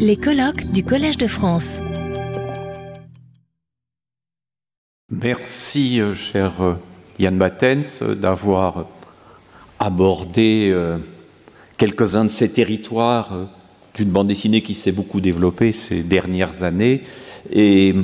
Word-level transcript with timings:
Les 0.00 0.16
colloques 0.16 0.72
du 0.72 0.82
Collège 0.82 1.18
de 1.18 1.28
France. 1.28 1.78
Merci, 5.08 6.00
euh, 6.00 6.14
cher 6.14 6.60
euh, 6.60 6.74
Yann 7.20 7.38
Battens, 7.38 8.02
euh, 8.02 8.16
d'avoir 8.16 8.86
abordé 9.78 10.74
quelques-uns 11.76 12.24
de 12.24 12.30
ces 12.30 12.50
territoires 12.50 13.48
d'une 13.94 14.08
bande 14.08 14.26
dessinée 14.26 14.62
qui 14.62 14.74
s'est 14.74 14.90
beaucoup 14.90 15.20
développée 15.20 15.72
ces 15.72 16.02
dernières 16.02 16.62
années. 16.62 17.02
Et 17.52 17.94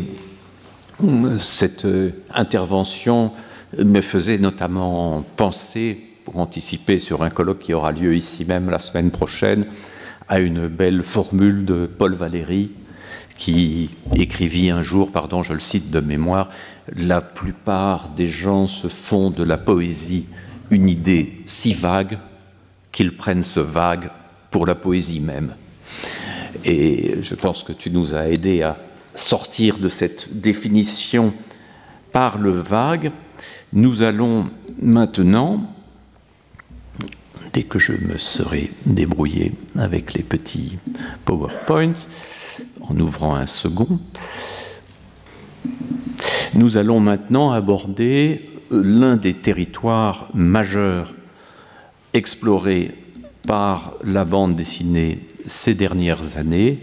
cette 1.38 1.86
intervention 2.30 3.32
me 3.78 4.02
faisait 4.02 4.36
notamment 4.36 5.24
penser, 5.36 5.98
pour 6.24 6.38
anticiper 6.38 6.98
sur 6.98 7.22
un 7.22 7.30
colloque 7.30 7.60
qui 7.60 7.72
aura 7.72 7.90
lieu 7.90 8.14
ici 8.14 8.44
même 8.44 8.68
la 8.68 8.78
semaine 8.78 9.10
prochaine, 9.10 9.66
à 10.28 10.40
une 10.40 10.68
belle 10.68 11.02
formule 11.02 11.64
de 11.64 11.86
Paul 11.86 12.14
Valéry 12.14 12.70
qui 13.36 13.90
écrivit 14.14 14.70
un 14.70 14.82
jour, 14.82 15.10
pardon, 15.10 15.42
je 15.42 15.52
le 15.52 15.60
cite 15.60 15.90
de 15.90 16.00
mémoire, 16.00 16.50
la 16.94 17.20
plupart 17.20 18.08
des 18.10 18.28
gens 18.28 18.66
se 18.66 18.88
font 18.88 19.30
de 19.30 19.42
la 19.42 19.58
poésie 19.58 20.26
une 20.70 20.88
idée 20.88 21.42
si 21.46 21.74
vague 21.74 22.18
qu'ils 22.92 23.16
prennent 23.16 23.42
ce 23.42 23.60
vague 23.60 24.10
pour 24.50 24.66
la 24.66 24.74
poésie 24.74 25.20
même. 25.20 25.54
Et 26.64 27.20
je 27.20 27.34
pense 27.34 27.62
que 27.62 27.72
tu 27.72 27.90
nous 27.90 28.14
as 28.14 28.28
aidé 28.28 28.62
à 28.62 28.76
sortir 29.14 29.78
de 29.78 29.88
cette 29.88 30.40
définition 30.40 31.32
par 32.12 32.38
le 32.38 32.50
vague. 32.50 33.12
Nous 33.72 34.02
allons 34.02 34.48
maintenant, 34.80 35.74
dès 37.52 37.62
que 37.62 37.78
je 37.78 37.92
me 37.92 38.18
serai 38.18 38.70
débrouillé 38.86 39.52
avec 39.76 40.14
les 40.14 40.22
petits 40.22 40.78
PowerPoints, 41.24 41.94
en 42.80 42.98
ouvrant 42.98 43.34
un 43.34 43.46
second, 43.46 43.98
nous 46.54 46.76
allons 46.76 47.00
maintenant 47.00 47.52
aborder 47.52 48.50
l'un 48.70 49.16
des 49.16 49.34
territoires 49.34 50.28
majeurs 50.34 51.14
explorés 52.14 52.94
par 53.46 53.94
la 54.04 54.24
bande 54.24 54.56
dessinée 54.56 55.20
ces 55.46 55.74
dernières 55.74 56.36
années, 56.36 56.80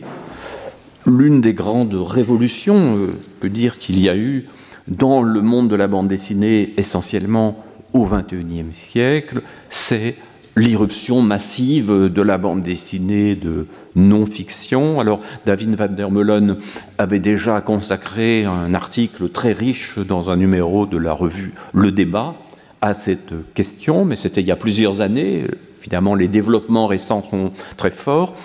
l'une 1.05 1.41
des 1.41 1.53
grandes 1.53 1.93
révolutions, 1.93 2.97
euh, 2.97 3.17
peut 3.39 3.49
dire 3.49 3.79
qu'il 3.79 3.99
y 3.99 4.09
a 4.09 4.17
eu 4.17 4.47
dans 4.87 5.21
le 5.21 5.41
monde 5.41 5.69
de 5.69 5.75
la 5.75 5.87
bande 5.87 6.07
dessinée 6.07 6.73
essentiellement 6.77 7.63
au 7.93 8.05
XXIe 8.05 8.73
siècle, 8.73 9.41
c'est 9.69 10.15
l'irruption 10.59 11.21
massive 11.21 12.09
de 12.09 12.21
la 12.21 12.37
bande 12.37 12.61
dessinée 12.61 13.35
de 13.35 13.65
non-fiction. 13.95 14.99
Alors, 14.99 15.21
David 15.45 15.75
Van 15.75 15.87
der 15.87 16.11
Meulen 16.11 16.57
avait 16.97 17.19
déjà 17.19 17.61
consacré 17.61 18.45
un 18.45 18.73
article 18.73 19.29
très 19.29 19.53
riche 19.53 19.97
dans 19.99 20.29
un 20.29 20.35
numéro 20.35 20.85
de 20.85 20.97
la 20.97 21.13
revue 21.13 21.53
Le 21.73 21.91
Débat 21.91 22.35
à 22.81 22.93
cette 22.93 23.33
question, 23.53 24.05
mais 24.05 24.15
c'était 24.15 24.41
il 24.41 24.47
y 24.47 24.51
a 24.51 24.55
plusieurs 24.55 25.01
années. 25.01 25.45
Évidemment, 25.81 26.15
les 26.15 26.27
développements 26.27 26.87
récents 26.87 27.23
sont 27.23 27.51
très 27.77 27.91
forts. 27.91 28.35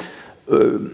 Euh, 0.50 0.92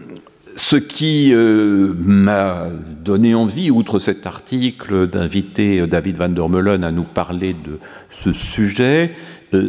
ce 0.55 0.75
qui 0.75 1.33
euh, 1.33 1.93
m'a 1.97 2.67
donné 3.03 3.35
envie, 3.35 3.71
outre 3.71 3.99
cet 3.99 4.27
article, 4.27 5.07
d'inviter 5.07 5.87
David 5.87 6.17
Van 6.17 6.29
der 6.29 6.49
Meulen 6.49 6.83
à 6.83 6.91
nous 6.91 7.03
parler 7.03 7.53
de 7.53 7.79
ce 8.09 8.33
sujet, 8.33 9.11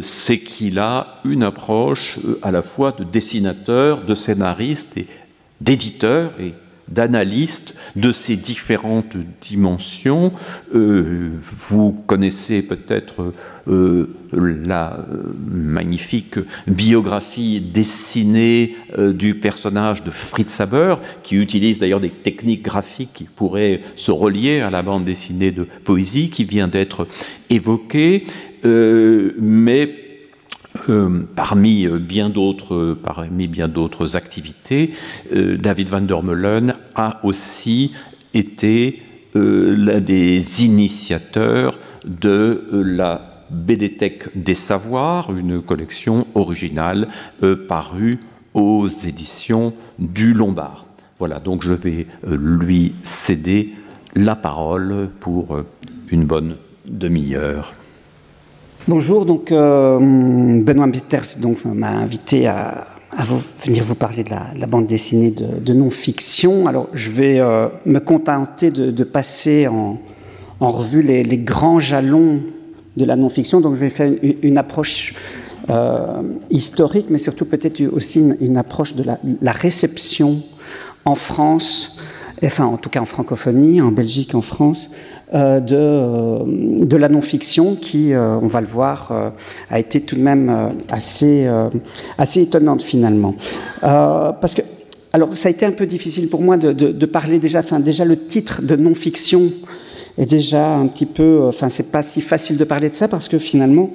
c'est 0.01 0.39
qu'il 0.39 0.79
a 0.79 1.19
une 1.25 1.43
approche 1.43 2.19
à 2.41 2.51
la 2.51 2.61
fois 2.61 2.91
de 2.91 3.03
dessinateur, 3.03 4.01
de 4.05 4.15
scénariste 4.15 4.99
d'éditeur, 5.61 6.31
et 6.39 6.53
d'analyste 6.89 7.75
de 7.95 8.11
ces 8.11 8.35
différentes 8.35 9.15
dimensions. 9.41 10.31
Euh, 10.75 11.31
vous 11.43 11.91
connaissez 12.05 12.61
peut-être 12.61 13.33
euh, 13.67 14.13
la 14.31 15.05
euh, 15.11 15.33
magnifique 15.49 16.35
biographie 16.67 17.61
dessinée 17.61 18.75
du 18.97 19.35
personnage 19.35 20.03
de 20.03 20.11
Fritz 20.11 20.59
Haber, 20.59 20.95
qui 21.23 21.35
utilise 21.35 21.79
d'ailleurs 21.79 21.99
des 21.99 22.09
techniques 22.09 22.63
graphiques 22.63 23.13
qui 23.13 23.23
pourraient 23.23 23.81
se 23.95 24.11
relier 24.11 24.59
à 24.59 24.69
la 24.69 24.83
bande 24.83 25.05
dessinée 25.05 25.51
de 25.51 25.67
poésie 25.83 26.29
qui 26.29 26.43
vient 26.43 26.67
d'être 26.67 27.07
évoquée. 27.49 28.25
Mais 28.65 30.03
euh, 30.89 31.23
parmi 31.35 31.85
euh, 31.85 31.99
bien 31.99 32.29
d'autres, 32.29 32.97
parmi 33.01 33.47
bien 33.47 33.67
d'autres 33.67 34.15
activités, 34.15 34.91
euh, 35.33 35.55
David 35.57 35.89
van 35.89 36.01
der 36.01 36.23
Meulen 36.23 36.75
a 36.95 37.19
aussi 37.23 37.93
été 38.33 39.01
l'un 39.35 39.99
des 39.99 40.63
initiateurs 40.63 41.79
de 42.05 42.67
la 42.71 43.45
BDTech 43.49 44.29
des 44.35 44.53
Savoirs, 44.53 45.35
une 45.35 45.59
collection 45.59 46.27
originale 46.35 47.07
parue 47.67 48.19
aux 48.53 48.87
éditions 48.87 49.73
du 49.97 50.35
Lombard. 50.35 50.85
Voilà, 51.17 51.39
donc 51.39 51.63
je 51.63 51.73
vais 51.73 52.05
lui 52.27 52.93
céder 53.01 53.71
la 54.13 54.35
parole 54.35 55.09
pour 55.19 55.57
une 56.11 56.25
bonne 56.25 56.57
demi-heure. 56.85 57.73
Bonjour, 58.89 59.25
donc 59.25 59.53
euh, 59.53 59.97
Benoît 59.97 60.89
Peters 60.89 61.39
donc, 61.39 61.63
m'a 61.63 61.87
invité 61.87 62.47
à, 62.47 62.85
venir 63.65 63.81
vous 63.81 63.95
parler 63.95 64.25
de 64.25 64.29
la, 64.29 64.67
bande 64.67 64.87
dessinée 64.87 65.31
de, 65.31 65.73
non-fiction. 65.73 66.67
Alors 66.67 66.89
je 66.93 67.09
vais 67.09 67.39
euh, 67.39 67.69
me 67.85 67.99
contenter 67.99 68.71
de, 68.71 69.03
passer 69.05 69.69
en, 69.69 69.99
revue 70.59 71.01
les, 71.01 71.37
grands 71.37 71.79
jalons 71.79 72.41
de 72.97 73.05
la 73.05 73.15
non-fiction. 73.15 73.61
Donc 73.61 73.75
je 73.75 73.79
vais 73.79 73.89
faire 73.89 74.11
une, 74.21 74.57
approche 74.57 75.13
euh, 75.69 76.21
historique, 76.49 77.05
mais 77.09 77.19
surtout 77.19 77.45
peut-être 77.45 77.81
aussi 77.93 78.21
une, 78.41 78.57
approche 78.57 78.95
de 78.95 79.05
la, 79.05 79.51
réception 79.53 80.43
en 81.05 81.15
France, 81.15 81.99
enfin 82.43 82.65
en 82.65 82.75
tout 82.75 82.89
cas 82.89 82.99
en 82.99 83.05
francophonie, 83.05 83.81
en 83.81 83.93
Belgique, 83.93 84.35
en 84.35 84.41
France, 84.41 84.89
de, 85.33 85.75
euh, 85.75 86.39
de 86.85 86.95
la 86.95 87.09
non-fiction 87.09 87.75
qui, 87.75 88.13
euh, 88.13 88.35
on 88.41 88.47
va 88.47 88.61
le 88.61 88.67
voir, 88.67 89.33
a 89.69 89.79
été 89.79 90.01
tout 90.01 90.15
de 90.15 90.21
même 90.21 90.73
assez, 90.89 91.47
assez 92.17 92.41
étonnante 92.41 92.83
finalement. 92.83 93.35
parce 93.81 94.53
que, 94.53 94.61
alors 95.11 95.35
ça 95.35 95.49
a 95.49 95.51
été 95.51 95.65
un 95.65 95.71
peu 95.71 95.85
difficile 95.85 96.29
pour 96.29 96.41
moi 96.41 96.57
de, 96.57 97.05
parler 97.05 97.39
déjà, 97.39 97.59
enfin 97.59 97.79
déjà 97.79 98.05
le 98.05 98.17
titre 98.17 98.61
de 98.61 98.75
non-fiction 98.75 99.51
est 100.17 100.25
déjà 100.27 100.75
un 100.75 100.85
petit 100.87 101.07
peu, 101.07 101.41
enfin 101.43 101.69
c'est 101.69 101.91
pas 101.91 102.03
si 102.03 102.21
facile 102.21 102.57
de 102.57 102.63
parler 102.63 102.89
de 102.89 102.95
ça 102.95 103.07
parce 103.07 103.27
que 103.27 103.39
finalement 103.39 103.91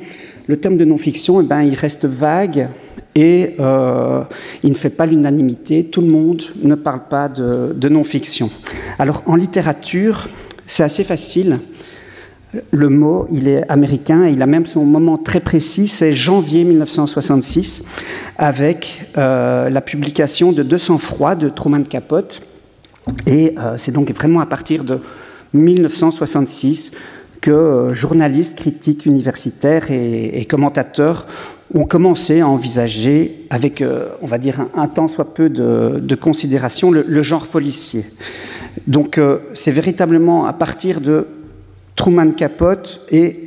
le 0.49 0.56
terme 0.56 0.76
de 0.76 0.84
non-fiction, 0.84 1.41
eh 1.41 1.44
ben, 1.44 1.62
il 1.62 1.75
reste 1.75 2.06
vague 2.06 2.69
et 3.15 3.55
euh, 3.60 4.22
il 4.62 4.70
ne 4.70 4.75
fait 4.75 4.91
pas 4.91 5.05
l'unanimité. 5.05 5.84
Tout 5.84 6.00
le 6.00 6.06
monde 6.06 6.43
ne 6.62 6.75
parle 6.75 7.03
pas 7.09 7.28
de, 7.28 7.75
de 7.76 7.88
non-fiction. 7.88 8.50
Alors 8.99 9.22
en 9.26 9.34
littérature, 9.34 10.28
c'est 10.69 10.84
assez 10.84 11.03
facile. 11.03 11.59
Le 12.71 12.89
mot, 12.89 13.27
il 13.31 13.49
est 13.49 13.69
américain, 13.71 14.27
il 14.27 14.41
a 14.41 14.47
même 14.47 14.65
son 14.65 14.84
moment 14.84 15.19
très 15.19 15.41
précis, 15.41 15.89
c'est 15.89 16.15
janvier 16.15 16.65
1966, 16.65 17.83
avec 18.39 19.11
euh, 19.19 19.69
la 19.69 19.81
publication 19.81 20.53
de 20.53 20.62
200 20.62 20.99
froid 20.99 21.34
de 21.34 21.49
Truman 21.49 21.83
Capote. 21.83 22.41
Et 23.27 23.55
euh, 23.59 23.75
c'est 23.77 23.93
donc 23.93 24.11
vraiment 24.12 24.41
à 24.41 24.47
partir 24.47 24.84
de 24.84 25.01
1966 25.53 26.93
que 27.41 27.50
euh, 27.50 27.93
journalistes, 27.93 28.56
critiques 28.56 29.05
universitaires 29.05 29.91
et, 29.91 30.47
commentateurs 30.47 31.27
ont 31.75 31.85
commencé 31.85 32.41
à 32.41 32.49
envisager, 32.49 33.47
avec, 33.50 33.85
on 34.23 34.27
va 34.27 34.39
dire, 34.39 34.67
un, 34.75 34.89
temps 34.89 35.06
soit 35.06 35.35
peu 35.35 35.50
de, 35.50 36.15
considération, 36.15 36.91
le, 36.91 37.23
genre 37.23 37.47
policier. 37.47 38.06
Donc 38.87 39.19
euh, 39.19 39.39
c'est 39.55 39.71
véritablement 39.71 40.47
à 40.47 40.53
partir 40.53 41.01
de 41.01 41.27
Truman 41.97 42.33
Capote 42.33 43.01
et, 43.11 43.45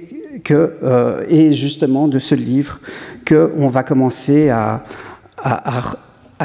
euh, 0.52 1.54
justement 1.54 2.08
de 2.08 2.20
ce 2.20 2.36
livre 2.36 2.80
qu'on 3.28 3.68
va 3.68 3.84
commencer 3.84 4.50
à, 4.50 4.84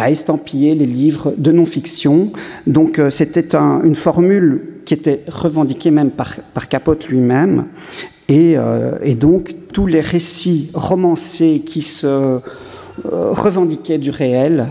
estampiller 0.08 0.74
les 0.74 0.86
livres 0.86 1.32
de 1.38 1.52
non-fiction. 1.52 2.30
Donc 2.66 2.98
euh, 2.98 3.08
c'était 3.10 3.54
une 3.54 3.94
formule 3.94 4.80
qui 4.84 4.94
était 4.94 5.22
revendiquée 5.26 5.90
même 5.90 6.10
par, 6.10 6.68
Capote 6.68 7.08
lui-même. 7.08 7.66
Et, 8.28 8.56
donc 9.18 9.54
tous 9.72 9.86
les 9.86 10.00
récits 10.00 10.70
romancés 10.74 11.62
qui 11.64 11.82
se 11.82 12.40
revendiquaient 13.04 13.98
du 13.98 14.10
réel 14.10 14.66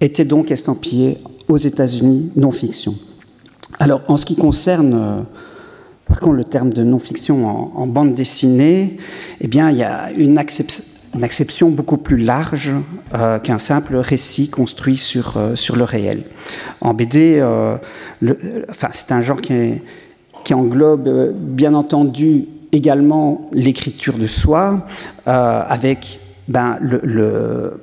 étaient 0.00 0.24
donc 0.24 0.50
estampillés 0.50 1.18
aux 1.48 1.56
États-Unis 1.56 2.30
non-fiction. 2.36 2.94
Alors, 3.80 4.02
en 4.08 4.16
ce 4.16 4.24
qui 4.24 4.36
concerne, 4.36 4.94
euh, 4.94 5.22
par 6.06 6.20
contre, 6.20 6.36
le 6.36 6.44
terme 6.44 6.72
de 6.72 6.82
non-fiction 6.82 7.46
en, 7.76 7.86
bande 7.86 8.14
dessinée, 8.14 8.98
eh 9.40 9.48
bien, 9.48 9.70
il 9.70 9.76
y 9.76 9.82
a 9.82 10.10
une 10.16 10.38
acception 10.38 11.70
beaucoup 11.70 11.96
plus 11.96 12.18
large 12.18 12.72
qu'un 13.42 13.58
simple 13.58 13.96
récit 13.96 14.48
construit 14.48 14.96
sur, 14.98 15.38
sur 15.54 15.76
le 15.76 15.84
réel. 15.84 16.24
En 16.82 16.92
BD, 16.92 17.42
enfin, 18.68 18.88
c'est 18.90 19.12
un 19.12 19.22
genre 19.22 19.40
qui, 19.40 19.54
qui 20.44 20.52
englobe 20.52 21.32
bien 21.32 21.72
entendu 21.72 22.48
également 22.72 23.48
l'écriture 23.52 24.18
de 24.18 24.26
soi, 24.26 24.86
avec 25.24 26.20
ben, 26.48 26.76
le, 26.80 27.80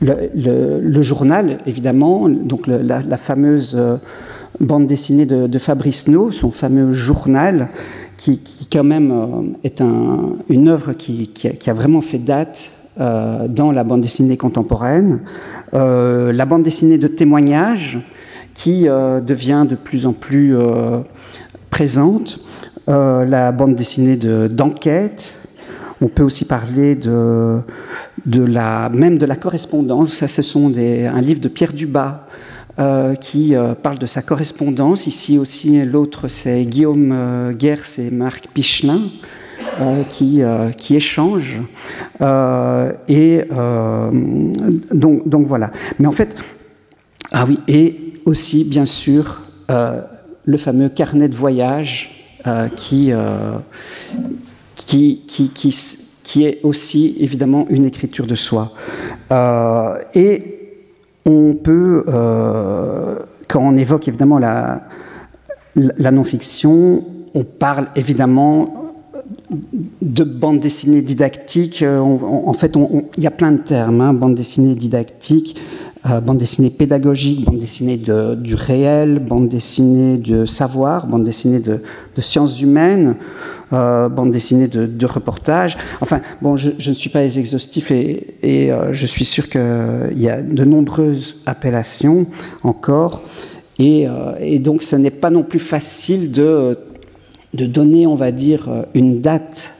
le 0.00 1.02
journal, 1.02 1.58
évidemment, 1.66 2.28
donc 2.28 2.66
la, 2.66 3.16
fameuse 3.16 3.74
euh, 3.76 3.96
bande 4.60 4.86
dessinée 4.86 5.26
de, 5.26 5.58
Fabrice 5.58 6.06
No, 6.08 6.30
son 6.32 6.50
fameux 6.50 6.92
journal, 6.92 7.70
qui, 8.16 8.40
quand 8.70 8.84
même 8.84 9.10
euh, 9.10 9.58
est 9.64 9.82
une 10.50 10.68
œuvre 10.68 10.92
qui, 10.92 11.30
a, 11.66 11.72
vraiment 11.72 12.02
fait 12.02 12.18
date 12.18 12.70
euh, 13.00 13.48
dans 13.48 13.72
la 13.72 13.84
bande 13.84 14.02
dessinée 14.02 14.36
contemporaine. 14.36 15.20
la 15.72 16.44
bande 16.44 16.62
dessinée 16.62 16.98
de 16.98 17.08
témoignage, 17.08 17.98
qui 18.54 18.82
devient 18.82 19.64
de 19.66 19.74
plus 19.74 20.04
en 20.04 20.12
plus 20.12 20.54
présente. 21.70 22.40
la 22.86 23.52
bande 23.52 23.74
dessinée 23.74 24.16
d'enquête, 24.16 25.36
on 26.02 26.08
peut 26.08 26.22
aussi 26.22 26.44
parler 26.44 26.94
de, 26.94 27.60
de 28.26 28.42
la, 28.42 28.88
même 28.90 29.18
de 29.18 29.26
la 29.26 29.36
correspondance. 29.36 30.10
Ça, 30.10 30.28
ce 30.28 30.42
sont 30.42 30.70
des, 30.70 31.06
un 31.06 31.20
livre 31.20 31.40
de 31.40 31.48
Pierre 31.48 31.72
Dubas 31.72 32.26
euh, 32.80 33.14
qui 33.14 33.54
euh, 33.54 33.74
parle 33.74 33.98
de 33.98 34.06
sa 34.06 34.22
correspondance. 34.22 35.06
Ici 35.06 35.38
aussi, 35.38 35.84
l'autre, 35.84 36.28
c'est 36.28 36.64
Guillaume 36.64 37.12
euh, 37.12 37.52
Gers 37.58 37.98
et 37.98 38.10
Marc 38.10 38.48
Pichelin. 38.54 39.00
qui, 40.08 40.42
qui 40.76 40.96
échangent. 40.96 41.60
et 43.08 43.42
donc, 44.92 45.28
donc 45.28 45.46
voilà. 45.46 45.70
Mais 45.98 46.06
en 46.06 46.12
fait, 46.12 46.34
ah 47.30 47.44
oui, 47.46 47.58
et 47.68 48.14
aussi, 48.24 48.64
bien 48.64 48.86
sûr, 48.86 49.42
le 49.68 50.56
fameux 50.56 50.88
carnet 50.88 51.28
de 51.28 51.34
voyage 51.34 52.34
qui, 52.76 53.12
qui, 54.74 55.22
qui, 55.26 55.50
qui, 56.22 56.44
est 56.44 56.60
aussi 56.62 57.16
évidemment 57.20 57.66
une 57.68 57.84
écriture 57.84 58.26
de 58.26 58.34
soi. 58.34 58.72
Euh, 59.30 59.98
et 60.14 60.59
on 61.26 61.54
peut, 61.54 62.04
euh, 62.08 63.18
quand 63.48 63.60
on 63.60 63.76
évoque 63.76 64.08
évidemment 64.08 64.38
la, 64.38 64.82
non-fiction, 66.10 67.04
on 67.34 67.44
parle 67.44 67.88
évidemment 67.96 68.92
de 70.02 70.24
bande 70.24 70.60
dessinée 70.60 71.02
didactique. 71.02 71.84
en 71.84 72.52
fait, 72.52 72.76
il 73.16 73.22
y 73.22 73.26
a 73.26 73.30
plein 73.30 73.52
de 73.52 73.58
termes, 73.58 74.00
hein, 74.00 74.12
bande 74.12 74.34
dessinée 74.34 74.74
didactique, 74.74 75.56
euh, 76.06 76.20
bande 76.20 76.38
dessinée 76.38 76.70
pédagogique, 76.70 77.44
bande 77.44 77.58
dessinée 77.58 77.98
de, 77.98 78.34
du 78.34 78.54
réel, 78.54 79.18
bande 79.18 79.48
dessinée 79.48 80.16
de 80.16 80.46
savoir, 80.46 81.06
bande 81.06 81.24
dessinée 81.24 81.60
de, 81.60 81.82
sciences 82.18 82.60
humaines. 82.60 83.16
Euh, 83.72 84.08
bande 84.08 84.32
dessinée 84.32 84.66
de, 84.66 84.84
de 84.84 85.06
reportages. 85.06 85.76
Enfin, 86.00 86.20
bon, 86.42 86.56
je, 86.56 86.70
ne 86.70 86.94
suis 86.94 87.08
pas 87.08 87.22
exhaustif 87.22 87.92
et, 87.92 88.34
euh, 88.42 88.92
je 88.92 89.06
suis 89.06 89.24
sûr 89.24 89.48
qu'il 89.48 90.18
y 90.18 90.28
a 90.28 90.42
de 90.42 90.64
nombreuses 90.64 91.36
appellations 91.46 92.26
encore. 92.64 93.22
Et, 93.78 94.08
euh, 94.08 94.32
et 94.40 94.58
donc, 94.58 94.82
ce 94.82 94.96
n'est 94.96 95.12
pas 95.12 95.30
non 95.30 95.44
plus 95.44 95.60
facile 95.60 96.32
de 96.32 96.76
donner, 97.52 98.08
on 98.08 98.16
va 98.16 98.32
dire, 98.32 98.86
une 98.94 99.20
date 99.20 99.70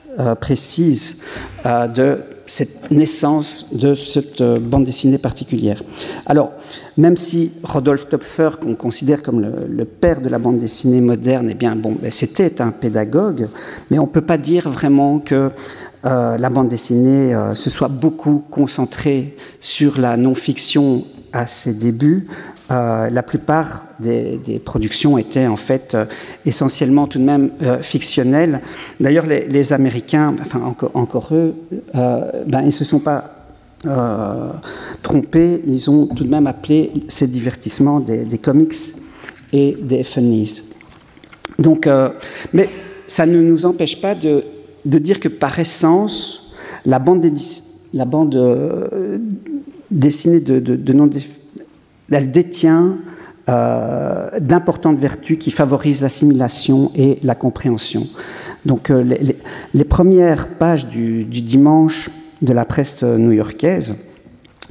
précise 0.41 1.23
de 1.65 2.21
cette 2.51 2.91
naissance 2.91 3.67
de 3.71 3.95
cette 3.95 4.41
euh, 4.41 4.59
bande 4.59 4.85
dessinée 4.85 5.19
particulière. 5.19 5.85
Alors, 6.27 6.51
même 6.97 7.17
si 7.17 7.53
Rodolphe 7.63 8.09
Topfer, 8.09 8.51
qu'on 8.61 8.75
considère 8.75 9.23
comme 9.23 9.41
le, 9.41 9.85
père 9.85 10.21
de 10.21 10.29
la 10.29 10.41
bande 10.41 10.57
dessinée 10.57 11.01
moderne, 11.01 11.47
eh 11.53 11.55
bien, 11.55 11.77
bon, 11.77 11.97
ben, 12.03 12.11
c'était 12.11 12.61
un 12.61 12.73
pédagogue, 12.73 13.49
mais 13.89 14.01
on 14.01 14.07
ne 14.07 14.11
peut 14.11 14.21
pas 14.21 14.37
dire 14.37 14.69
vraiment 14.69 15.21
que 15.21 15.53
euh, 16.05 16.37
la 16.39 16.51
bande 16.51 16.67
dessinée 16.67 17.33
euh, 17.33 17.55
se 17.55 17.71
soit 17.71 17.87
beaucoup 17.87 18.43
concentrée 18.51 19.37
sur 19.61 20.01
la 20.01 20.17
non-fiction 20.17 21.05
à 21.33 21.47
ses 21.47 21.75
débuts, 21.75 22.27
euh, 22.71 23.11
la 23.11 23.25
plupart 23.25 23.83
des, 23.99 24.63
productions 24.65 25.19
étaient 25.19 25.49
en 25.49 25.57
fait 25.57 25.95
euh, 25.95 26.05
essentiellement 26.47 27.09
tout 27.09 27.19
de 27.19 27.25
même 27.25 27.51
euh, 27.63 27.83
fictionnelles. 27.83 28.61
D'ailleurs, 29.01 29.27
les, 29.27 29.73
Américains, 29.73 30.37
enfin 30.41 30.63
encore, 30.95 31.29
eux, 31.33 31.55
ben, 31.93 32.61
ils 32.61 32.67
ne 32.67 32.71
se 32.71 32.85
sont 32.85 33.01
pas 33.01 33.25
trompés, 35.03 35.63
ils 35.67 35.91
ont 35.91 36.07
tout 36.07 36.25
de 36.25 36.29
même 36.29 36.47
appelé 36.47 36.93
ces 37.09 37.27
divertissements 37.27 37.99
des, 37.99 38.39
comics 38.39 38.75
et 39.53 39.77
des 39.81 40.05
funnies. 40.05 40.63
Donc, 41.59 41.89
mais 42.53 42.69
ça 43.07 43.27
ne 43.27 43.41
nous 43.41 43.67
empêche 43.67 44.01
pas 44.01 44.15
de, 44.15 44.45
dire 44.85 45.19
que 45.19 45.29
par 45.29 45.59
essence, 45.59 46.53
la 46.85 46.99
bande, 46.99 47.27
la 47.95 48.05
bande 48.05 48.91
dessinée 49.91 50.41
de, 50.41 50.61
de, 50.61 50.77
de 50.77 50.93
non 50.93 51.07
elle 52.17 52.31
détient 52.31 52.99
euh, 53.49 54.29
d'importantes 54.39 54.99
vertus 54.99 55.39
qui 55.39 55.51
favorisent 55.51 56.03
l'assimilation 56.03 56.93
et 56.95 57.19
la 57.25 57.35
compréhension. 57.35 58.07
Donc 58.65 58.91
euh, 58.91 59.03
les, 59.75 59.85
premières 59.85 60.47
pages 60.47 60.87
du, 60.87 61.25
dimanche 61.25 62.11
de 62.43 62.53
la 62.53 62.65
presse 62.65 63.03
new-yorkaise, 63.03 63.95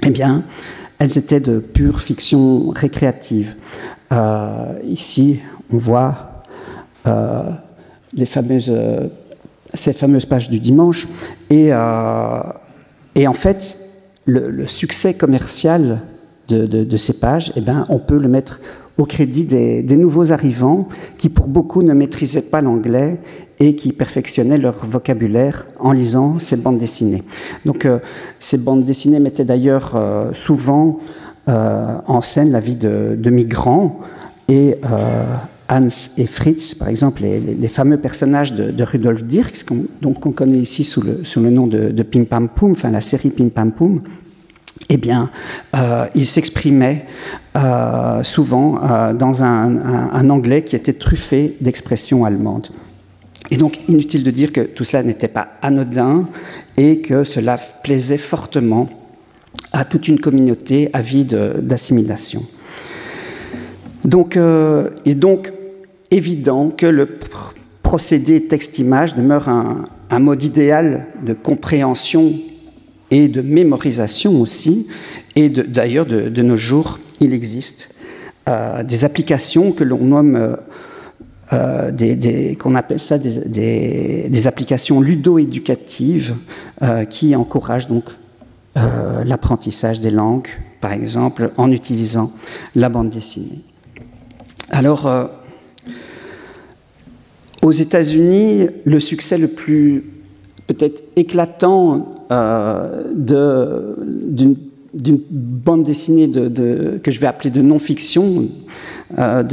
eh 0.03 0.11
bien, 0.11 0.45
elles 0.99 1.17
étaient 1.17 1.41
de 1.41 1.59
pure 1.59 1.99
fiction 1.99 2.69
récréative. 2.69 3.55
Euh, 4.13 4.79
ici, 4.85 5.41
on 5.73 5.77
voit 5.77 6.45
les 8.13 8.27
fameuses, 8.27 8.71
ces 9.73 9.93
fameuses 9.93 10.27
pages 10.27 10.49
du 10.49 10.59
dimanche. 10.59 11.07
Et, 11.49 11.69
et 13.15 13.27
en 13.27 13.33
fait, 13.33 13.79
le, 14.25 14.51
le, 14.51 14.67
succès 14.67 15.15
commercial 15.15 16.01
de, 16.49 16.97
ces 16.97 17.13
pages, 17.13 17.51
eh 17.55 17.61
ben, 17.61 17.85
on 17.89 17.99
peut 17.99 18.17
le 18.17 18.27
mettre 18.27 18.59
au 18.97 19.05
crédit 19.05 19.45
des, 19.45 19.95
nouveaux 19.95 20.31
arrivants 20.31 20.89
qui, 21.17 21.29
pour 21.29 21.47
beaucoup, 21.47 21.83
ne 21.83 21.93
maîtrisaient 21.93 22.41
pas 22.41 22.61
l'anglais 22.61 23.17
et 23.59 23.75
qui 23.75 23.93
perfectionnaient 23.93 24.57
leur 24.57 24.85
vocabulaire 24.85 25.65
en 25.79 25.93
lisant 25.93 26.39
ces 26.39 26.57
bandes 26.57 26.79
dessinées. 26.79 27.23
Donc, 27.65 27.85
euh, 27.85 27.99
ces 28.39 28.57
bandes 28.57 28.83
dessinées 28.83 29.19
mettaient 29.19 29.45
d'ailleurs 29.45 29.93
euh, 29.95 30.31
souvent 30.33 30.99
euh, 31.47 31.95
en 32.05 32.21
scène 32.21 32.51
la 32.51 32.59
vie 32.59 32.75
de, 32.75 33.29
migrants 33.29 33.99
et 34.49 34.75
Hans 35.69 35.87
et 36.17 36.25
Fritz, 36.25 36.73
par 36.73 36.87
exemple, 36.87 37.21
les, 37.21 37.67
fameux 37.67 37.97
personnages 37.97 38.53
de, 38.53 38.83
Rudolf 38.83 39.23
Dirks, 39.23 39.63
qu'on, 39.65 40.31
connaît 40.31 40.57
ici 40.57 40.83
sous 40.83 41.01
le, 41.01 41.23
sous 41.23 41.39
le 41.39 41.51
nom 41.51 41.67
de, 41.67 41.89
de 41.89 42.03
Pim 42.03 42.23
Pam 42.23 42.49
Poum, 42.49 42.71
enfin 42.71 42.89
la 42.89 43.01
série 43.01 43.29
Pim 43.29 43.49
Pam 43.49 43.71
Poum, 43.71 44.01
eh 44.87 44.97
bien, 44.97 45.29
euh, 45.75 46.05
il 46.15 46.25
s'exprimait 46.25 47.05
euh, 47.55 48.23
souvent 48.23 48.81
euh, 48.81 49.13
dans 49.13 49.43
un, 49.43 50.29
anglais 50.29 50.63
qui 50.63 50.75
était 50.75 50.93
truffé 50.93 51.57
d'expressions 51.59 52.23
allemandes. 52.23 52.69
Et 53.51 53.57
donc, 53.57 53.79
inutile 53.87 54.23
de 54.23 54.31
dire 54.31 54.51
que 54.53 54.61
tout 54.61 54.83
cela 54.83 55.03
n'était 55.03 55.27
pas 55.27 55.49
anodin 55.61 56.29
et 56.77 57.01
que 57.01 57.23
cela 57.23 57.57
plaisait 57.57 58.17
fortement 58.17 58.87
à 59.73 59.85
toute 59.85 60.07
une 60.07 60.19
communauté 60.19 60.89
avide 60.93 61.35
d'assimilation. 61.61 62.43
Donc, 64.05 64.35
il 64.35 65.11
est 65.11 65.15
donc 65.15 65.51
évident 66.11 66.69
que 66.69 66.85
le 66.85 67.17
procédé 67.81 68.43
texte-image 68.43 69.15
demeure 69.15 69.49
un, 69.49 69.85
un 70.11 70.19
mode 70.19 70.43
idéal 70.43 71.07
de 71.25 71.33
compréhension 71.33 72.33
et 73.11 73.27
de 73.27 73.41
mémorisation 73.41 74.41
aussi. 74.41 74.87
Et 75.35 75.49
d'ailleurs, 75.49 76.05
de, 76.05 76.41
nos 76.41 76.57
jours, 76.57 76.99
il 77.19 77.33
existe 77.33 77.95
euh, 78.47 78.83
des 78.83 79.05
applications 79.05 79.71
que 79.71 79.83
l'on 79.83 80.03
nomme, 80.03 80.35
euh, 80.35 80.55
euh, 81.53 81.91
des, 81.91 82.57
qu'on 82.59 82.75
appelle 82.75 82.99
ça 82.99 83.17
des, 83.17 84.47
applications 84.47 85.01
ludo-éducatives 85.01 86.35
qui 87.09 87.35
encouragent 87.35 87.87
donc 87.87 88.05
l'apprentissage 89.25 89.99
des 89.99 90.11
langues, 90.11 90.47
par 90.79 90.93
exemple, 90.93 91.51
en 91.57 91.71
utilisant 91.71 92.31
la 92.75 92.87
bande 92.87 93.09
dessinée. 93.09 93.61
Alors, 94.69 95.29
aux 97.61 97.71
États-Unis, 97.71 98.67
le 98.85 98.99
succès 99.01 99.37
le 99.37 99.49
plus 99.49 100.05
peut-être 100.69 101.01
éclatant 101.15 102.27
euh, 102.31 103.01
d'une 103.11 104.55
bande 105.31 105.81
dessinée 105.81 106.27
de, 106.27 106.99
que 107.01 107.09
je 107.09 107.19
vais 107.19 107.25
appeler 107.25 107.49
de 107.49 107.63
non-fiction, 107.63 108.45
euh, 109.17 109.43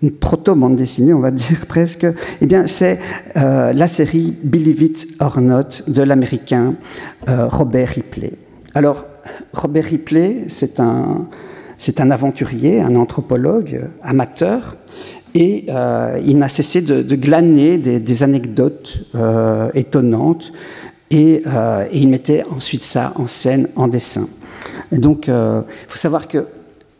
une 0.00 0.12
proto-bande 0.12 0.76
dessinée, 0.76 1.12
on 1.12 1.18
va 1.18 1.30
dire 1.42 1.66
presque, 1.66 2.06
eh 2.40 2.46
c'est 2.66 3.00
la 3.34 3.88
série 3.88 4.32
Believe 4.44 4.82
It 4.82 5.08
or 5.18 5.40
Not 5.40 5.82
de 5.88 6.02
l'américain 6.02 6.76
Robert 7.26 7.88
Ripley. 7.88 8.34
Alors, 8.76 9.06
Robert 9.52 9.86
Ripley, 9.86 10.44
c'est 10.46 10.78
un, 10.78 11.26
c'est 11.78 12.00
un 12.00 12.12
aventurier, 12.12 12.80
un 12.80 12.94
anthropologue 12.94 13.80
amateur, 14.02 14.76
et 15.34 15.66
euh, 15.68 16.20
il 16.24 16.38
n'a 16.38 16.48
cessé 16.48 16.80
de, 16.80 17.02
glaner 17.14 17.78
des, 17.78 18.22
anecdotes 18.22 19.00
euh, 19.14 19.70
étonnantes, 19.74 20.52
euh, 21.12 21.84
et, 21.90 21.98
il 21.98 22.08
mettait 22.08 22.44
ensuite 22.50 22.82
ça 22.82 23.12
en 23.16 23.26
scène, 23.26 23.68
en 23.76 23.88
dessin. 23.88 24.26
donc, 24.92 25.28
il 25.28 25.62
faut 25.88 25.98
savoir 25.98 26.28
que 26.28 26.46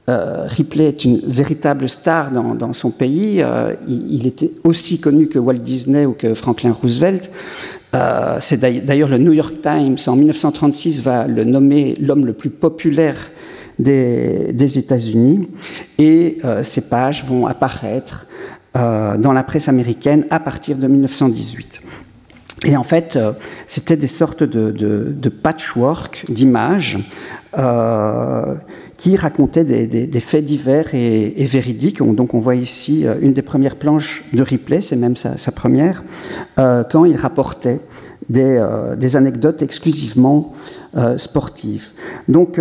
Ripley 0.06 0.86
est 0.86 1.04
une 1.04 1.20
véritable 1.26 1.86
star 1.88 2.30
dans, 2.30 2.72
son 2.72 2.90
pays. 2.90 3.44
Il, 3.86 4.26
était 4.26 4.52
aussi 4.64 5.00
connu 5.00 5.28
que 5.28 5.38
Walt 5.38 5.58
Disney 5.58 6.06
ou 6.06 6.12
que 6.12 6.32
Franklin 6.32 6.72
Roosevelt. 6.72 7.30
c'est 8.40 8.60
d'ailleurs 8.60 9.10
le 9.10 9.18
New 9.18 9.34
York 9.34 9.56
Times 9.60 9.98
en 10.06 10.16
1936 10.16 11.02
va 11.02 11.26
le 11.26 11.44
nommer 11.44 11.94
l'homme 12.00 12.24
le 12.24 12.32
plus 12.32 12.50
populaire 12.50 13.30
des, 13.78 14.78
États-Unis. 14.78 15.48
Et 15.98 16.38
euh, 16.44 16.62
ces 16.64 16.88
pages 16.88 17.24
vont 17.24 17.46
apparaître 17.46 18.26
euh, 18.76 19.16
dans 19.16 19.32
la 19.32 19.42
presse 19.42 19.68
américaine 19.68 20.26
à 20.30 20.40
partir 20.40 20.76
de 20.76 20.86
1918. 20.86 21.80
Et 22.64 22.76
en 22.76 22.82
fait, 22.82 23.14
euh, 23.14 23.32
c'était 23.68 23.96
des 23.96 24.08
sortes 24.08 24.42
de, 24.42 25.28
patchwork 25.28 26.26
d'images 26.28 26.98
qui 28.96 29.16
racontaient 29.16 29.64
des, 29.64 30.20
faits 30.20 30.44
divers 30.44 30.94
et, 30.94 31.46
véridiques. 31.46 32.02
donc 32.02 32.34
on 32.34 32.40
voit 32.40 32.56
ici 32.56 33.06
une 33.22 33.32
des 33.32 33.42
premières 33.42 33.76
planches 33.76 34.24
de 34.32 34.42
Ripley, 34.42 34.80
c'est 34.80 34.96
même 34.96 35.16
sa, 35.16 35.52
première, 35.52 36.04
quand 36.56 37.04
il 37.04 37.16
rapportait 37.16 37.80
des, 38.28 39.16
anecdotes 39.16 39.62
exclusivement 39.62 40.52
sportives. 41.16 41.88
Donc 42.28 42.60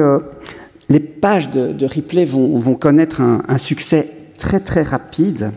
les 0.89 1.00
pages 1.00 1.50
de, 1.51 1.86
Ripley 1.86 2.25
vont, 2.25 2.75
connaître 2.75 3.22
un, 3.22 3.58
succès 3.58 4.10
très 4.38 4.60
très 4.60 4.84
rapide, 4.84 5.51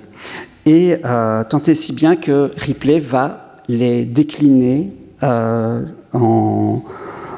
et 0.66 0.96
euh, 1.04 1.44
tant 1.44 1.62
et 1.62 1.74
si 1.74 1.92
bien 1.92 2.16
que 2.16 2.50
Ripley 2.56 2.98
va 2.98 3.56
les 3.68 4.04
décliner 4.04 4.92
euh, 5.22 5.82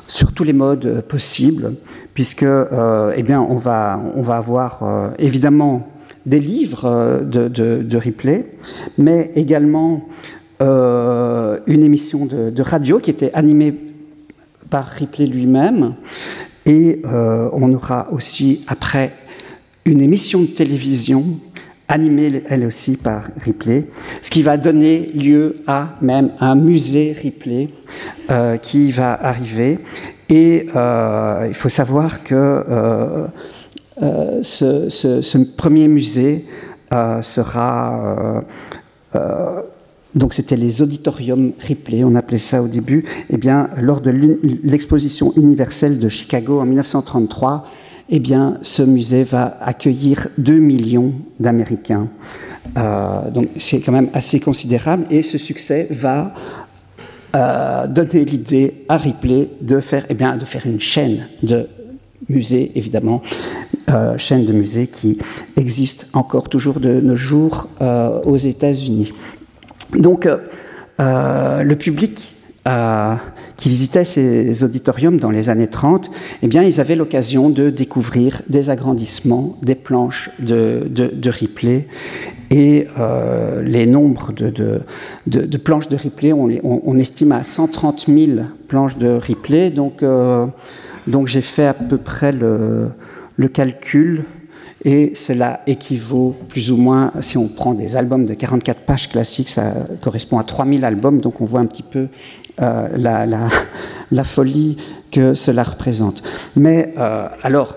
sur 0.07 0.33
tous 0.33 0.45
les 0.45 0.53
modes 0.53 1.03
possibles, 1.03 1.75
puisque 2.15 2.43
euh, 2.43 3.13
eh 3.17 3.23
bien, 3.23 3.41
on, 3.41 3.57
va, 3.57 4.01
on 4.15 4.23
va 4.23 4.37
avoir 4.37 5.13
évidemment 5.19 5.89
des 6.25 6.41
livres 6.41 7.23
de, 7.25 7.97
Ripley, 7.97 8.57
mais 8.97 9.33
également 9.35 10.09
une 10.61 11.83
émission 11.83 12.27
de, 12.27 12.63
radio 12.63 12.99
qui 12.99 13.11
était 13.11 13.33
animée 13.35 13.75
par 14.71 14.87
Ripley 14.87 15.27
lui-même, 15.27 15.95
et 16.67 17.03
euh, 17.05 17.49
on 17.53 17.73
aura 17.75 18.09
aussi 18.13 18.65
après 18.69 19.13
une 19.85 20.01
émission 20.01 20.41
de 20.41 20.47
télévision 20.47 21.25
animée 21.89 22.43
elle 22.49 22.65
aussi 22.65 22.97
par 22.97 23.25
Ripley, 23.37 23.89
ce 24.23 24.31
qui 24.31 24.43
va 24.43 24.57
donner 24.57 25.11
lieu 25.15 25.57
à 25.67 25.95
même 26.01 26.31
un 26.41 26.55
musée 26.55 27.15
Ripley 27.21 27.69
euh, 28.31 28.57
qui 28.57 28.93
va 28.93 29.13
arriver. 29.13 29.79
Et 30.29 30.69
euh, 30.75 31.47
il 31.49 31.55
faut 31.55 31.69
savoir 31.69 32.23
que 32.23 32.65
ce, 34.43 34.89
ce, 34.89 35.39
premier 35.57 35.89
musée 35.89 36.47
sera 36.91 38.43
donc 40.15 40.35
c'était 40.35 40.57
les 40.57 40.83
auditoriums 40.83 41.53
Ripley, 41.59 42.05
on 42.05 42.15
appelait 42.15 42.39
ça 42.39 42.63
au 42.63 42.69
début, 42.69 43.05
eh 43.31 43.37
bien, 43.39 43.71
lors 43.81 44.01
de 44.01 44.11
l'exposition 44.63 45.33
universelle 45.37 45.99
de 45.99 46.09
Chicago 46.09 46.61
en 46.61 46.67
1933, 46.67 47.67
eh 48.11 48.19
bien, 48.19 48.59
ce 48.63 48.83
musée 48.83 49.25
va 49.25 49.57
accueillir 49.61 50.29
2 50.37 50.59
millions 50.59 51.15
d'Américains. 51.41 52.09
Euh, 52.77 53.31
donc 53.31 53.49
c'est 53.59 53.81
quand 53.81 53.93
même 53.93 54.11
assez 54.13 54.39
considérable 54.39 55.07
et 55.11 55.23
ce 55.23 55.39
succès 55.39 55.89
va 55.91 56.33
euh, 57.35 57.87
donner 57.87 58.25
l'idée 58.25 58.85
à 58.89 58.99
Ripley 58.99 59.49
de 59.61 59.81
faire, 59.81 60.05
eh 60.11 60.15
bien, 60.15 60.37
de 60.37 60.45
faire 60.45 60.67
une 60.67 60.81
chaîne 60.81 61.27
de 61.43 61.69
musées, 62.29 62.71
évidemment, 62.75 63.23
euh, 63.91 64.17
chaîne 64.19 64.45
de 64.45 64.53
musées 64.53 64.87
qui 64.87 65.19
existe 65.57 66.09
encore 66.13 66.49
toujours 66.49 66.81
de 66.81 67.01
nos 67.01 67.17
jours 67.17 67.69
aux 68.25 68.37
États-Unis. 68.37 69.13
Donc, 69.95 70.27
euh, 70.27 70.39
euh, 71.01 71.63
le 71.63 71.77
public 71.77 72.35
euh, 72.67 73.15
qui 73.57 73.69
visitait 73.69 74.05
ces 74.05 74.65
auditoriums 74.65 75.19
dans 75.19 75.31
les 75.31 75.49
années 75.51 75.67
30, 75.67 76.11
eh 76.43 76.47
bien, 76.47 76.63
ils 76.63 76.81
avaient 76.81 76.97
l'occasion 76.97 77.51
de 77.51 77.71
découvrir 77.71 78.43
des 78.49 78.71
agrandissements, 78.71 79.57
des 79.63 79.75
planches 79.75 80.31
de, 80.39 80.89
de, 80.89 81.31
Ripley. 81.31 81.89
Et 82.51 82.87
les 83.65 83.87
nombres 83.87 84.33
de, 84.33 84.83
de, 85.27 85.57
planches 85.57 85.89
de 85.89 85.97
Ripley, 85.97 86.33
on, 86.33 86.99
estime 86.99 87.33
à 87.33 87.45
130 87.45 88.07
000 88.09 88.41
planches 88.69 88.99
de 88.99 89.09
Ripley. 89.09 89.71
Donc, 89.71 90.05
j'ai 91.27 91.41
fait 91.41 91.67
à 91.67 91.75
peu 91.75 91.97
près 91.97 92.33
le 92.33 93.49
calcul 93.49 94.25
et 94.85 95.13
cela 95.15 95.61
équivaut 95.67 96.35
plus 96.49 96.73
ou 96.73 96.77
moins, 96.77 97.13
si 97.21 97.39
on 97.39 97.47
prend 97.47 97.73
des 97.75 97.97
albums 97.97 98.25
de 98.25 98.35
44 98.35 98.81
pages 98.81 99.09
classiques, 99.09 99.49
ça 99.49 99.73
correspond 100.01 100.39
à 100.39 100.45
3000 100.45 100.85
albums, 100.85 101.21
donc 101.21 101.41
on 101.41 101.45
voit 101.45 101.61
un 101.61 101.67
petit 101.67 101.85
peu 101.85 102.09
euh, 102.61 102.89
la, 104.11 104.25
folie 104.25 104.77
que 105.11 105.35
cela 105.35 105.63
représente. 105.63 106.23
Mais 106.57 106.95
euh, 106.99 107.29
alors, 107.43 107.77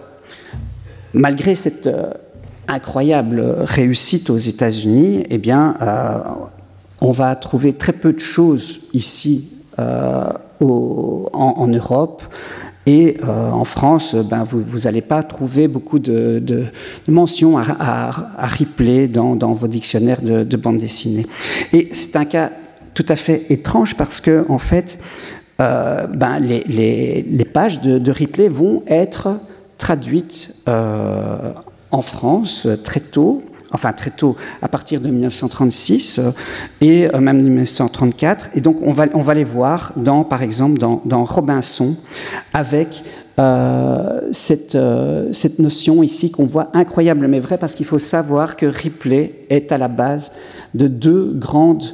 malgré 1.13 1.55
cette 1.55 1.87
euh, 1.87 2.11
incroyable 2.67 3.39
réussite 3.59 4.31
aux 4.31 4.37
États-Unis, 4.37 5.23
eh 5.29 5.37
bien, 5.37 5.75
on 6.99 7.11
va 7.11 7.35
trouver 7.35 7.73
très 7.73 7.93
peu 7.93 8.11
de 8.13 8.19
choses 8.19 8.79
ici 8.93 9.51
en, 9.77 11.67
Europe. 11.67 12.23
Et 12.85 13.17
euh, 13.23 13.49
en 13.49 13.63
France, 13.63 14.13
ben, 14.15 14.43
vous 14.43 14.79
n'allez 14.79 15.01
pas 15.01 15.23
trouver 15.23 15.67
beaucoup 15.67 15.97
de, 15.99 16.65
mentions 17.07 17.57
à, 17.57 18.11
Ripley 18.37 19.07
dans, 19.07 19.35
vos 19.35 19.67
dictionnaires 19.67 20.21
de, 20.21 20.57
bande 20.57 20.77
dessinée. 20.77 21.25
Et 21.73 21.89
c'est 21.93 22.15
un 22.15 22.25
cas 22.25 22.51
tout 22.93 23.05
à 23.09 23.15
fait 23.15 23.45
étrange 23.49 23.95
parce 23.95 24.21
que, 24.21 24.45
en 24.49 24.59
fait, 24.59 24.99
euh, 25.61 26.05
ben, 26.07 26.39
les, 26.39 27.47
pages 27.51 27.81
de, 27.81 28.11
Ripley 28.11 28.49
vont 28.49 28.83
être 28.87 29.39
traduites 29.77 30.55
euh, 30.67 31.53
en 31.91 32.01
France 32.01 32.67
très 32.83 32.99
tôt 32.99 33.43
enfin 33.71 33.93
très 33.93 34.11
tôt, 34.11 34.35
à 34.61 34.67
partir 34.67 35.01
de 35.01 35.09
1936 35.09 36.19
euh, 36.19 36.31
et 36.81 37.07
euh, 37.13 37.19
même 37.19 37.41
1934. 37.41 38.49
Et 38.55 38.61
donc 38.61 38.77
on 38.81 38.93
va, 38.93 39.05
on 39.13 39.21
va 39.21 39.33
les 39.33 39.43
voir 39.43 39.93
dans, 39.95 40.23
par 40.23 40.41
exemple, 40.41 40.79
dans, 40.79 41.25
Robinson, 41.25 41.95
avec 42.53 43.03
euh, 43.39 44.21
cette, 44.31 44.77
cette 45.33 45.59
notion 45.59 46.03
ici 46.03 46.31
qu'on 46.31 46.45
voit 46.45 46.69
incroyable 46.73 47.27
mais 47.27 47.39
vrai, 47.39 47.57
parce 47.57 47.75
qu'il 47.75 47.85
faut 47.85 47.99
savoir 47.99 48.55
que 48.55 48.65
Ripley 48.65 49.45
est 49.49 49.71
à 49.71 49.77
la 49.77 49.87
base 49.87 50.31
de 50.73 50.87
deux 50.87 51.33
grandes 51.33 51.85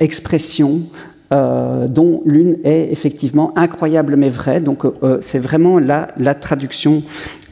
expressions 0.00 0.80
dont 1.30 2.20
l'une 2.26 2.58
est 2.62 2.92
effectivement 2.92 3.56
incroyable 3.56 4.16
mais 4.16 4.28
vraie. 4.28 4.60
Donc 4.60 4.84
c'est 5.22 5.38
vraiment 5.38 5.78
la, 5.78 6.08
la 6.18 6.34
traduction 6.34 7.02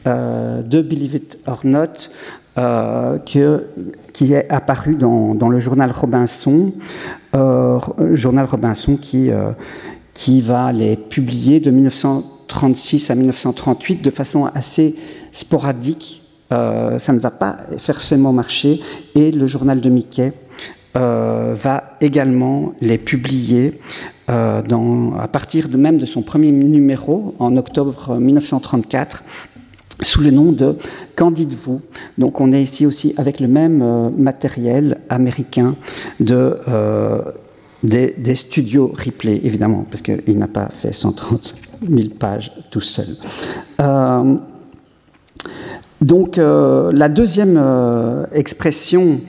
de 0.05 0.81
Believe 0.81 1.15
It 1.15 1.39
or 1.47 1.61
Not 1.63 2.09
euh, 2.57 3.17
qui 3.19 4.33
est 4.33 4.51
apparu 4.51 4.95
dans, 4.95 5.47
le 5.47 5.59
journal 5.61 5.89
Robinson, 5.89 6.73
euh, 7.33 7.79
journal 8.13 8.45
Robinson 8.45 8.97
qui, 8.97 9.31
euh, 9.31 9.51
qui 10.13 10.41
va 10.41 10.73
les 10.73 10.97
publier 10.97 11.61
de 11.61 11.71
1936 11.71 13.09
à 13.09 13.15
1938 13.15 14.01
de 14.01 14.09
façon 14.09 14.49
assez 14.53 14.97
sporadique. 15.31 16.23
ça 16.49 17.13
ne 17.13 17.19
va 17.19 17.31
pas 17.31 17.55
forcément 17.77 18.33
marcher 18.33 18.81
et 19.15 19.31
le 19.31 19.47
journal 19.47 19.79
de 19.79 19.89
Mickey 19.89 20.33
va 20.93 21.95
également 22.01 22.73
les 22.81 22.97
publier 22.97 23.79
à 24.27 25.27
partir 25.31 25.69
de 25.69 25.77
même 25.77 25.95
de 25.95 26.05
son 26.05 26.21
premier 26.21 26.51
numéro 26.51 27.33
en 27.39 27.55
octobre 27.55 28.19
1934 28.19 29.23
sous 30.01 30.21
le 30.21 30.31
nom 30.31 30.51
de 30.51 30.75
Qu'en 31.15 31.31
dites-vous 31.31 31.81
Donc 32.17 32.41
on 32.41 32.51
est 32.51 32.63
ici 32.63 32.85
aussi 32.85 33.13
avec 33.17 33.39
le 33.39 33.47
même 33.47 33.81
euh, 33.81 34.09
matériel 34.09 34.99
américain 35.09 35.75
de, 36.19 36.57
euh, 36.67 37.21
des, 37.83 38.35
studios 38.35 38.91
Ripley, 38.93 39.41
évidemment, 39.43 39.85
parce 39.89 40.01
qu'il 40.01 40.37
n'a 40.37 40.47
pas 40.47 40.69
fait 40.69 40.93
130 40.93 41.55
000 41.87 42.09
pages 42.19 42.51
tout 42.69 42.81
seul. 42.81 43.07
Euh, 43.81 44.35
donc 46.01 46.37
la 46.37 47.09
deuxième 47.09 47.61
expression 48.33 49.21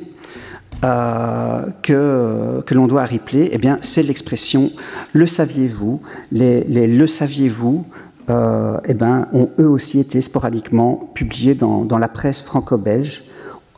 que, 0.81 2.64
l'on 2.71 2.87
doit 2.87 3.02
à 3.02 3.05
Ripley, 3.05 3.50
eh 3.52 3.59
bien, 3.59 3.79
c'est 3.83 4.02
l'expression 4.02 4.71
le 5.12 5.26
saviez-vous 5.26 6.00
les 6.31 6.62
le 6.64 7.07
saviez-vous 7.07 7.85
eh 8.29 8.95
ben, 8.95 9.29
ont 9.33 9.50
eux 9.59 9.69
aussi 9.69 10.00
été 10.00 10.21
sporadiquement 10.21 11.11
publiés 11.14 11.55
dans, 11.55 11.85
dans 11.85 11.99
la 11.99 12.09
presse 12.09 12.43
franco-belge 12.43 13.23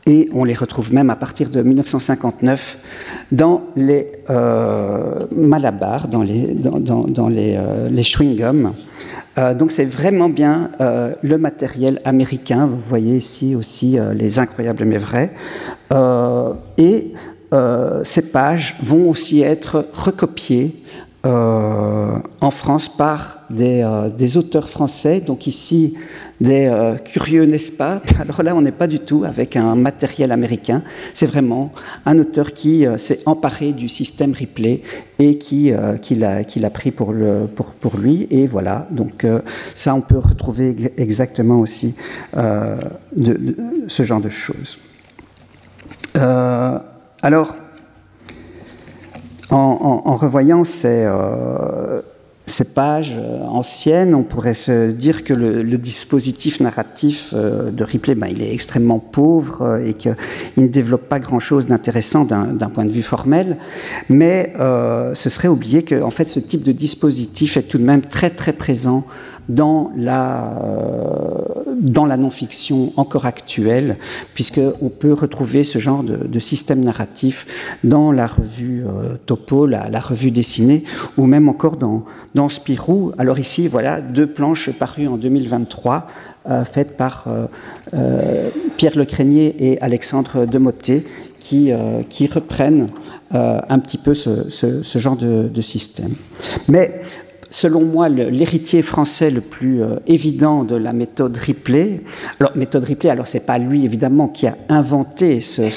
et 0.06 0.28
on 0.34 0.44
les 0.44 0.54
retrouve 0.54 0.92
même 0.92 1.10
à 1.10 1.16
partir 1.16 1.48
de 1.48 1.62
1959 1.62 2.78
dans 3.32 3.62
les 3.74 4.12
euh, 4.30 5.24
dans 5.30 6.22
les, 6.22 6.54
dans, 6.54 7.04
dans, 7.04 7.28
les, 7.28 7.54
euh, 7.56 7.88
les 7.88 8.02
chewing-gums. 8.02 8.72
Euh, 9.38 9.54
donc 9.54 9.72
c'est 9.72 9.84
vraiment 9.84 10.28
bien 10.28 10.70
euh, 10.80 11.14
le 11.22 11.38
matériel 11.38 12.00
américain. 12.04 12.66
Vous 12.66 12.78
voyez 12.78 13.16
ici 13.16 13.56
aussi 13.56 13.98
euh, 13.98 14.12
les 14.12 14.38
incroyables 14.38 14.84
mais 14.84 14.98
vrais. 14.98 15.32
Euh, 15.92 16.52
et 16.78 17.12
ces 18.02 18.32
pages 18.32 18.76
vont 18.82 19.08
aussi 19.08 19.40
être 19.42 19.86
recopiées 19.92 20.82
en 21.24 22.50
France 22.50 22.88
par 22.88 23.38
des, 23.50 23.86
des, 24.16 24.36
auteurs 24.36 24.68
français. 24.68 25.20
Donc 25.20 25.46
ici, 25.46 25.94
des 26.40 26.66
euh, 26.66 26.96
curieux, 26.96 27.44
n'est-ce 27.44 27.72
pas? 27.72 28.00
Alors 28.20 28.42
là, 28.42 28.54
on 28.56 28.62
n'est 28.62 28.72
pas 28.72 28.86
du 28.86 28.98
tout 28.98 29.24
avec 29.24 29.56
un 29.56 29.74
matériel 29.74 30.32
américain. 30.32 30.82
C'est 31.14 31.26
vraiment 31.26 31.72
un 32.06 32.18
auteur 32.18 32.52
qui 32.52 32.86
euh, 32.86 32.98
s'est 32.98 33.20
emparé 33.26 33.72
du 33.72 33.88
système 33.88 34.32
Ripley 34.32 34.82
et 35.18 35.38
qui, 35.38 35.72
euh, 35.72 35.96
l'a 36.10 36.70
pris 36.70 36.90
pour, 36.90 37.12
lui. 37.12 38.26
Et 38.30 38.46
voilà, 38.46 38.86
donc 38.90 39.26
ça, 39.74 39.94
on 39.94 40.00
peut 40.00 40.18
retrouver 40.18 40.76
exactement 40.96 41.60
aussi 41.60 41.94
ce 42.36 44.02
genre 44.02 44.20
de 44.20 44.28
choses. 44.28 44.78
alors, 47.22 47.54
en, 49.54 50.16
revoyant 50.16 50.64
ces 50.64 51.06
ces 52.46 52.74
pages 52.74 53.14
euh, 53.16 53.42
anciennes, 53.44 54.14
on 54.14 54.22
pourrait 54.22 54.54
se 54.54 54.90
dire 54.90 55.24
que 55.24 55.32
le, 55.32 55.78
dispositif 55.78 56.60
narratif 56.60 57.30
euh, 57.32 57.70
de 57.70 57.84
Ripley, 57.84 58.14
ben, 58.14 58.28
il 58.30 58.42
est 58.42 58.52
extrêmement 58.52 58.98
pauvre 58.98 59.62
euh, 59.62 59.86
et 59.86 59.94
qu'il 59.94 60.14
ne 60.58 60.66
développe 60.66 61.08
pas 61.08 61.18
grand-chose 61.18 61.66
d'intéressant 61.66 62.24
d'un 62.24 62.68
point 62.68 62.84
de 62.84 62.90
vue 62.90 63.02
formel, 63.02 63.56
mais 64.08 64.52
euh, 64.60 65.14
ce 65.14 65.28
serait 65.30 65.48
oublier 65.48 65.82
que 65.82 66.08
fait, 66.10 66.26
ce 66.26 66.38
type 66.38 66.62
de 66.62 66.72
dispositif 66.72 67.56
est 67.56 67.62
tout 67.62 67.78
de 67.78 67.84
même 67.84 68.02
très 68.02 68.30
très 68.30 68.52
présent 68.52 69.04
dans 69.48 69.90
la, 69.96 70.58
euh, 70.62 71.74
dans 71.76 72.06
la 72.06 72.16
non-fiction 72.16 72.92
encore 72.96 73.26
actuelle, 73.26 73.98
puisqu'on 74.34 74.88
peut 74.88 75.12
retrouver 75.12 75.64
ce 75.64 75.78
genre 75.78 76.02
de, 76.02 76.38
système 76.38 76.82
narratif 76.82 77.46
dans 77.84 78.12
la 78.12 78.26
revue 78.26 78.84
euh, 78.86 79.16
Topo, 79.26 79.66
la, 79.66 80.00
revue 80.00 80.30
dessinée, 80.30 80.84
ou 81.16 81.26
même 81.26 81.48
encore 81.48 81.76
dans, 81.76 82.04
dans 82.34 82.48
Spirou. 82.48 83.12
Alors 83.18 83.38
ici, 83.38 83.68
voilà, 83.68 84.00
deux 84.00 84.26
planches 84.26 84.70
parues 84.78 85.08
en 85.08 85.16
2023, 85.16 86.08
euh, 86.46 86.64
faites 86.64 86.96
par 86.96 87.26
Pierre 88.76 88.96
Lecrénier 88.96 89.54
et 89.58 89.80
Alexandre 89.80 90.46
Demoté, 90.46 91.04
qui, 91.40 91.70
qui 92.08 92.26
reprennent 92.26 92.88
un 93.30 93.78
petit 93.78 93.98
peu 93.98 94.14
ce, 94.14 94.48
ce, 94.48 94.82
ce 94.82 94.98
genre 94.98 95.16
de, 95.16 95.48
de 95.48 95.60
système. 95.60 96.14
Mais 96.68 97.02
selon 97.54 97.82
moi, 97.82 98.08
l'héritier 98.08 98.82
français 98.82 99.30
le 99.30 99.40
plus 99.40 99.80
euh, 99.80 100.00
évident 100.08 100.64
de 100.64 100.74
la 100.74 100.92
méthode 100.92 101.36
Ripley. 101.36 102.02
Alors, 102.40 102.56
méthode 102.56 102.82
Ripley, 102.82 103.10
alors 103.10 103.28
c'est 103.28 103.46
pas 103.46 103.58
lui 103.58 103.84
évidemment 103.84 104.26
qui 104.26 104.48
a 104.48 104.56
inventé 104.68 105.40
ce, 105.40 105.70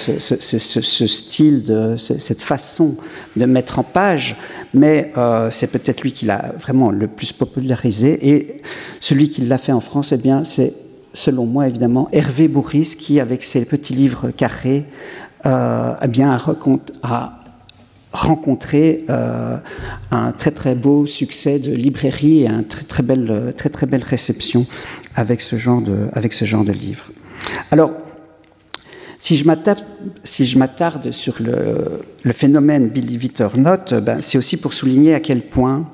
style, 1.07 1.95
cette 1.99 2.41
façon 2.41 2.97
de 3.35 3.45
mettre 3.45 3.77
en 3.77 3.83
page, 3.83 4.37
mais 4.73 5.11
euh, 5.17 5.51
c'est 5.51 5.67
peut-être 5.67 6.01
lui 6.01 6.13
qui 6.13 6.25
l'a 6.25 6.51
vraiment 6.59 6.89
le 6.89 7.07
plus 7.07 7.31
popularisé. 7.31 8.27
Et 8.27 8.63
celui 8.99 9.29
qui 9.29 9.41
l'a 9.41 9.59
fait 9.59 9.71
en 9.71 9.79
France, 9.79 10.11
eh 10.13 10.17
bien, 10.17 10.43
c'est 10.43 10.73
selon 11.13 11.45
moi 11.45 11.67
évidemment 11.67 12.09
Hervé 12.11 12.47
Bourris 12.47 12.95
qui, 12.97 13.19
avec 13.19 13.43
ses 13.43 13.65
petits 13.65 13.93
livres 13.93 14.31
carrés, 14.31 14.87
euh, 15.45 15.93
eh 16.01 16.07
bien, 16.07 16.31
a 17.03 17.36
rencontré 18.17 19.05
euh, 19.09 19.57
un 20.11 20.31
très 20.31 20.51
très 20.51 20.75
beau 20.75 21.05
succès 21.05 21.59
de 21.59 21.73
librairie 21.73 22.43
et 22.43 22.47
une 22.47 22.65
très 22.65 22.83
très 22.83 23.03
belle, 23.03 23.53
très, 23.55 23.69
très 23.69 23.85
belle 23.85 24.03
réception 24.03 24.65
avec 25.15 25.41
ce 25.41 25.55
genre 25.55 25.81
de, 25.81 26.09
avec 26.13 26.33
ce 26.33 26.45
genre 26.45 26.63
de 26.63 26.71
livre. 26.71 27.05
Alors, 27.71 27.91
si 29.19 29.35
je 29.35 29.45
m'attarde 30.57 31.11
sur 31.11 31.35
le, 31.39 32.31
phénomène 32.33 32.87
Believe 32.87 33.25
it 33.25 33.41
or 33.41 33.57
not, 33.57 34.01
ben, 34.01 34.21
c'est 34.21 34.37
aussi 34.37 34.57
pour 34.57 34.73
souligner 34.73 35.13
à 35.13 35.19
quel 35.19 35.41
point 35.41 35.89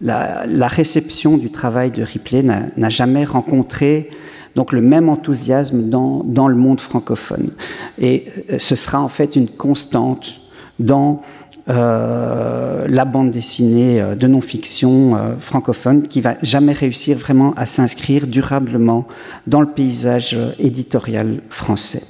la, 0.00 0.46
la 0.46 0.68
réception 0.68 1.36
du 1.38 1.50
travail 1.50 1.90
de 1.90 2.02
Ripley 2.02 2.42
n'a 2.42 2.88
jamais 2.88 3.24
rencontré 3.24 4.10
donc 4.58 4.72
le 4.72 4.80
même 4.80 5.08
enthousiasme 5.08 5.88
dans, 5.88 6.24
dans 6.24 6.48
le 6.48 6.56
monde 6.56 6.80
francophone. 6.80 7.50
Et 7.98 8.24
euh, 8.50 8.58
ce 8.58 8.74
sera 8.74 9.00
en 9.00 9.08
fait 9.08 9.36
une 9.36 9.48
constante 9.48 10.40
dans 10.80 11.22
la 11.68 13.04
bande 13.04 13.30
dessinée 13.30 14.00
euh, 14.00 14.14
de 14.14 14.26
non-fiction 14.26 15.16
euh, 15.16 15.36
francophone 15.38 16.08
qui 16.08 16.20
va 16.20 16.36
jamais 16.42 16.72
réussir 16.72 17.16
vraiment 17.16 17.54
à 17.56 17.66
s'inscrire 17.66 18.26
durablement 18.26 19.06
dans 19.46 19.60
le 19.60 19.68
paysage 19.68 20.34
euh, 20.34 20.52
éditorial 20.58 21.40
français. 21.50 22.02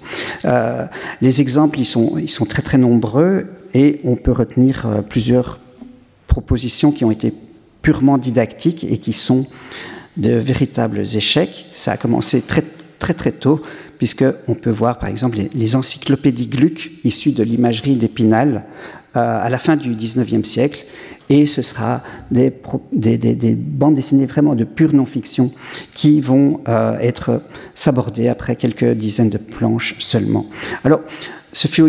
Euh, 0.44 0.86
les 1.20 1.40
exemples, 1.40 1.78
ils 1.80 1.84
sont, 1.84 2.46
très 2.48 2.62
très 2.62 2.78
nombreux 2.78 3.46
et 3.74 4.00
on 4.04 4.16
peut 4.16 4.32
retenir 4.32 4.86
euh, 4.86 5.02
plusieurs 5.02 5.58
propositions 6.26 6.92
qui 6.92 7.04
ont 7.04 7.10
été 7.10 7.34
purement 7.82 8.18
didactiques 8.18 8.84
et 8.84 8.98
qui 8.98 9.12
sont 9.12 9.46
de 10.16 10.32
véritables 10.32 11.00
échecs. 11.00 11.66
Ça 11.72 11.92
a 11.92 11.96
commencé 11.96 12.40
très 12.40 12.64
très 12.98 13.14
très 13.14 13.32
tôt, 13.32 13.62
puisqu'on 13.98 14.54
peut 14.54 14.70
voir 14.70 14.98
par 14.98 15.08
exemple 15.08 15.36
les, 15.36 15.50
les 15.54 15.76
encyclopédies 15.76 16.48
Gluck 16.48 16.90
issues 17.04 17.32
de 17.32 17.42
l'imagerie 17.42 17.94
d'Épinal, 17.94 18.64
euh, 18.64 18.97
à 19.14 19.48
la 19.48 19.58
fin 19.58 19.76
du 19.76 19.94
19e 19.94 20.44
siècle, 20.44 20.86
et 21.30 21.46
ce 21.46 21.62
sera 21.62 22.02
des, 22.30 22.52
des, 22.92 23.18
des, 23.18 23.34
des 23.34 23.54
bandes 23.54 23.94
dessinées 23.94 24.26
vraiment 24.26 24.54
de 24.54 24.64
pure 24.64 24.94
non-fiction 24.94 25.52
qui 25.94 26.20
vont 26.20 26.60
euh, 26.68 26.98
être 27.00 27.42
sabordées 27.74 28.28
après 28.28 28.56
quelques 28.56 28.92
dizaines 28.92 29.30
de 29.30 29.38
planches 29.38 29.96
seulement. 29.98 30.46
Alors, 30.84 31.00
ce 31.52 31.66
fut 31.66 31.82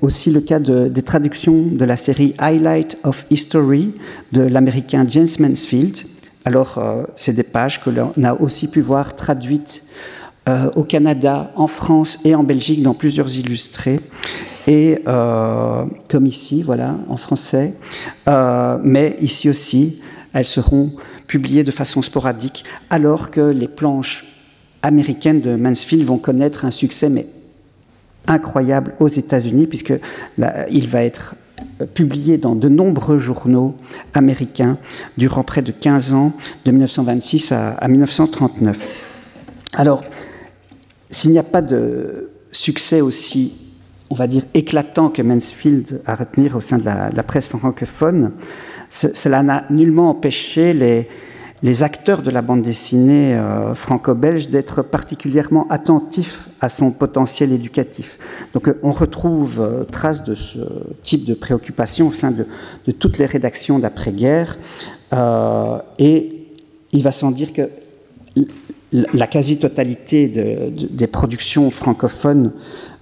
aussi 0.00 0.30
le 0.30 0.40
cas 0.40 0.58
de, 0.58 0.88
des 0.88 1.02
traductions 1.02 1.66
de 1.66 1.84
la 1.84 1.96
série 1.96 2.34
Highlight 2.38 2.98
of 3.04 3.26
History 3.30 3.94
de 4.32 4.42
l'américain 4.42 5.04
James 5.08 5.28
Mansfield. 5.38 5.98
Alors, 6.44 6.78
euh, 6.78 7.04
c'est 7.14 7.34
des 7.34 7.42
pages 7.42 7.82
que 7.82 7.90
l'on 7.90 8.12
a 8.24 8.34
aussi 8.34 8.70
pu 8.70 8.80
voir 8.80 9.14
traduites 9.14 9.84
euh, 10.48 10.70
au 10.74 10.84
Canada, 10.84 11.52
en 11.54 11.66
France 11.66 12.18
et 12.24 12.34
en 12.34 12.42
Belgique 12.42 12.82
dans 12.82 12.94
plusieurs 12.94 13.36
illustrés. 13.36 14.00
Et 14.66 14.98
euh, 15.06 15.84
comme 16.08 16.26
ici, 16.26 16.62
voilà, 16.62 16.96
en 17.10 17.18
français, 17.18 17.74
euh, 18.26 18.78
mais 18.82 19.16
ici 19.20 19.50
aussi, 19.50 20.00
elles 20.32 20.46
seront 20.46 20.92
publiées 21.26 21.62
de 21.62 21.70
façon 21.70 22.00
sporadique, 22.00 22.64
alors 22.88 23.30
que 23.30 23.42
les 23.42 23.68
planches 23.68 24.24
américaines 24.82 25.42
de 25.42 25.56
Mansfield 25.56 26.04
vont 26.06 26.16
connaître 26.16 26.64
un 26.64 26.70
succès 26.70 27.10
incroyable 28.26 28.94
aux 28.98 29.08
États-Unis, 29.08 29.66
puisque 29.66 29.92
il 30.70 30.88
va 30.88 31.04
être 31.04 31.34
publié 31.92 32.38
dans 32.38 32.54
de 32.54 32.68
nombreux 32.70 33.18
journaux 33.18 33.76
américains 34.14 34.78
durant 35.18 35.44
près 35.44 35.60
de 35.60 35.70
15 35.70 36.14
ans, 36.14 36.32
de 36.64 36.70
1926 36.70 37.52
à, 37.52 37.72
à 37.72 37.88
1939. 37.88 38.88
Alors, 39.74 40.02
s'il 41.10 41.32
n'y 41.32 41.38
a 41.38 41.44
pas 41.44 41.62
de 41.62 42.30
succès 42.52 43.00
aussi 43.00 43.70
on 44.10 44.16
va 44.16 44.26
dire, 44.26 44.42
éclatant 44.54 45.08
que 45.08 45.22
Mansfield 45.22 46.02
a 46.04 46.16
retenir 46.16 46.56
au 46.56 46.60
sein 46.60 46.78
de 46.78 46.84
la, 46.84 47.22
presse 47.22 47.48
francophone, 47.48 48.32
cela 48.90 49.42
n'a 49.44 49.64
nullement 49.70 50.10
empêché 50.10 50.72
les, 50.72 51.82
acteurs 51.84 52.22
de 52.22 52.30
la 52.30 52.42
bande 52.42 52.62
dessinée 52.62 53.34
euh, 53.34 53.74
franco-belge 53.74 54.48
d'être 54.48 54.82
particulièrement 54.82 55.68
attentifs 55.68 56.48
à 56.60 56.68
son 56.68 56.90
potentiel 56.90 57.52
éducatif. 57.52 58.18
Donc 58.54 58.66
euh, 58.66 58.80
on 58.82 58.90
retrouve 58.90 59.60
euh, 59.60 59.84
trace 59.84 60.24
de 60.24 60.34
ce 60.34 60.58
type 61.04 61.24
de 61.24 61.34
préoccupation 61.34 62.08
au 62.08 62.12
sein 62.12 62.32
de, 62.32 62.92
toutes 62.92 63.18
les 63.18 63.26
rédactions 63.26 63.78
d'après-guerre, 63.78 64.58
et 65.98 66.46
il 66.92 67.02
va 67.02 67.12
sans 67.12 67.30
dire 67.30 67.52
que 67.52 67.68
la 68.92 69.26
quasi-totalité 69.26 70.28
de, 70.28 70.70
de, 70.70 70.86
des 70.86 71.06
productions 71.06 71.70
francophones 71.70 72.52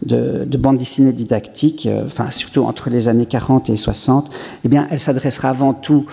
de, 0.05 0.45
de 0.45 0.59
bande 0.59 0.77
dessinée 0.77 1.13
didactique, 1.13 1.87
euh, 1.87 2.05
enfin 2.07 2.31
surtout 2.31 2.63
entre 2.65 2.91
les 2.91 3.09
années 3.09 3.27
40 3.27 3.71
et 3.71 3.77
60, 3.77 4.31
eh 4.65 4.69
bien, 4.69 4.87
elle 4.91 5.01
s'adressera 5.01 5.51
avant 5.51 5.73
tout 5.73 6.07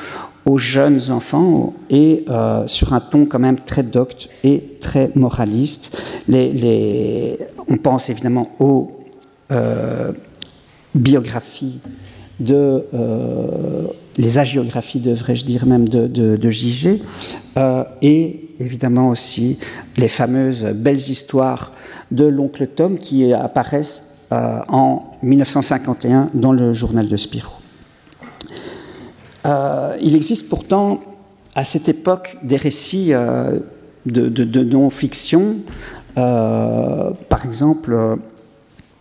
aux 0.45 0.57
jeunes 0.57 1.11
enfants 1.11 1.73
et 1.89 2.23
euh, 2.29 2.67
sur 2.67 2.93
un 2.93 2.99
ton 2.99 3.25
quand 3.25 3.39
même 3.39 3.59
très 3.59 3.83
docte 3.83 4.29
et 4.43 4.63
très 4.79 5.11
moraliste. 5.15 5.97
Les, 6.27 6.51
les, 6.51 7.37
on 7.67 7.77
pense 7.77 8.09
évidemment 8.09 8.51
aux, 8.59 8.91
euh, 9.51 10.11
biographies 10.93 11.79
de 12.39 12.83
les 14.17 14.37
agiographies, 14.37 14.99
devrais-je 14.99 15.45
dire 15.45 15.65
même, 15.65 15.89
de, 15.89 16.07
de, 16.07 16.51
JG, 16.51 17.01
et 18.01 18.44
évidemment 18.59 19.09
aussi 19.09 19.59
les 19.97 20.07
fameuses 20.07 20.63
belles 20.63 20.97
histoires 20.97 21.71
de 22.11 22.25
l'oncle 22.25 22.67
Tom 22.67 22.97
qui 22.97 23.33
apparaissent 23.33 24.15
en 24.31 25.03
1951 25.23 26.29
dans 26.33 26.51
le 26.51 26.73
journal 26.73 27.07
de 27.07 27.17
Spirou. 27.17 27.53
il 30.01 30.15
existe 30.15 30.49
pourtant 30.49 30.99
à 31.55 31.63
cette 31.63 31.87
époque 31.87 32.37
des 32.43 32.57
récits 32.57 33.13
de, 34.05 34.63
non-fiction. 34.63 35.57
Euh, 36.17 37.11
par 37.29 37.45
exemple, 37.45 37.93
euh, 37.93 38.15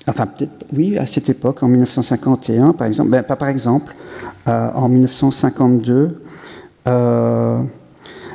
enfin, 0.09 0.27
oui, 0.73 0.99
à 0.99 1.07
cette 1.07 1.29
époque, 1.29 1.63
en 1.63 1.69
1951, 1.69 2.73
par 2.73 2.87
exemple, 2.87 3.11
ben, 3.11 3.23
pas 3.23 3.37
par 3.37 3.49
exemple, 3.49 3.95
euh, 4.49 4.71
en 4.75 4.89
1952, 4.89 6.23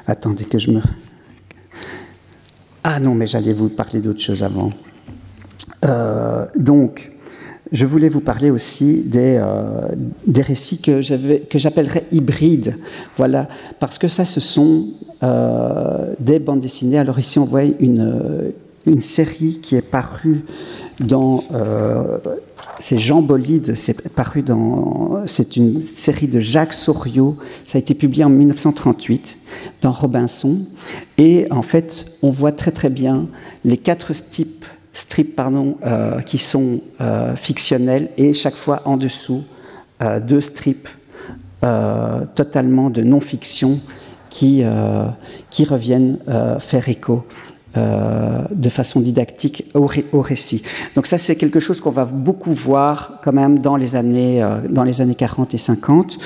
attendez 0.08 0.46
que 0.46 0.58
je 0.58 0.72
me. 0.72 0.82
Ah 2.92 3.00
non, 3.00 3.14
mais 3.14 3.28
j'allais 3.28 3.54
vous 3.54 3.70
parler 3.70 4.02
d'autre 4.02 4.20
chose 4.20 4.42
avant. 4.44 4.72
donc, 6.56 7.12
je 7.72 7.86
voulais 7.86 8.10
vous 8.10 8.20
parler 8.20 8.50
aussi 8.50 9.04
des, 9.06 9.40
des 10.26 10.42
récits 10.42 10.82
que 10.82 11.02
j'appellerais 11.04 12.06
hybrides. 12.12 12.76
Voilà, 13.16 13.48
parce 13.80 14.00
que 14.00 14.08
ça, 14.08 14.26
ce 14.26 14.40
sont 14.40 14.88
euh, 15.22 16.16
des 16.20 16.40
bandes 16.40 16.62
dessinées. 16.62 16.98
Alors 16.98 17.20
ici, 17.20 17.38
on 17.38 17.46
voit 17.46 17.62
euh, 17.62 18.52
une 18.86 19.02
série 19.02 19.60
qui 19.62 19.76
est 19.76 19.82
parue 19.82 20.46
dans. 21.00 21.44
Euh, 22.80 22.82
c'est 22.82 22.98
Jean 22.98 23.22
Bolide, 23.22 23.76
c'est 23.76 24.14
paru 24.14 24.42
dans. 24.42 25.24
C'est 25.26 25.56
une 25.56 25.82
série 25.82 26.28
de 26.28 26.40
Jacques 26.40 26.74
Soriot. 26.74 27.38
Ça 27.68 27.78
a 27.78 27.80
été 27.80 27.94
publié 27.94 28.24
en 28.24 28.30
1938 28.30 29.38
dans 29.82 29.92
Robinson. 29.92 30.60
Et 31.18 31.48
en 31.52 31.62
fait, 31.62 32.06
on 32.22 32.30
voit 32.30 32.52
très 32.52 32.72
très 32.72 32.90
bien 32.90 33.28
les 33.64 33.78
quatre 33.78 34.14
strips, 34.14 35.36
pardon, 35.36 35.78
qui 36.26 36.38
sont 36.38 36.82
fictionnels 37.36 38.10
et 38.18 38.34
chaque 38.34 38.56
fois 38.56 38.82
en 38.86 38.98
dessous 38.98 39.44
deux 40.28 40.42
strips 40.42 40.88
totalement 42.36 42.90
de 42.90 43.04
non-fiction 43.04 43.80
qui, 44.30 44.62
euh, 44.64 45.06
reviennent 45.68 46.20
euh, 46.28 46.60
faire 46.60 46.88
écho 46.88 47.26
euh, 47.78 48.44
de 48.52 48.70
façon 48.70 49.00
didactique 49.00 49.66
au, 49.74 49.86
récit. 50.22 50.64
Donc 50.96 51.06
ça, 51.06 51.18
c'est 51.18 51.36
quelque 51.36 51.60
chose 51.60 51.82
qu'on 51.82 51.92
va 51.92 52.06
beaucoup 52.06 52.52
voir 52.52 53.20
quand 53.24 53.34
même 53.34 53.60
dans 53.60 53.76
les 53.76 53.96
années, 53.96 54.44
dans 54.70 54.84
les 54.84 55.02
années 55.02 55.16
40 55.16 55.54
et 55.54 55.58
50. 55.58 56.18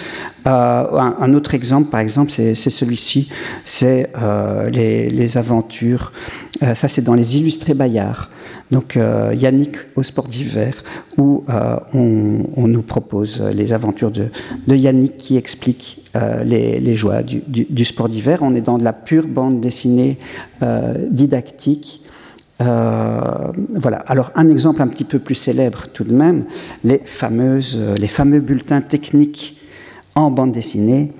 Un, 0.46 1.16
un, 1.20 1.34
autre 1.34 1.54
exemple, 1.54 1.90
par 1.90 2.00
exemple, 2.00 2.32
c'est 2.32 2.56
celui-ci, 2.56 3.30
c'est 3.66 4.10
les, 4.72 5.10
les, 5.10 5.38
aventures, 5.38 6.12
ça 6.62 6.88
c'est 6.88 7.02
dans 7.02 7.14
les 7.14 7.38
illustrés 7.38 7.74
Bayard. 7.74 8.30
Donc 8.74 8.98
Yannick 8.98 9.78
au 9.96 10.04
sport 10.04 10.28
d'hiver, 10.28 10.84
où 11.18 11.46
on, 11.94 12.44
on, 12.58 12.68
nous 12.68 12.82
propose 12.82 13.40
les 13.40 13.72
aventures 13.72 14.12
de, 14.12 14.30
Yannick 14.68 15.18
qui 15.18 15.38
explique 15.38 16.04
euh, 16.16 16.44
les, 16.44 16.94
joies 16.94 17.24
du, 17.24 17.86
sport 17.86 18.08
d'hiver. 18.08 18.40
On 18.44 18.54
est 18.54 18.62
dans 18.62 18.78
de 18.78 18.84
la 18.84 18.94
pure 18.94 19.28
bande 19.28 19.60
dessinée 19.60 20.20
euh, 20.62 21.08
didactique. 21.10 22.04
Euh, 22.62 23.52
voilà. 23.74 23.98
Alors 24.06 24.32
un 24.36 24.48
exemple 24.48 24.84
un 24.84 24.88
petit 24.88 25.06
peu 25.06 25.18
plus 25.18 25.34
célèbre 25.34 25.88
tout 25.92 26.04
de 26.04 26.14
même, 26.14 26.46
les 26.84 27.00
fameux 27.00 28.40
bulletins 28.42 28.82
techniques 28.82 29.58
en 30.14 30.30
bande 30.30 30.52
dessinée. 30.52 31.14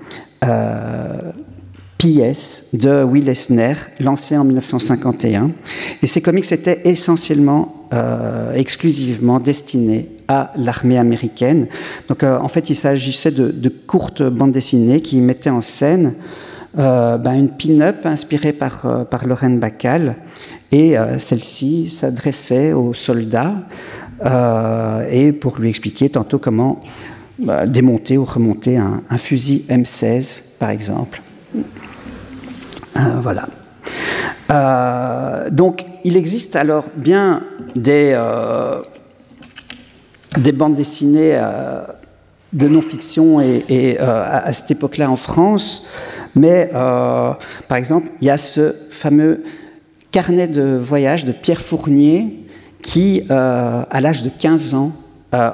De 2.04 3.02
Will 3.02 3.28
Eisner, 3.30 3.74
lancé 3.98 4.36
en 4.36 4.44
1951. 4.44 5.50
Et 6.02 6.06
ces 6.06 6.20
comics 6.20 6.50
étaient 6.52 6.82
essentiellement, 6.84 7.88
exclusivement 8.54 9.40
destinés 9.40 10.10
à 10.28 10.52
l'armée 10.56 10.98
américaine. 10.98 11.66
Donc 12.08 12.22
euh, 12.22 12.38
en 12.38 12.48
fait, 12.48 12.70
il 12.70 12.76
s'agissait 12.76 13.30
de, 13.30 13.68
courtes 13.68 14.22
bandes 14.22 14.52
dessinées 14.52 15.00
qui 15.00 15.20
mettaient 15.20 15.50
en 15.50 15.60
scène 15.60 16.14
euh, 16.78 17.18
ben, 17.18 17.34
une 17.34 17.50
pin-up 17.50 18.04
inspirée 18.04 18.52
par, 18.52 18.86
euh, 18.86 19.04
Lorraine 19.26 19.58
Bacal. 19.58 20.16
Et 20.72 20.96
celle-ci 21.18 21.88
s'adressait 21.88 22.72
aux 22.72 22.94
soldats 22.94 23.54
et 25.08 25.30
pour 25.30 25.58
lui 25.58 25.68
expliquer 25.68 26.08
tantôt 26.08 26.40
comment 26.40 26.80
bah, 27.38 27.64
démonter 27.66 28.18
ou 28.18 28.24
remonter 28.24 28.76
un, 28.76 29.18
fusil 29.18 29.64
M16, 29.68 30.58
par 30.58 30.70
exemple. 30.70 31.22
Voilà. 33.20 33.46
donc, 35.50 35.84
il 36.04 36.16
existe 36.16 36.56
alors 36.56 36.84
bien 36.96 37.42
des 37.74 38.14
des 40.38 40.52
bandes 40.52 40.74
dessinées 40.74 41.32
euh, 41.34 41.84
de 42.52 42.68
non-fiction 42.68 43.40
et, 43.40 43.64
euh, 44.00 44.24
à, 44.26 44.52
cette 44.52 44.70
époque-là 44.70 45.10
en 45.10 45.16
France. 45.16 45.86
Mais, 46.34 46.70
euh, 46.74 47.32
par 47.68 47.78
exemple, 47.78 48.08
il 48.20 48.26
y 48.26 48.30
a 48.30 48.36
ce 48.36 48.74
fameux 48.90 49.42
carnet 50.10 50.46
de 50.46 50.76
voyage 50.76 51.24
de 51.24 51.32
Pierre 51.32 51.60
Fournier 51.60 52.40
qui, 52.82 53.22
à 53.30 54.00
l'âge 54.00 54.22
de 54.22 54.28
15 54.28 54.74
ans, 54.74 54.92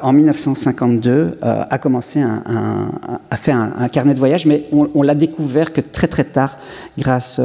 en 0.02 0.12
1952, 0.12 1.38
a 1.42 1.78
commencé 1.78 2.20
un, 2.20 2.90
à 3.30 3.36
faire 3.36 3.56
un, 3.56 3.88
carnet 3.88 4.14
de 4.14 4.18
voyage, 4.18 4.46
mais 4.46 4.64
on, 4.72 5.02
l'a 5.02 5.14
découvert 5.14 5.72
que 5.72 5.80
très 5.80 6.06
très 6.06 6.24
tard, 6.24 6.58
grâce 6.98 7.40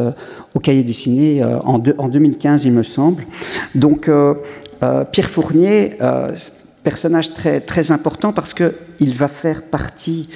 au 0.53 0.59
cahier 0.59 0.83
dessiné, 0.83 1.43
en, 1.43 1.81
en, 1.97 2.07
2015, 2.09 2.65
il 2.65 2.73
me 2.73 2.83
semble. 2.83 3.25
Donc, 3.73 4.09
Pierre 5.11 5.29
Fournier 5.29 5.97
personnage 6.85 7.33
très, 7.33 7.59
très 7.61 7.91
important 7.91 8.31
parce 8.31 8.53
qu'il 8.53 9.15
va 9.15 9.27
faire 9.27 9.63
partie 9.63 10.29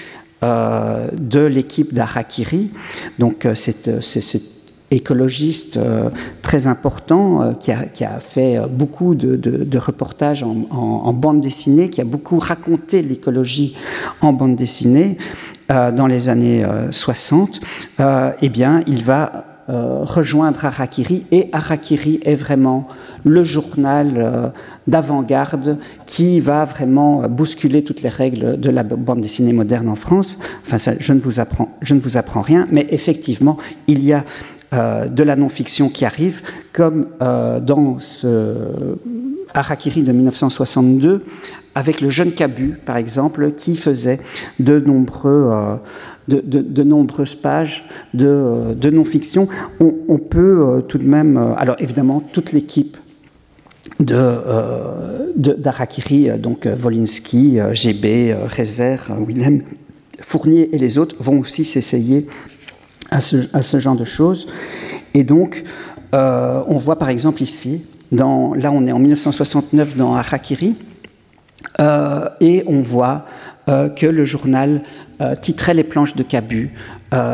euh, 0.44 1.08
de 1.14 1.42
l'équipe 1.42 1.94
d'Arakiri. 1.94 2.72
Donc 3.20 3.46
euh, 3.46 3.56
c'est 3.56 4.59
écologiste 4.92 5.78
euh, 5.78 6.10
très 6.42 6.68
important 6.68 7.54
qui 7.54 7.72
a, 7.72 7.84
qui, 7.84 8.04
a, 8.06 8.20
fait 8.20 8.60
beaucoup 8.70 9.16
de, 9.16 9.36
de, 9.36 9.78
reportages 9.78 10.44
en, 10.44 10.68
en, 10.72 11.14
bande 11.14 11.42
dessinée, 11.42 11.90
qui 11.90 12.02
a 12.02 12.06
beaucoup 12.06 12.40
raconté 12.40 13.02
l'écologie 13.02 13.76
en 14.22 14.34
bande 14.34 14.56
dessinée 14.56 15.18
dans 15.70 16.08
les 16.08 16.30
années 16.30 16.66
60. 16.92 17.62
eh 18.42 18.50
bien, 18.50 18.82
il 18.88 19.04
va 19.04 19.46
rejoindre 19.70 20.66
Arakiri 20.66 21.26
et 21.32 21.50
Arakiri 21.52 22.20
est 22.24 22.36
vraiment 22.36 22.88
le 23.24 23.44
journal 23.44 24.14
euh, 24.18 24.50
d'avant-garde 24.88 25.78
qui 26.06 26.40
va 26.40 26.66
vraiment 26.66 27.28
bousculer 27.30 27.84
toutes 27.84 28.02
les 28.02 28.10
règles 28.10 28.60
de 28.60 28.70
la 28.70 28.84
bande 28.84 29.22
dessinée 29.22 29.54
moderne 29.54 29.90
en 29.90 29.96
France. 29.96 30.38
Enfin, 30.66 30.94
je, 31.00 31.14
ne 31.14 31.20
vous 31.20 31.40
apprends, 31.40 31.70
je 31.82 31.94
ne 31.94 32.00
vous 32.00 32.18
apprends 32.18 32.42
rien, 32.42 32.68
mais 32.72 32.88
effectivement, 32.90 33.58
il 33.88 34.04
y 34.04 34.14
a 34.14 34.24
euh, 34.72 35.08
de 35.08 35.24
la 35.24 35.36
non-fiction 35.36 35.90
qui 35.90 36.06
arrive, 36.06 36.44
comme 36.74 37.08
euh, 37.24 37.60
dans 37.60 38.00
ce 38.00 38.54
Harakiri 39.54 40.04
de 40.04 40.12
1962, 40.12 41.26
avec 41.74 42.02
le 42.02 42.12
jeune 42.12 42.32
Cabu, 42.32 42.78
par 42.86 42.98
exemple, 42.98 43.52
qui 43.54 43.76
faisait 43.76 44.20
de 44.60 44.78
de, 46.28 46.84
nombreuses 46.84 47.34
pages 47.34 47.90
de, 48.14 48.90
non-fiction. 48.92 49.48
On, 49.80 50.18
peut 50.20 50.84
tout 50.88 51.00
de 51.00 51.08
même, 51.08 51.38
alors 51.58 51.76
évidemment, 51.80 52.20
toute 52.20 52.52
l'équipe 52.52 52.96
de, 54.00 54.16
euh, 54.16 55.32
d'Arakiri, 55.36 56.38
donc 56.38 56.68
Wolinski, 56.84 57.58
GB, 57.74 58.36
Rezer, 58.56 59.08
Willem, 59.28 59.64
Fournier 60.20 60.70
et 60.76 60.78
les 60.78 60.98
autres 60.98 61.16
vont 61.20 61.40
aussi 61.40 61.66
s'essayer 61.66 62.28
à 63.12 63.22
ce, 63.22 63.80
genre 63.80 63.96
de 63.96 64.06
choses. 64.06 64.48
Et 65.14 65.24
donc, 65.24 65.64
euh, 66.14 66.62
on 66.68 66.78
voit 66.78 66.98
par 66.98 67.10
exemple 67.10 67.42
ici, 67.44 67.86
dans, 68.12 68.54
là 68.54 68.72
on 68.72 68.86
est 68.86 68.92
en 68.92 69.00
1969 69.00 69.96
dans 69.96 70.16
Arakiri, 70.16 70.76
euh, 71.80 72.30
et 72.42 72.64
on 72.68 72.82
voit 72.82 73.26
que 73.96 74.08
le 74.08 74.26
journal 74.26 74.82
titrait 75.44 75.76
les 75.76 75.84
planches 75.84 76.16
de 76.16 76.24
Cabu, 76.24 76.74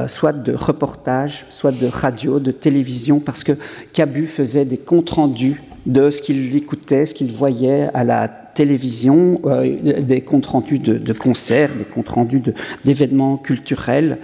soit 0.08 0.34
de 0.34 0.54
reportage, 0.54 1.46
soit 1.50 1.72
de 1.72 1.88
radio, 1.88 2.42
de 2.42 2.52
télévision, 2.52 3.22
parce 3.22 3.46
que 3.46 3.54
Cabu 3.94 4.28
faisait 4.28 4.66
des 4.66 4.78
comptes 4.78 5.12
rendus 5.12 5.64
de 5.86 6.10
ce 6.10 6.22
qu'ils 6.22 6.58
écoutaient, 6.58 7.06
ce 7.06 7.14
qu'ils 7.14 7.32
voyaient 7.32 7.88
à 7.94 8.04
la 8.04 8.45
télévision, 8.56 9.42
euh, 9.46 10.02
des 10.02 10.22
comptes 10.22 10.48
rendus 10.48 10.80
de, 10.80 11.14
concerts, 11.14 11.76
des 11.76 11.84
comptes 11.84 12.10
rendus 12.10 12.42
d'événements 12.84 13.38
culturels. 13.38 14.18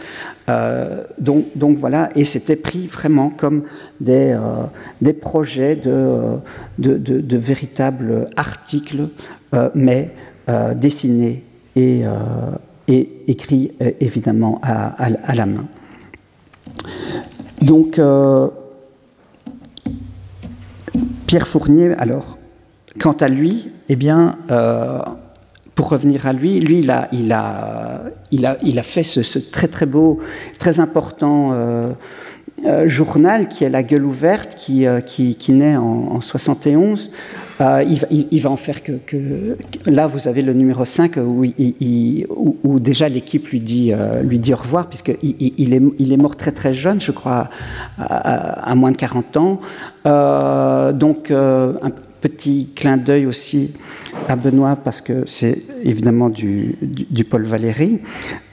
Euh, 0.49 1.03
donc, 1.19 1.45
donc, 1.55 1.77
voilà, 1.77 2.09
et 2.15 2.25
c'était 2.25 2.55
pris 2.55 2.87
vraiment 2.87 3.29
comme 3.29 3.63
des, 3.99 4.31
euh, 4.31 4.65
des 5.01 5.13
projets 5.13 5.75
de, 5.75 6.39
de, 6.79 6.97
de, 6.97 7.37
véritables 7.37 8.29
articles, 8.35 9.09
mais 9.75 10.09
dessiné 10.75 11.43
et, 11.75 12.03
et 12.87 13.09
écrit 13.27 13.73
évidemment 13.99 14.59
à, 14.63 14.87
à, 14.87 15.35
la 15.35 15.45
main. 15.45 15.67
Donc, 17.61 17.99
Pierre 21.27 21.47
Fournier, 21.47 21.93
alors, 21.97 22.37
quant 22.99 23.13
à 23.13 23.27
lui, 23.27 23.69
eh 23.89 23.95
bien, 23.95 24.37
pour 25.75 25.89
revenir 25.89 26.27
à 26.27 26.33
lui, 26.33 26.59
lui, 26.59 26.79
il 26.79 26.91
a, 26.91 27.07
il 27.11 27.31
a, 27.31 28.01
il 28.31 28.45
a, 28.45 28.57
il 28.63 28.77
a 28.77 28.83
fait 28.83 29.03
ce, 29.03 29.39
très 29.39 29.67
très 29.67 29.85
beau, 29.85 30.19
très 30.59 30.79
important 30.79 31.51
euh, 31.53 31.91
euh, 32.65 32.87
journal 32.87 33.47
qui 33.47 33.63
est 33.63 33.69
La 33.69 33.81
Gueule 33.81 34.05
ouverte, 34.05 34.55
qui, 34.55 34.85
euh, 34.85 34.99
qui, 34.99 35.51
naît 35.51 35.77
en, 35.77 36.09
en 36.11 36.21
71. 36.21 37.09
Il 37.59 38.41
va, 38.41 38.49
en 38.49 38.57
faire 38.57 38.81
que, 38.83 38.99
Là, 39.85 40.07
vous 40.07 40.27
avez 40.27 40.41
le 40.41 40.53
numéro 40.53 40.83
5 40.83 41.17
où, 41.17 41.45
où, 42.63 42.79
déjà 42.79 43.07
l'équipe 43.07 43.47
lui, 43.49 43.59
dit 43.59 43.93
lui 44.23 44.39
dit 44.39 44.53
au 44.53 44.57
revoir, 44.57 44.87
puisqu'il 44.87 45.35
il 45.39 45.73
est, 45.73 45.81
il 45.99 46.11
est 46.11 46.17
mort 46.17 46.35
très 46.35 46.51
très 46.51 46.73
jeune, 46.73 46.99
je 46.99 47.11
crois, 47.11 47.49
à, 47.99 48.69
à 48.71 48.75
moins 48.75 48.91
de 48.91 48.97
40 48.97 49.37
ans. 49.37 49.61
donc, 50.93 51.31
un 51.31 51.91
petit 52.21 52.69
clin 52.75 52.97
d'œil 52.97 53.25
aussi 53.25 53.71
à 54.27 54.35
Benoît 54.35 54.75
parce 54.75 55.01
que 55.01 55.25
c'est 55.27 55.61
évidemment 55.83 56.29
du, 56.29 56.77
Paul 57.29 57.43
Valéry. 57.43 57.99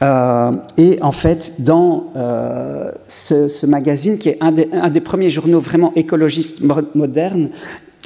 Euh, 0.03 0.53
et 0.77 0.99
en 1.03 1.13
fait, 1.13 1.55
dans 1.59 2.13
euh, 2.17 2.91
ce, 3.07 3.67
magazine, 3.67 4.19
qui 4.19 4.31
est 4.31 4.39
un 4.41 4.53
des, 4.53 4.69
un 4.73 4.91
des, 4.91 5.01
premiers 5.01 5.31
journaux 5.31 5.61
vraiment 5.61 5.93
écologistes 5.95 6.61
modernes, 6.95 7.51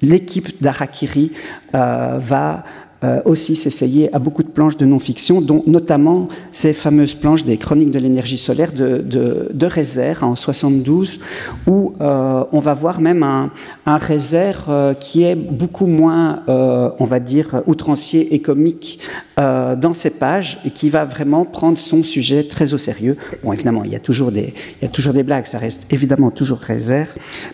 l'équipe 0.02 0.60
d'Arakiri 0.62 1.32
euh, 1.74 2.18
va 2.20 2.64
euh, 3.04 3.20
aussi 3.24 3.56
s'essayer 3.56 4.14
à 4.14 4.18
beaucoup 4.18 4.42
de 4.42 4.48
planches 4.48 4.76
de 4.76 4.86
non-fiction, 4.86 5.40
dont 5.40 5.64
notamment 5.66 6.28
ces 6.52 6.72
fameuses 6.72 7.14
planches 7.14 7.44
des 7.44 7.56
Chroniques 7.56 7.90
de 7.90 7.98
l'énergie 7.98 8.38
solaire 8.38 8.72
de, 8.72 8.98
de, 8.98 9.48
de 9.52 9.66
Rézère 9.66 10.22
en 10.22 10.36
72, 10.36 11.18
où 11.66 11.94
euh, 12.00 12.44
on 12.52 12.60
va 12.60 12.74
voir 12.74 13.00
même 13.00 13.22
un, 13.22 13.50
un 13.86 13.96
Rézère 13.96 14.66
euh, 14.68 14.94
qui 14.94 15.24
est 15.24 15.34
beaucoup 15.34 15.86
moins, 15.86 16.42
on 16.46 17.04
va 17.04 17.18
dire, 17.18 17.62
outrancier 17.66 18.34
et 18.34 18.40
comique 18.40 19.00
dans 19.36 19.94
ses 19.94 20.10
pages 20.10 20.60
et 20.64 20.70
qui 20.70 20.90
va 20.90 21.04
vraiment 21.04 21.44
prendre 21.44 21.78
son 21.78 22.04
sujet 22.04 22.44
très 22.44 22.74
au 22.74 22.78
sérieux. 22.78 23.16
Bon, 23.42 23.52
évidemment, 23.52 23.82
il 23.84 23.90
y 23.90 23.96
a 23.96 24.00
toujours 24.00 24.30
des, 24.30 24.54
il 24.80 24.82
y 24.82 24.84
a 24.84 24.88
toujours 24.88 25.12
des 25.12 25.22
blagues, 25.22 25.46
ça 25.46 25.58
reste 25.58 25.92
évidemment 25.92 26.30
toujours 26.30 26.58
Rézère, 26.58 27.08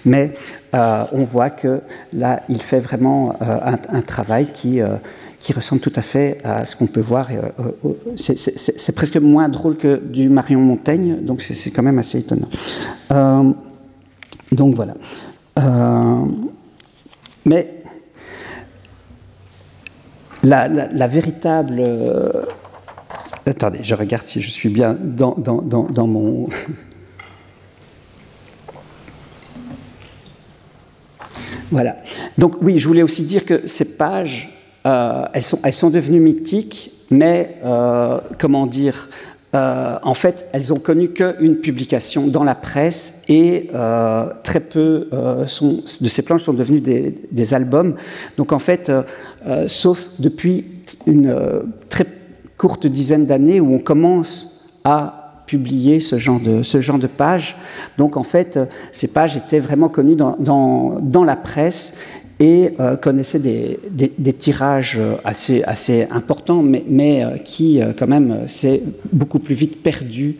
mais 0.04 0.34
on 0.72 1.24
voit 1.24 1.50
que 1.50 1.80
là, 2.12 2.42
il 2.48 2.60
fait 2.62 2.80
vraiment 2.80 3.34
un, 3.40 3.78
un, 3.90 4.02
travail 4.02 4.48
qui 4.52 4.80
qui 5.40 5.52
ressemble 5.52 5.80
tout 5.80 5.92
à 5.94 6.02
fait 6.02 6.38
à 6.44 6.64
ce 6.64 6.74
qu'on 6.74 6.86
peut 6.86 7.00
voir. 7.00 7.28
Euh, 7.30 7.50
euh, 7.84 7.92
c'est 8.16 8.94
presque 8.94 9.16
moins 9.16 9.48
drôle 9.48 9.76
que 9.76 9.96
du 9.96 10.28
Marion 10.28 10.60
Montaigne, 10.60 11.18
donc 11.22 11.42
c'est 11.42 11.70
quand 11.70 11.82
même 11.82 11.98
assez 11.98 12.18
étonnant. 12.18 12.48
Euh, 13.12 13.52
donc 14.50 14.74
voilà. 14.74 14.94
mais 17.44 17.74
la, 20.42 21.06
véritable... 21.06 21.82
attendez, 23.46 23.80
je 23.82 23.94
regarde 23.94 24.26
si 24.26 24.40
je 24.40 24.50
suis 24.50 24.70
bien 24.70 24.96
dans, 25.00 25.34
dans, 25.36 25.62
dans, 25.62 25.84
dans 25.84 26.06
mon... 26.06 26.48
Voilà. 31.70 31.96
Donc 32.38 32.56
oui, 32.62 32.78
je 32.78 32.86
voulais 32.86 33.02
aussi 33.02 33.22
dire 33.22 33.44
que 33.44 33.66
ces 33.66 33.84
pages 33.84 34.58
euh, 34.86 35.26
elles, 35.34 35.42
sont, 35.42 35.58
elles 35.64 35.74
sont 35.74 35.90
devenues 35.90 36.20
mythiques, 36.20 36.92
mais 37.10 37.56
euh, 37.64 38.18
comment 38.38 38.66
dire 38.66 39.08
euh, 39.54 39.96
en 40.02 40.12
fait, 40.12 40.46
elles 40.52 40.74
ont 40.74 40.78
connu 40.78 41.08
qu'une 41.08 41.56
publication 41.56 42.26
dans 42.26 42.44
la 42.44 42.54
presse 42.54 43.24
et 43.28 43.70
très 44.44 44.60
peu 44.60 45.08
de 45.10 46.08
ces 46.08 46.22
planches 46.22 46.42
sont 46.42 46.52
devenues 46.52 46.82
des, 46.82 47.14
des 47.30 47.54
albums. 47.54 47.96
Donc 48.36 48.52
en 48.52 48.58
fait, 48.58 48.92
sauf 49.66 50.10
depuis 50.18 50.66
une 51.06 51.62
très 51.88 52.04
courte 52.58 52.86
dizaine 52.86 53.24
d'années 53.24 53.58
où 53.58 53.74
on 53.74 53.78
commence 53.78 54.66
à 54.84 55.27
publier 55.48 55.98
ce 55.98 56.18
genre 56.18 56.38
de, 56.38 56.62
ce 56.62 56.80
genre 56.80 56.98
de 56.98 57.08
pages. 57.08 57.56
Donc 57.96 58.16
en 58.16 58.22
fait, 58.22 58.58
ces 58.92 59.08
pages 59.08 59.36
étaient 59.36 59.58
vraiment 59.58 59.88
connues 59.88 60.14
dans, 60.14 60.36
dans, 60.38 61.24
la 61.24 61.36
presse 61.36 61.96
et 62.38 62.74
euh, 62.78 62.96
connaissait 62.96 63.40
des, 63.40 63.80
des, 63.90 64.32
tirages 64.32 65.00
assez, 65.24 65.64
assez 65.64 66.06
importants, 66.10 66.62
mais, 66.62 66.84
mais 66.88 67.24
euh, 67.24 67.36
qui, 67.36 67.82
euh, 67.82 67.92
quand 67.98 68.06
même, 68.06 68.46
s'est 68.46 68.82
beaucoup 69.12 69.40
plus 69.40 69.56
vite 69.56 69.82
perdu, 69.82 70.38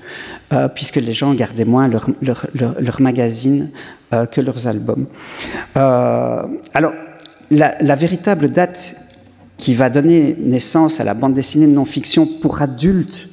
euh, 0.52 0.68
puisque 0.68 0.96
les 0.96 1.12
gens 1.12 1.34
gardaient 1.34 1.64
moins 1.64 1.88
leur, 1.88 2.08
leur, 2.22 2.46
euh, 4.14 4.26
que 4.26 4.40
leurs 4.40 4.66
albums. 4.66 5.06
alors, 5.74 6.92
la, 7.50 7.74
la, 7.80 7.96
véritable 7.96 8.50
date 8.50 8.96
qui 9.56 9.74
va 9.74 9.90
donner 9.90 10.36
naissance 10.38 11.00
à 11.00 11.04
la 11.04 11.14
bande 11.14 11.34
dessinée 11.34 11.66
de 11.66 11.72
non-fiction 11.72 12.26
pour 12.40 12.62
adultes, 12.62 13.27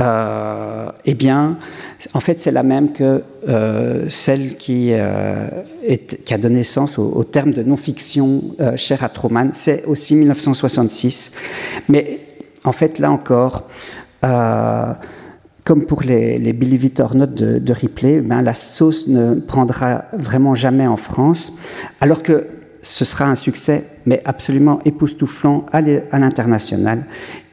eh 0.00 1.14
bien, 1.14 1.56
en 2.14 2.20
fait, 2.20 2.38
c'est 2.38 2.50
la 2.50 2.62
même 2.62 2.92
que 2.92 3.22
euh, 3.48 4.06
celle 4.10 4.56
qui, 4.56 4.90
euh, 4.92 5.48
qui, 6.24 6.34
a 6.34 6.38
donné 6.38 6.64
sens 6.64 6.98
au, 6.98 7.24
terme 7.24 7.52
de 7.52 7.62
non-fiction 7.62 8.42
euh, 8.60 8.76
cher 8.76 9.02
à 9.04 9.08
Truman. 9.08 9.50
C'est 9.54 9.84
aussi 9.86 10.14
1966. 10.14 11.30
Mais 11.88 12.20
en 12.64 12.72
fait, 12.72 12.98
là 12.98 13.10
encore, 13.10 13.68
euh, 14.24 14.92
comme 15.64 15.86
pour 15.86 16.02
les, 16.02 16.52
Billy 16.52 16.76
Victor 16.76 17.14
Notes 17.14 17.34
de, 17.34 17.58
de 17.58 17.72
Ripley, 17.72 18.20
ben, 18.20 18.42
la 18.42 18.54
sauce 18.54 19.08
ne 19.08 19.34
prendra 19.34 20.04
vraiment 20.12 20.54
jamais 20.54 20.86
en 20.86 20.96
France, 20.96 21.52
alors 22.00 22.22
que 22.22 22.46
ce 22.88 23.04
sera 23.04 23.26
un 23.26 23.34
succès, 23.34 23.84
mais 24.06 24.22
absolument 24.24 24.80
époustouflant 24.84 25.66
à 25.72 25.80
l'international. 26.18 27.04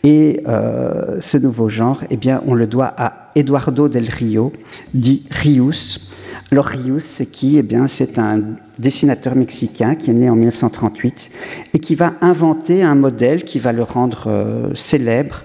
Et 0.03 0.41
euh, 0.47 1.17
ce 1.21 1.37
nouveau 1.37 1.69
genre, 1.69 2.01
eh 2.09 2.17
bien, 2.17 2.43
on 2.45 2.53
le 2.53 2.67
doit 2.67 2.93
à 2.97 3.31
Eduardo 3.35 3.89
del 3.89 4.09
Rio, 4.09 4.53
dit 4.93 5.23
Rius. 5.31 6.07
Alors 6.51 6.65
Rius, 6.65 7.03
c'est 7.03 7.25
qui? 7.25 7.57
Eh 7.57 7.63
bien, 7.63 7.87
c'est 7.87 8.19
un 8.19 8.41
dessinateur 8.77 9.35
mexicain 9.35 9.95
qui 9.95 10.11
est 10.11 10.13
né 10.13 10.29
en 10.29 10.35
1938 10.35 11.31
et 11.73 11.79
qui 11.79 11.95
va 11.95 12.13
inventer 12.21 12.83
un 12.83 12.95
modèle 12.95 13.43
qui 13.43 13.59
va 13.59 13.71
le 13.71 13.83
rendre 13.83 14.25
euh, 14.27 14.75
célèbre. 14.75 15.43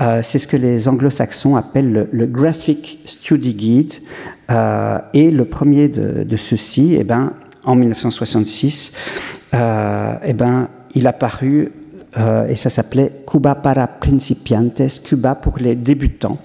Euh, 0.00 0.20
c'est 0.22 0.38
ce 0.38 0.46
que 0.46 0.56
les 0.56 0.88
anglo-saxons 0.88 1.56
appellent 1.56 2.08
le, 2.10 2.26
Graphic 2.26 3.00
Study 3.04 3.54
Guide. 3.54 3.92
Et 5.12 5.30
le 5.30 5.44
premier 5.44 5.88
de, 5.88 6.22
de 6.22 6.36
ceux-ci, 6.38 6.96
eh 6.98 7.04
ben, 7.04 7.34
en 7.68 7.76
1966, 7.76 8.92
euh, 9.54 10.14
eh 10.24 10.32
ben, 10.32 10.68
il 10.94 11.06
a 11.06 11.12
paru 11.12 11.70
euh, 12.16 12.48
et 12.48 12.56
ça 12.56 12.70
s'appelait 12.70 13.12
Cuba 13.30 13.54
para 13.54 13.86
principiantes, 13.86 14.82
Cuba 15.04 15.34
pour 15.34 15.58
les 15.58 15.74
débutants. 15.74 16.38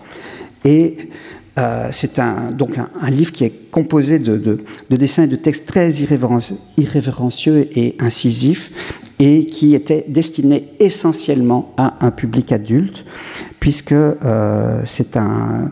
Et 0.66 1.10
euh, 1.58 1.88
c'est 1.92 2.20
un, 2.20 2.52
donc 2.52 2.78
un, 2.78 3.10
livre 3.10 3.32
qui 3.32 3.46
est 3.46 3.72
composé 3.72 4.20
de, 4.20 4.38
de, 4.38 4.66
de, 4.90 4.98
dessins 4.98 5.24
et 5.24 5.28
de 5.28 5.38
textes 5.38 5.66
très 5.66 5.90
irrévérencieux, 5.94 7.70
et 7.78 7.96
incisifs 8.00 8.72
et 9.20 9.46
qui 9.46 9.76
était 9.76 10.04
destiné 10.10 10.72
essentiellement 10.80 11.74
à 11.78 12.06
un 12.06 12.12
public 12.12 12.52
adulte, 12.52 13.06
puisque 13.62 13.96
c'est 14.86 15.16
un 15.16 15.72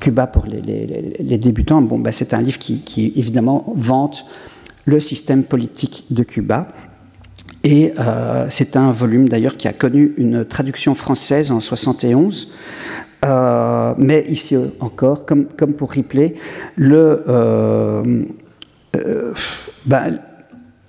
Cuba 0.00 0.26
pour 0.26 0.46
les, 0.46 1.38
débutants. 1.38 1.82
Bon, 1.82 1.98
ben, 1.98 2.12
c'est 2.12 2.34
un 2.34 2.40
livre 2.40 2.58
qui, 2.58 3.12
évidemment 3.16 3.72
vante 3.76 4.24
le 4.86 5.00
système 5.00 5.44
politique 5.44 6.04
de 6.10 6.22
Cuba 6.22 6.68
et 7.64 7.92
euh, 7.98 8.46
c'est 8.50 8.76
un 8.76 8.92
volume 8.92 9.28
d'ailleurs 9.28 9.56
qui 9.56 9.68
a 9.68 9.72
connu 9.72 10.14
une 10.16 10.44
traduction 10.44 10.94
française 10.94 11.50
en 11.50 11.60
71. 11.60 12.48
Euh, 13.24 13.94
mais 13.98 14.24
ici 14.28 14.56
encore, 14.80 15.26
comme, 15.26 15.46
pour 15.46 15.90
Ripley, 15.90 16.34
le, 16.76 17.24
euh, 17.28 18.24
ben, 19.86 20.20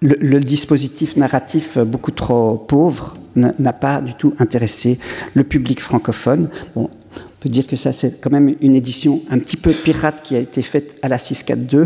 le, 0.02 0.40
dispositif 0.40 1.18
narratif 1.18 1.80
beaucoup 1.80 2.12
trop 2.12 2.58
pauvre 2.58 3.18
n'a 3.36 3.74
pas 3.74 4.02
du 4.02 4.14
tout 4.14 4.36
intéressé 4.38 5.00
le 5.34 5.44
public 5.44 5.82
francophone. 5.82 6.50
On 7.40 7.44
peut 7.44 7.50
dire 7.50 7.68
que 7.68 7.78
ça, 7.78 7.94
c'est 7.94 8.20
quand 8.20 8.32
même 8.32 8.54
une 8.60 8.76
édition 8.76 9.22
un 9.30 9.40
petit 9.40 9.56
peu 9.56 9.72
pirate 9.72 10.22
qui 10.24 10.36
a 10.36 10.40
été 10.40 10.62
faite 10.62 10.98
à 11.02 11.08
la 11.08 11.18
642, 11.18 11.86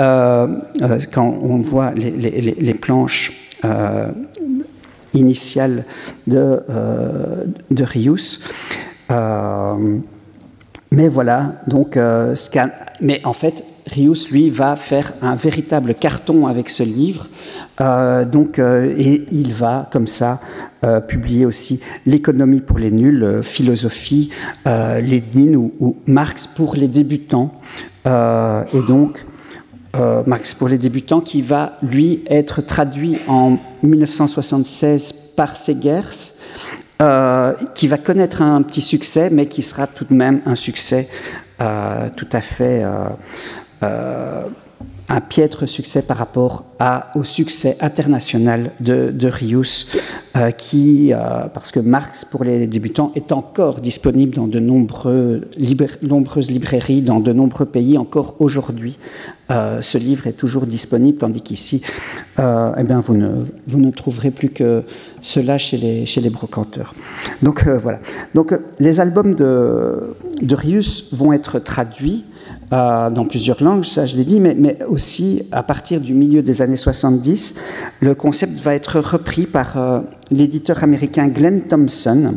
euh, 0.00 0.46
euh, 0.82 0.98
quand 1.10 1.38
on 1.42 1.60
voit 1.60 1.92
les, 1.94 2.74
planches 2.74 3.32
euh, 3.64 4.12
initiale 5.14 5.84
de, 6.26 6.62
de 7.70 7.84
Rius. 7.84 8.40
Mais 10.90 11.08
voilà, 11.08 11.54
donc, 11.66 11.98
mais 13.00 13.22
en 13.24 13.32
fait, 13.32 13.64
Rius, 13.92 14.30
lui, 14.30 14.50
va 14.50 14.74
faire 14.76 15.12
un 15.20 15.36
véritable 15.36 15.94
carton 15.94 16.46
avec 16.46 16.70
ce 16.70 16.82
livre. 16.82 17.28
Euh, 17.80 18.24
euh, 18.58 18.94
et 18.96 19.26
il 19.30 19.52
va, 19.52 19.88
comme 19.92 20.06
ça, 20.06 20.40
euh, 20.84 21.00
publier 21.00 21.46
aussi 21.46 21.80
L'économie 22.06 22.60
pour 22.60 22.78
les 22.78 22.90
nuls, 22.90 23.40
Philosophie, 23.42 24.30
Lénine 24.64 25.56
ou, 25.56 25.96
Marx 26.06 26.46
pour 26.46 26.74
les 26.74 26.88
débutants. 26.88 27.52
et 28.06 28.82
donc, 28.86 29.26
Marx 30.26 30.54
pour 30.54 30.68
les 30.68 30.78
débutants, 30.78 31.20
qui 31.20 31.42
va, 31.42 31.78
lui, 31.82 32.24
être 32.28 32.62
traduit 32.62 33.18
en 33.28 33.58
1976 33.82 35.12
par 35.36 35.56
Segers. 35.56 36.38
qui 37.74 37.88
va 37.88 37.98
connaître 37.98 38.42
un 38.42 38.62
petit 38.62 38.80
succès, 38.80 39.28
mais 39.30 39.46
qui 39.46 39.62
sera 39.62 39.86
tout 39.86 40.06
de 40.08 40.14
même 40.14 40.40
un 40.46 40.54
succès 40.54 41.08
tout 42.16 42.28
à 42.32 42.40
fait 42.40 42.82
un 45.12 45.20
piètre 45.20 45.68
succès 45.68 46.00
par 46.00 46.16
rapport 46.16 46.64
au 47.14 47.22
succès 47.22 47.76
international 47.80 48.70
de, 48.80 49.10
de 49.10 49.28
Rius, 49.28 49.86
euh, 50.36 50.50
qui, 50.50 51.12
euh, 51.12 51.48
parce 51.52 51.70
que 51.70 51.80
Marx 51.80 52.24
pour 52.24 52.44
les 52.44 52.66
débutants 52.66 53.12
est 53.14 53.30
encore 53.30 53.80
disponible 53.80 54.34
dans 54.34 54.46
de 54.46 54.58
nombreuses 54.58 55.44
librairies, 56.50 57.02
dans 57.02 57.20
de 57.20 57.32
nombreux 57.32 57.66
pays, 57.66 57.98
encore 57.98 58.36
aujourd'hui. 58.40 58.98
ce 59.50 59.98
livre 59.98 60.28
est 60.28 60.32
toujours 60.32 60.66
disponible, 60.66 61.18
tandis 61.18 61.42
qu'ici, 61.42 61.82
eh 62.38 62.82
vous, 63.04 63.14
ne, 63.14 63.44
vous 63.66 63.80
ne 63.80 63.90
trouverez 63.90 64.30
plus 64.30 64.48
que 64.48 64.82
cela 65.20 65.58
chez 65.58 65.76
les, 65.76 66.06
chez 66.06 66.22
les 66.22 66.30
brocanteurs. 66.30 66.94
Donc 67.42 67.68
voilà. 67.68 68.00
Donc 68.34 68.58
les 68.78 68.98
albums 68.98 69.34
de, 69.34 70.14
de 70.40 70.54
Rius 70.54 71.12
vont 71.12 71.34
être 71.34 71.58
traduits 71.58 72.24
dans 72.72 73.26
plusieurs 73.26 73.62
langues, 73.62 73.84
ça 73.84 74.06
je 74.06 74.16
l'ai 74.16 74.24
dit, 74.24 74.40
mais, 74.40 74.78
aussi 74.88 75.42
à 75.52 75.62
partir 75.62 76.00
du 76.00 76.14
milieu 76.14 76.42
des 76.42 76.62
années 76.62 76.78
70, 76.78 77.54
le 78.00 78.14
concept 78.14 78.60
va 78.60 78.74
être 78.74 78.98
repris 78.98 79.44
par 79.44 79.76
euh, 79.76 80.00
l'éditeur 80.30 80.82
américain 80.82 81.28
Glenn 81.28 81.62
Thompson, 81.62 82.34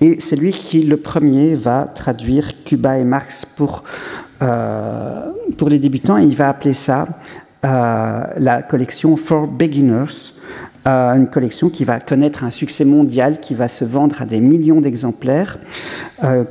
et 0.00 0.20
c'est 0.20 0.34
lui 0.34 0.52
qui, 0.52 0.82
le 0.82 0.96
premier, 0.96 1.54
va 1.54 1.84
traduire 1.84 2.64
Cuba 2.64 2.98
et 2.98 3.04
Marx 3.04 3.44
pour, 3.44 3.84
euh, 4.42 5.30
pour 5.56 5.68
les 5.68 5.78
débutants, 5.78 6.18
et 6.18 6.24
il 6.24 6.34
va 6.34 6.48
appeler 6.48 6.74
ça 6.74 7.06
euh, 7.64 8.24
la 8.36 8.62
collection 8.62 9.16
For 9.16 9.46
Beginners, 9.46 10.34
une 10.86 11.28
collection 11.28 11.68
qui 11.68 11.84
va 11.84 12.00
connaître 12.00 12.44
un 12.44 12.50
succès 12.50 12.86
mondial, 12.86 13.40
qui 13.40 13.52
va 13.52 13.68
se 13.68 13.84
vendre 13.84 14.22
à 14.22 14.24
des 14.24 14.40
millions 14.40 14.80
d'exemplaires, 14.80 15.58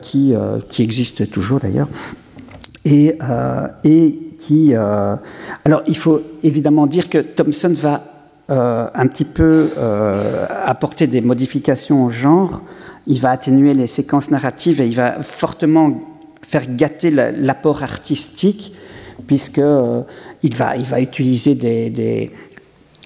qui, 0.04 0.36
qui 0.70 0.84
existe 0.84 1.32
toujours 1.32 1.60
d'ailleurs 1.60 1.88
et, 2.88 3.16
euh, 3.22 3.68
et 3.84 4.18
qui... 4.38 4.74
Euh, 4.74 5.16
alors, 5.66 5.84
il 5.88 5.98
faut 5.98 6.22
évidemment 6.44 6.88
dire 6.88 7.10
que 7.10 7.18
Thomson 7.18 7.74
va 7.76 8.04
euh, 8.50 8.88
un 8.94 9.08
petit 9.08 9.26
peu 9.26 9.72
apporter 10.66 11.08
des 11.08 11.22
modifications 11.22 12.06
au 12.06 12.10
genre. 12.10 12.62
Il 13.06 13.20
va 13.20 13.32
atténuer 13.32 13.74
les 13.74 13.88
séquences 13.88 14.32
narratives 14.32 14.80
et 14.80 14.88
il 14.88 14.96
va 14.96 15.22
fortement 15.22 16.02
faire 16.42 16.64
gâter 16.70 17.12
l'apport 17.12 17.84
artistique 17.84 18.74
puisque 19.26 19.62
il 20.44 20.56
va, 20.56 20.78
il 20.78 20.86
va 20.86 21.02
utiliser 21.02 21.56
des, 21.56 22.32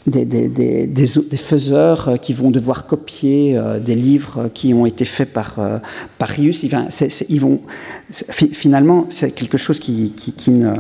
des, 0.08 0.26
des, 0.26 0.88
des, 0.88 1.38
faiseurs 1.38 2.10
euh, 2.10 2.18
qui 2.18 2.34
vont 2.34 2.50
devoir 2.50 2.88
copier 2.88 3.56
euh, 3.56 3.80
des 3.80 3.96
livres 3.96 4.50
qui 4.54 4.74
ont 4.74 4.86
été 4.86 5.06
faits 5.06 5.32
par, 5.32 5.56
euh, 5.60 5.78
par 6.18 6.30
Rius. 6.30 6.64
Ils, 6.64 7.42
vont, 7.42 7.62
finalement, 8.10 9.06
c'est 9.10 9.32
quelque 9.32 9.58
chose 9.58 9.80
qui, 9.80 10.14
qui, 10.18 10.32
qui, 10.32 10.52
ne, 10.52 10.74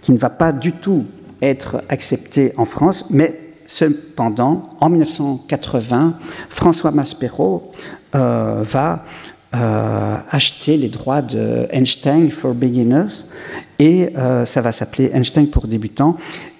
qui 0.00 0.12
ne 0.12 0.18
va 0.18 0.30
pas 0.30 0.52
du 0.52 0.72
tout 0.72 1.04
être 1.42 1.82
accepté 1.90 2.52
en 2.56 2.64
France, 2.64 3.06
mais 3.10 3.38
cependant, 3.66 4.70
en 4.80 4.88
1980, 4.88 6.14
François 6.48 6.90
Maspero 6.90 7.72
va 8.12 9.04
acheter 9.52 10.76
les 10.76 10.88
droits 10.88 11.22
de 11.22 11.66
Einstein 11.70 12.30
for 12.30 12.54
Beginners. 12.54 13.24
Et 13.78 14.10
ça 14.46 14.60
va 14.60 14.72
s'appeler 14.72 15.10
Einstein 15.12 15.48
pour 15.48 15.66
débutants 15.66 16.16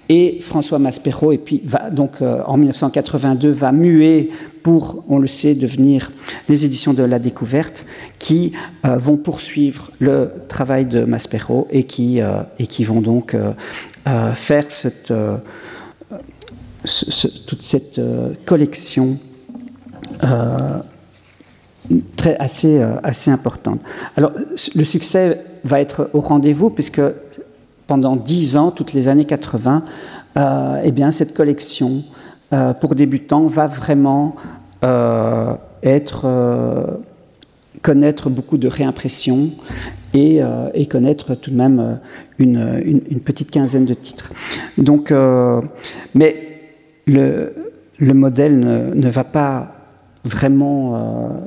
et 0.09 0.39
François 0.41 0.79
Maspero, 0.79 1.31
et 1.31 1.37
puis 1.37 1.61
donc 1.91 2.21
euh, 2.21 2.41
en 2.45 2.57
1982, 2.57 3.49
va 3.49 3.71
muer 3.71 4.29
pour, 4.63 5.03
on 5.07 5.17
le 5.17 5.27
sait, 5.27 5.55
devenir 5.55 6.11
les 6.47 6.65
éditions 6.65 6.93
de 6.93 7.03
la 7.03 7.19
découverte, 7.19 7.85
qui 8.19 8.53
euh, 8.85 8.97
vont 8.97 9.17
poursuivre 9.17 9.91
le 9.99 10.31
travail 10.47 10.85
de 10.85 11.05
Maspero 11.05 11.67
et 11.71 11.83
qui, 11.83 12.21
euh, 12.21 12.41
et 12.59 12.67
qui 12.67 12.83
vont 12.83 13.01
donc 13.01 13.35
faire 14.35 14.65
toute 17.45 17.63
cette 17.63 18.01
collection 18.45 19.17
très, 22.15 22.37
assez, 22.37 22.79
assez 23.03 23.31
importante. 23.31 23.81
Alors, 24.15 24.31
le 24.75 24.83
succès 24.83 25.39
va 25.63 25.81
être 25.81 26.11
au 26.13 26.21
rendez-vous, 26.21 26.69
puisque 26.69 27.01
pendant 27.87 28.15
dix 28.15 28.57
ans, 28.57 28.71
toutes 28.71 28.93
les 28.93 29.07
années 29.07 29.25
80, 29.25 29.83
euh, 30.37 30.81
eh 30.83 30.91
bien, 30.91 31.11
cette 31.11 31.33
collection 31.33 32.03
euh, 32.53 32.73
pour 32.73 32.95
débutants 32.95 33.45
va 33.45 33.67
vraiment 33.67 34.35
euh, 34.83 35.53
être, 35.83 36.99
connaître 37.81 38.29
beaucoup 38.29 38.57
de 38.57 38.67
réimpressions 38.67 39.49
et, 40.13 40.41
connaître 40.89 41.35
tout 41.35 41.51
de 41.51 41.55
même 41.55 41.99
une, 42.39 43.19
petite 43.23 43.51
quinzaine 43.51 43.85
de 43.85 43.93
titres. 43.93 44.29
Donc, 44.77 45.13
mais 46.13 46.61
le, 47.05 47.53
le 47.99 48.13
modèle 48.13 48.59
ne, 48.59 49.09
va 49.09 49.23
pas 49.23 49.75
vraiment 50.23 51.45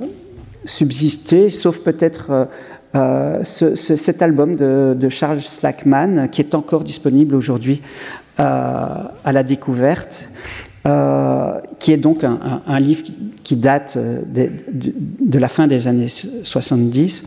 subsister, 0.64 1.50
sauf 1.50 1.80
peut-être 1.80 2.48
euh, 2.94 3.44
ce, 3.44 3.74
ce, 3.74 3.96
cet 3.96 4.22
album 4.22 4.56
de, 4.56 5.08
Charles 5.10 5.42
Slackman, 5.42 6.28
qui 6.28 6.40
est 6.40 6.54
encore 6.54 6.84
disponible 6.84 7.34
aujourd'hui 7.34 7.82
euh, 8.40 8.42
à 8.42 9.32
la 9.32 9.42
découverte, 9.42 10.30
euh, 10.86 11.60
qui 11.78 11.92
est 11.92 11.98
donc 11.98 12.24
un, 12.24 12.80
livre 12.80 13.04
qui 13.42 13.56
date 13.56 13.98
de, 13.98 15.38
la 15.38 15.48
fin 15.48 15.66
des 15.66 15.86
années 15.86 16.08
70. 16.08 17.24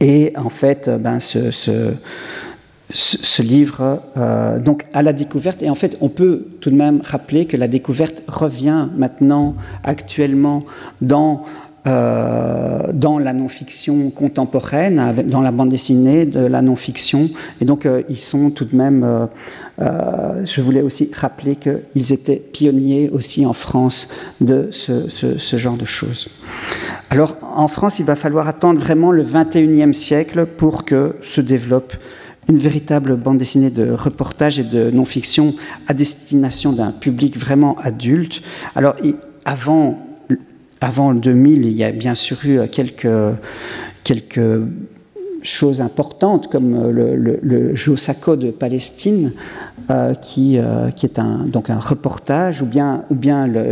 Et 0.00 0.32
en 0.36 0.48
fait, 0.48 0.90
ben, 0.90 1.20
ce, 1.20 1.52
ce, 2.90 3.42
livre, 3.42 4.02
donc 4.64 4.86
à 4.92 5.02
la 5.02 5.12
découverte, 5.12 5.62
et 5.62 5.70
en 5.70 5.76
fait, 5.76 5.96
on 6.00 6.08
peut 6.08 6.46
tout 6.60 6.70
de 6.70 6.76
même 6.76 7.02
rappeler 7.04 7.46
que 7.46 7.56
la 7.56 7.68
découverte 7.68 8.24
revient 8.26 8.88
maintenant, 8.96 9.54
actuellement, 9.84 10.64
dans 11.00 11.44
euh, 11.86 12.92
dans 12.92 13.18
la 13.18 13.32
non-fiction 13.32 14.10
contemporaine, 14.10 15.22
dans 15.26 15.40
la 15.40 15.52
bande 15.52 15.68
dessinée 15.68 16.24
de 16.24 16.40
la 16.40 16.60
non-fiction. 16.60 17.28
Et 17.60 17.64
donc, 17.64 17.86
euh, 17.86 18.02
ils 18.08 18.18
sont 18.18 18.50
tout 18.50 18.64
de 18.64 18.74
même. 18.74 19.28
Euh, 19.80 20.44
je 20.44 20.60
voulais 20.60 20.82
aussi 20.82 21.10
rappeler 21.14 21.56
qu'ils 21.56 22.12
étaient 22.12 22.42
pionniers 22.52 23.08
aussi 23.10 23.46
en 23.46 23.52
France 23.52 24.08
de 24.40 24.68
ce, 24.72 25.08
ce, 25.08 25.56
genre 25.58 25.76
de 25.76 25.84
choses. 25.84 26.28
Alors, 27.10 27.36
en 27.54 27.68
France, 27.68 28.00
il 28.00 28.04
va 28.04 28.16
falloir 28.16 28.48
attendre 28.48 28.80
vraiment 28.80 29.12
le 29.12 29.22
21e 29.22 29.92
siècle 29.92 30.44
pour 30.44 30.84
que 30.84 31.14
se 31.22 31.40
développe 31.40 31.92
une 32.48 32.58
véritable 32.58 33.16
bande 33.16 33.38
dessinée 33.38 33.70
de 33.70 33.90
reportage 33.92 34.58
et 34.58 34.64
de 34.64 34.90
non-fiction 34.90 35.54
à 35.86 35.94
destination 35.94 36.72
d'un 36.72 36.90
public 36.90 37.38
vraiment 37.38 37.76
adulte. 37.78 38.42
Alors, 38.74 38.96
avant 39.44 40.05
avant 40.86 41.10
le 41.10 41.18
2000, 41.18 41.64
il 41.64 41.72
y 41.72 41.82
a 41.82 41.90
bien 41.90 42.14
sûr 42.14 42.38
eu 42.44 42.60
quelques, 42.68 43.08
choses 45.42 45.80
importantes 45.80 46.48
comme 46.48 46.90
le, 46.90 47.16
le, 47.16 47.38
le 47.42 48.36
de 48.36 48.50
Palestine, 48.50 49.32
euh, 49.90 50.14
qui, 50.14 50.58
euh, 50.58 50.90
qui 50.90 51.06
est 51.06 51.18
un, 51.18 51.46
donc 51.46 51.70
un 51.70 51.80
reportage, 51.80 52.62
ou 52.62 52.66
bien, 52.66 53.04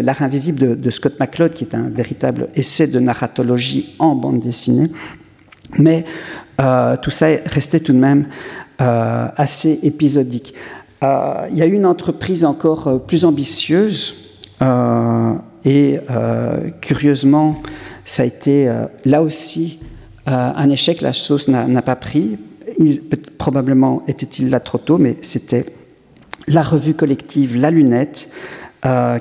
L'art 0.02 0.22
invisible 0.22 0.80
de, 0.80 0.90
Scott 0.90 1.14
McCloud, 1.20 1.52
qui 1.52 1.64
est 1.64 1.74
un 1.74 1.86
véritable 1.86 2.48
essai 2.56 2.88
de 2.88 2.98
narratologie 2.98 3.94
en 4.00 4.16
bande 4.16 4.40
dessinée. 4.40 4.90
Mais 5.78 6.04
euh, 6.60 6.96
tout 7.00 7.10
ça 7.10 7.26
restait 7.46 7.80
tout 7.80 7.92
de 7.92 7.98
même 7.98 8.26
assez 8.78 9.78
épisodique. 9.84 10.54
Il 11.00 11.56
y 11.56 11.62
a 11.62 11.66
une 11.66 11.86
entreprise 11.86 12.44
encore 12.44 13.00
plus 13.06 13.24
ambitieuse 13.24 14.14
et 15.64 15.98
euh, 16.10 16.70
curieusement, 16.80 17.62
ça 18.04 18.22
a 18.22 18.26
été 18.26 18.68
euh, 18.68 18.86
là 19.04 19.22
aussi 19.22 19.80
euh, 20.28 20.50
un 20.54 20.70
échec. 20.70 21.00
La 21.00 21.12
sauce 21.12 21.48
n'a 21.48 21.82
pas 21.82 21.96
pris. 21.96 22.38
Probablement 23.38 24.02
était-il 24.08 24.50
là 24.50 24.60
trop 24.60 24.78
tôt, 24.78 24.98
mais 24.98 25.16
c'était 25.22 25.64
la 26.48 26.62
revue 26.62 26.94
collective 26.94 27.56
La 27.56 27.70
Lunette, 27.70 28.28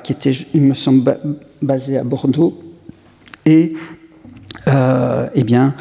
qui 0.02 0.12
était, 0.12 0.32
il 0.52 0.62
me 0.62 0.74
semble, 0.74 1.18
basée 1.62 1.96
à 1.96 2.04
Bordeaux, 2.04 2.58
et 3.46 3.74
eh 4.66 5.44
bien, 5.44 5.74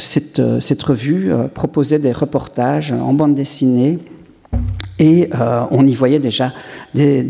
cette, 0.00 0.82
revue 0.82 1.32
proposait 1.54 1.98
des 1.98 2.12
reportages 2.12 2.92
en 2.92 3.14
bande 3.14 3.34
dessinée 3.34 4.00
et 4.98 5.30
on 5.70 5.86
y 5.86 5.94
voyait 5.94 6.18
déjà 6.18 6.52
des 6.92 7.22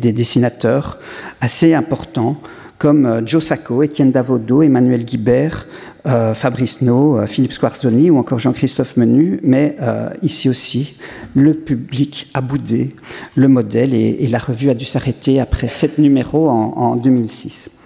dessinateurs 0.00 0.98
assez 1.40 1.74
importants 1.74 2.40
comme 2.78 3.22
Joe 3.26 3.44
Sacco, 3.44 3.82
Étienne 3.82 4.10
Davodo, 4.10 4.62
Emmanuel 4.62 5.04
Guibert, 5.04 5.66
euh, 6.06 6.32
Fabrice 6.32 6.80
No, 6.80 7.18
euh, 7.18 7.26
Philippe 7.26 7.52
Squarzoni 7.52 8.08
ou 8.08 8.16
encore 8.16 8.38
Jean-Christophe 8.38 8.96
Menu, 8.96 9.38
mais 9.42 9.76
euh, 9.82 10.08
ici 10.22 10.48
aussi, 10.48 10.96
le 11.34 11.52
public 11.52 12.30
a 12.32 12.40
boudé 12.40 12.96
le 13.34 13.48
modèle 13.48 13.92
et, 13.92 14.26
la 14.28 14.38
revue 14.38 14.70
a 14.70 14.74
dû 14.74 14.86
s'arrêter 14.86 15.40
après 15.40 15.68
sept 15.68 15.98
numéros 15.98 16.48
en, 16.48 16.96
2006. 16.96 17.80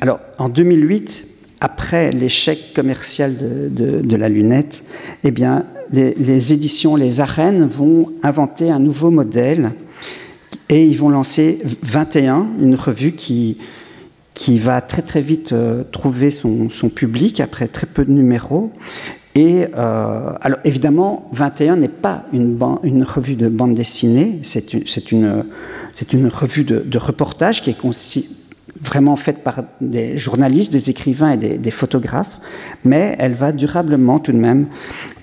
Alors, 0.00 0.20
en 0.38 0.48
2008, 0.48 1.26
après 1.60 2.12
l'échec 2.12 2.72
commercial 2.74 3.36
de, 3.36 4.16
la 4.16 4.30
lunette, 4.30 4.82
eh 5.22 5.30
bien, 5.30 5.66
les, 5.92 6.52
éditions 6.54 6.96
Les 6.96 7.20
Arènes 7.20 7.66
vont 7.66 8.06
inventer 8.22 8.70
un 8.70 8.78
nouveau 8.78 9.10
modèle 9.10 9.72
et 10.70 10.86
ils 10.86 10.96
vont 10.96 11.10
lancer 11.10 11.60
21, 11.82 12.46
une 12.60 12.76
revue 12.76 13.12
qui, 13.12 13.58
qui 14.34 14.58
va 14.58 14.80
très 14.80 15.02
très 15.02 15.20
vite 15.20 15.52
euh, 15.52 15.82
trouver 15.82 16.30
son, 16.30 16.68
public 16.94 17.40
après 17.40 17.66
très 17.66 17.86
peu 17.86 18.04
de 18.04 18.12
numéros. 18.12 18.72
Et 19.34 19.66
euh, 19.76 20.32
alors 20.40 20.60
évidemment, 20.64 21.28
21 21.32 21.76
n'est 21.76 21.88
pas 21.88 22.24
une, 22.32 22.56
une, 22.84 23.02
revue 23.02 23.34
de 23.34 23.48
bande 23.48 23.74
dessinée, 23.74 24.38
c'est 24.44 24.72
une, 24.72 24.84
une, 25.12 25.44
une, 26.12 26.28
revue 26.28 26.64
de, 26.64 26.80
de, 26.80 26.98
reportage 26.98 27.62
qui 27.62 27.70
est 27.70 27.78
vraiment 28.82 29.16
faite 29.16 29.42
par 29.42 29.62
des 29.80 30.18
journalistes, 30.18 30.72
des 30.72 30.90
écrivains 30.90 31.32
et 31.32 31.58
des, 31.58 31.70
photographes, 31.70 32.40
mais 32.84 33.14
elle 33.18 33.34
va 33.34 33.52
durablement 33.52 34.18
tout 34.18 34.32
de 34.32 34.38
même 34.38 34.66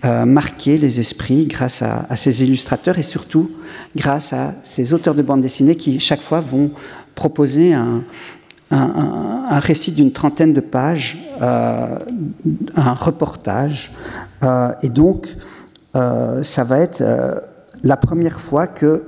euh, 0.06 0.26
marquer 0.26 0.78
les 0.78 1.00
esprits 1.00 1.48
grâce 1.48 1.82
à, 1.82 2.06
à, 2.10 2.16
ses 2.16 2.44
illustrateurs 2.44 3.00
et 3.00 3.04
surtout 3.04 3.52
grâce 3.96 4.32
à 4.34 4.54
ces 4.64 4.94
auteurs 4.94 5.16
de 5.16 5.24
bande 5.24 5.42
dessinée 5.42 5.76
qui 5.76 6.00
chaque 6.00 6.22
fois 6.22 6.40
vont 6.40 6.72
proposer 7.16 7.74
un, 7.74 8.04
récit 9.60 9.94
d'une 9.94 10.12
trentaine 10.12 10.54
de 10.54 10.60
pages, 10.60 11.18
euh, 11.42 12.00
un 12.76 12.94
reportage. 12.94 13.94
Euh, 14.44 14.72
et 14.84 14.90
donc, 14.90 15.36
ça 16.44 16.64
va 16.64 16.78
être 16.78 17.04
la 17.84 17.98
première 17.98 18.40
fois 18.40 18.68
que 18.68 19.02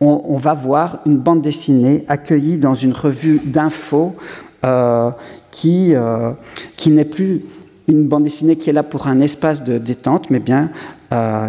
on, 0.00 0.36
va 0.36 0.52
voir 0.52 0.98
une 1.06 1.16
bande 1.16 1.40
dessinée 1.40 2.04
accueillie 2.08 2.58
dans 2.58 2.74
une 2.74 2.92
revue 2.92 3.40
d'infos 3.44 4.14
qui, 5.50 5.94
qui 6.76 6.90
n'est 6.90 7.04
plus 7.06 7.44
une 7.88 8.06
bande 8.06 8.24
dessinée 8.24 8.56
qui 8.56 8.68
est 8.68 8.74
là 8.74 8.82
pour 8.82 9.06
un 9.06 9.20
espace 9.20 9.64
de 9.64 9.78
détente, 9.78 10.28
mais 10.28 10.38
bien 10.38 10.70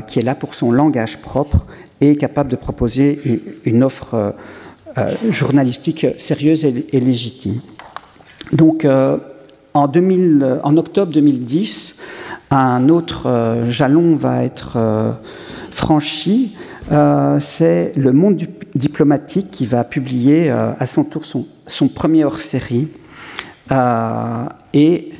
qui 0.08 0.20
est 0.20 0.24
là 0.24 0.34
pour 0.34 0.56
son 0.56 0.72
langage 0.72 1.22
propre 1.22 1.66
et 2.00 2.16
capable 2.16 2.50
de 2.50 2.56
proposer 2.56 3.41
une 3.66 3.84
offre 3.84 4.34
euh, 4.98 5.14
journalistique 5.30 6.08
sérieuse 6.18 6.66
et, 6.66 7.00
légitime. 7.00 7.60
Donc, 8.52 8.84
euh, 8.84 9.18
en, 9.76 9.88
2000, 9.88 10.62
en, 10.64 10.76
octobre 10.76 11.12
2010, 11.12 11.98
un 12.50 12.89
autre 12.89 13.28
euh, 13.28 13.70
jalon 13.70 14.16
va 14.16 14.43
être 14.43 15.16
franchi. 15.70 16.56
C'est 17.40 17.94
le 17.96 18.12
Monde 18.12 18.42
diplomatique 18.76 19.52
qui 19.52 19.66
va 19.66 19.84
publier 19.84 20.50
à 20.50 20.86
son 20.86 21.04
tour 21.04 21.24
son, 21.26 21.88
premier 21.90 22.24
hors-série. 22.24 22.88
et 24.74 25.12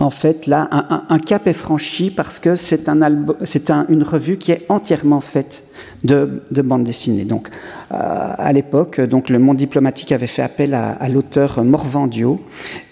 en 0.00 0.08
fait, 0.08 0.46
là, 0.46 0.66
un, 1.10 1.18
cap 1.18 1.46
est 1.46 1.52
franchi 1.52 2.10
parce 2.10 2.38
que 2.38 2.56
c'est 2.56 2.88
un 2.88 3.86
une 3.88 4.02
revue 4.02 4.38
qui 4.38 4.50
est 4.50 4.64
entièrement 4.70 5.20
faite 5.20 5.64
de, 6.04 6.42
de 6.50 6.62
bande 6.62 6.84
dessinée. 6.84 7.24
Donc, 7.24 7.48
euh, 7.92 7.96
à 7.96 8.52
l'époque, 8.54 8.98
donc 8.98 9.28
le 9.28 9.38
Monde 9.38 9.58
diplomatique 9.58 10.12
avait 10.12 10.26
fait 10.26 10.40
appel 10.40 10.72
à, 10.72 11.06
l'auteur 11.10 11.62
Morvandio 11.62 12.40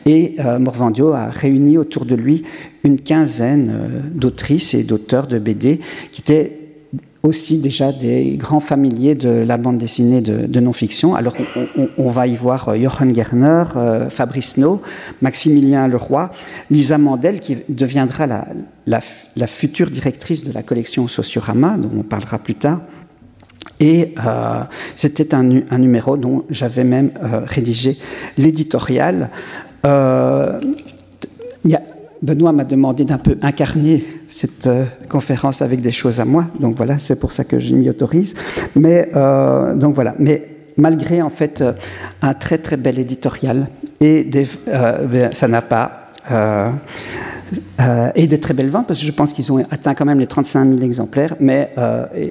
et 0.05 0.37
euh, 0.41 0.59
Morvandio 0.59 1.13
a 1.13 1.29
réuni 1.29 1.79
autour 1.79 2.05
de 2.05 2.15
lui 2.15 2.45
une 2.85 3.01
quinzaine 3.01 3.71
euh, 3.71 4.01
d'autrices 4.13 4.75
et 4.75 4.85
d'auteurs 4.85 5.27
de 5.27 5.39
BD 5.39 5.81
qui 6.13 6.21
étaient 6.21 6.53
aussi 7.23 7.61
déjà 7.61 7.93
des 7.93 8.37
grands 8.37 8.61
familiers 8.61 9.15
de 9.15 9.29
la 9.29 9.57
bande 9.59 9.79
dessinée 9.79 10.21
de, 10.21 10.61
non-fiction. 10.61 11.15
Alors 11.15 11.35
on, 11.99 12.09
va 12.11 12.27
y 12.27 12.37
voir 12.37 12.69
euh, 12.69 12.77
Johann 12.77 13.15
Gerner, 13.15 13.65
euh, 13.77 14.09
Fabrice 14.09 14.57
No, 14.57 14.81
Maximilien 15.21 15.89
Leroy, 15.89 16.31
Lisa 16.71 16.97
Mandel 16.97 17.41
qui 17.41 17.59
deviendra 17.69 18.27
la, 18.87 19.01
future 19.47 19.91
directrice 19.91 20.45
de 20.45 20.53
la 20.53 20.63
collection 20.63 21.09
Sociorama, 21.09 21.77
dont 21.77 21.91
on 21.99 22.03
parlera 22.03 22.39
plus 22.39 22.55
tard. 22.55 22.81
Et 23.81 24.15
c'était 24.97 25.37
un, 25.37 25.45
numéro 25.45 26.17
dont 26.17 26.45
j'avais 26.51 26.83
même 26.83 27.13
rédigé 27.47 27.97
l'éditorial. 28.37 29.31
Il 29.85 29.91
y 31.65 31.77
a 31.77 31.83
Benoît 32.23 32.53
m'a 32.53 32.65
demandé 32.65 33.05
d'un 33.05 33.19
peu 33.19 33.37
incarner 33.43 34.05
cette 34.27 34.67
euh, 34.67 34.85
conférence 35.09 35.63
avec 35.63 35.81
des 35.81 35.93
choses 35.93 36.21
à 36.21 36.25
moi, 36.25 36.47
donc 36.59 36.77
voilà, 36.77 36.99
c'est 36.99 37.19
pour 37.19 37.33
ça 37.33 37.45
que 37.45 37.59
je 37.59 37.75
m'y 37.75 37.89
autorise. 37.89 38.35
Mais 38.75 39.11
euh, 39.15 39.75
donc 39.75 39.95
voilà, 39.95 40.15
mais 40.19 40.49
malgré 40.77 41.23
en 41.23 41.31
fait 41.31 41.61
euh, 41.61 41.73
un 42.23 42.35
très 42.35 42.59
très 42.59 42.77
bel 42.77 42.99
éditorial 42.99 43.69
et 44.01 44.25
des, 44.25 44.47
ben, 44.67 45.31
ça 45.33 45.49
n'a 45.49 45.63
pas 45.63 46.05
et 48.17 48.27
des 48.27 48.39
très 48.39 48.53
belles 48.53 48.69
ventes 48.69 48.87
parce 48.87 49.01
que 49.01 49.07
je 49.07 49.13
pense 49.13 49.33
qu'ils 49.33 49.51
ont 49.51 49.59
atteint 49.71 49.95
quand 49.95 50.05
même 50.05 50.19
les 50.19 50.27
35 50.27 50.69
000 50.69 50.83
exemplaires, 50.83 51.35
mais 51.41 51.73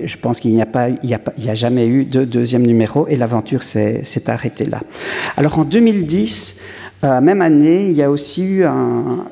je 0.04 0.18
pense 0.18 0.40
qu'il 0.40 0.54
n'y 0.54 0.62
a 0.62 0.68
pas, 0.68 0.90
il 0.90 1.10
y 1.10 1.50
a, 1.50 1.56
jamais 1.56 1.88
eu 1.88 2.06
de 2.06 2.24
deuxième 2.24 2.62
numéro 2.62 3.08
et 3.08 3.16
l'aventure 3.16 3.64
s'est 3.64 4.04
arrêtée 4.28 4.66
là. 4.66 4.82
Alors 5.36 5.58
en 5.58 5.64
2010. 5.64 6.62
même 7.04 7.42
année, 7.42 7.88
il 7.88 7.94
y 7.94 8.04
a 8.04 8.12
aussi 8.12 8.48
eu 8.48 8.64
un, 8.66 9.26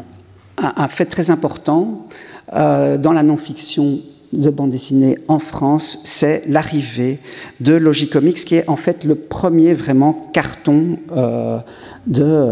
un, 0.58 0.88
fait 0.88 1.06
très 1.06 1.30
important 1.30 2.08
euh, 2.54 2.98
dans 2.98 3.12
la 3.12 3.24
non-fiction 3.24 4.00
de 4.34 4.50
bande 4.50 4.72
dessinée 4.72 5.18
en 5.28 5.40
France, 5.40 6.00
c'est 6.04 6.44
l'arrivée 6.48 7.20
de 7.62 7.74
Logicomics, 7.74 8.44
qui 8.44 8.56
est 8.56 8.70
en 8.70 8.76
fait 8.76 9.04
le 9.04 9.16
premier 9.16 9.74
vraiment 9.74 10.30
carton 10.34 10.98
euh, 11.16 11.60
de, 12.06 12.52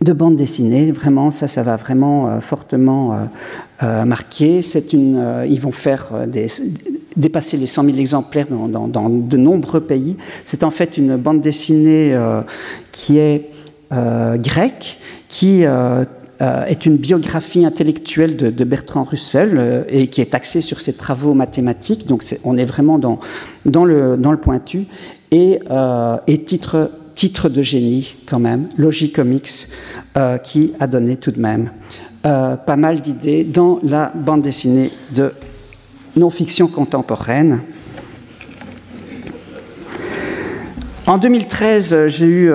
de 0.00 0.12
bande 0.12 0.36
dessinée. 0.36 0.90
Vraiment, 0.90 1.30
ça, 1.30 1.48
ça 1.48 1.62
va 1.62 1.76
vraiment 1.76 2.28
euh, 2.28 2.40
fortement 2.40 3.28
marquer. 3.80 4.60
Ils 4.92 5.60
vont 5.60 5.72
faire 5.72 6.12
dépasser 7.16 7.56
les 7.56 7.66
100 7.66 7.84
000 7.84 7.98
exemplaires 7.98 8.46
dans 8.48 9.08
de 9.08 9.36
nombreux 9.36 9.80
pays. 9.80 10.16
C'est 10.44 10.62
en 10.62 10.70
fait 10.70 10.96
une 10.96 11.16
bande 11.16 11.40
dessinée 11.40 12.16
qui 12.92 13.18
est 13.18 13.50
grecque, 13.90 14.98
qui 15.28 15.64
euh, 16.42 16.64
est 16.64 16.86
une 16.86 16.96
biographie 16.96 17.64
intellectuelle 17.64 18.36
de, 18.36 18.64
Bertrand 18.64 19.04
Russell 19.04 19.52
euh, 19.54 19.84
et 19.88 20.08
qui 20.08 20.20
est 20.20 20.34
axée 20.34 20.60
sur 20.60 20.80
ses 20.80 20.92
travaux 20.92 21.34
mathématiques. 21.34 22.08
Donc 22.08 22.24
on 22.42 22.56
est 22.56 22.64
vraiment 22.64 22.98
dans, 22.98 23.20
dans, 23.64 23.84
le, 23.84 24.16
dans 24.16 24.32
le 24.32 24.38
pointu. 24.38 24.86
Et, 25.30 25.60
euh, 25.70 26.16
et 26.26 26.42
titre, 26.42 26.90
titre 27.14 27.48
de 27.48 27.62
génie 27.62 28.16
quand 28.26 28.40
même, 28.40 28.68
Logicomics, 28.76 29.68
qui 30.42 30.72
a 30.80 30.86
donné 30.88 31.16
tout 31.16 31.30
de 31.30 31.40
même 31.40 31.70
pas 32.22 32.76
mal 32.76 33.00
d'idées 33.00 33.44
dans 33.44 33.80
la 33.82 34.12
bande 34.14 34.42
dessinée 34.42 34.90
de 35.14 35.32
non-fiction 36.16 36.66
contemporaine. 36.66 37.60
En 41.06 41.16
2013, 41.18 42.08
j'ai 42.08 42.26
eu 42.26 42.52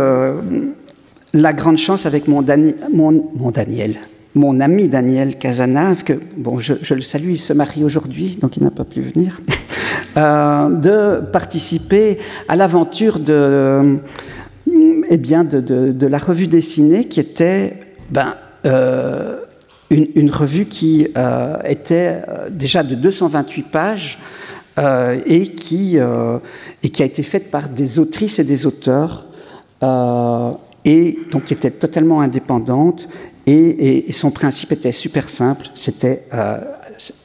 la 1.33 1.53
grande 1.53 1.77
chance 1.77 2.05
avec 2.05 2.27
mon, 2.27 2.41
Daniel, 2.41 3.95
mon 4.35 4.59
ami 4.59 4.87
Daniel 4.87 5.37
Casanave, 5.37 6.03
que 6.03 6.13
bon, 6.37 6.59
je, 6.59 6.93
le 6.93 7.01
salue, 7.01 7.31
il 7.31 7.39
se 7.39 7.53
marie 7.53 7.83
aujourd'hui, 7.83 8.37
donc 8.41 8.57
il 8.57 8.63
n'a 8.63 8.71
pas 8.71 8.85
pu 8.85 9.01
venir, 9.01 9.41
euh, 10.17 10.69
de 10.69 11.21
participer 11.31 12.19
à 12.47 12.55
l'aventure 12.55 13.19
de, 13.19 13.97
eh 15.09 15.17
de, 15.17 16.07
la 16.07 16.17
revue 16.17 16.47
dessinée 16.47 17.05
qui 17.05 17.19
était 17.19 17.73
ben, 18.09 18.35
euh, 18.65 19.39
une, 19.89 20.29
revue 20.31 20.65
qui 20.65 21.07
euh, 21.17 21.57
était 21.65 22.21
déjà 22.51 22.83
de 22.83 22.95
228 22.95 23.63
pages 23.63 24.19
et, 25.25 25.53
qui, 25.53 25.97
et 26.83 26.89
qui 26.89 27.01
a 27.01 27.05
été 27.05 27.23
faite 27.23 27.49
par 27.49 27.67
des 27.67 27.97
autrices 27.97 28.37
et 28.37 28.43
des 28.43 28.67
auteurs 28.67 29.25
et 30.85 31.19
donc 31.31 31.45
qui 31.45 31.53
était 31.53 31.71
totalement 31.71 32.21
indépendante. 32.21 33.07
Et, 33.45 34.11
son 34.11 34.29
principe 34.29 34.73
était 34.73 34.91
super 34.91 35.29
simple. 35.29 35.69
C'était, 35.73 36.23
euh, 36.33 36.57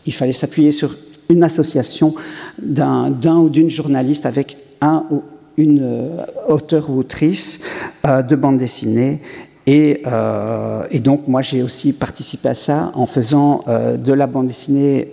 il 0.06 0.14
fallait 0.14 0.32
s'appuyer 0.32 0.70
sur 0.70 0.96
une 1.28 1.42
association 1.42 2.14
d'un 2.60 3.38
ou 3.38 3.48
d'une 3.48 3.70
journaliste 3.70 4.26
avec 4.26 4.56
un 4.80 5.04
ou 5.10 5.22
une 5.56 5.80
euh, 5.82 6.24
auteur 6.48 6.90
ou 6.90 6.98
autrice 6.98 7.60
euh, 8.06 8.22
de 8.22 8.36
bande 8.36 8.58
dessinée. 8.58 9.20
Et, 9.66 10.02
euh, 10.06 10.84
et, 10.90 10.98
donc, 10.98 11.28
moi, 11.28 11.40
j'ai 11.40 11.62
aussi 11.62 11.96
participé 11.96 12.48
à 12.48 12.54
ça 12.54 12.90
en 12.94 13.06
faisant 13.06 13.64
de 13.68 14.12
la 14.12 14.26
bande 14.26 14.48
dessinée, 14.48 15.08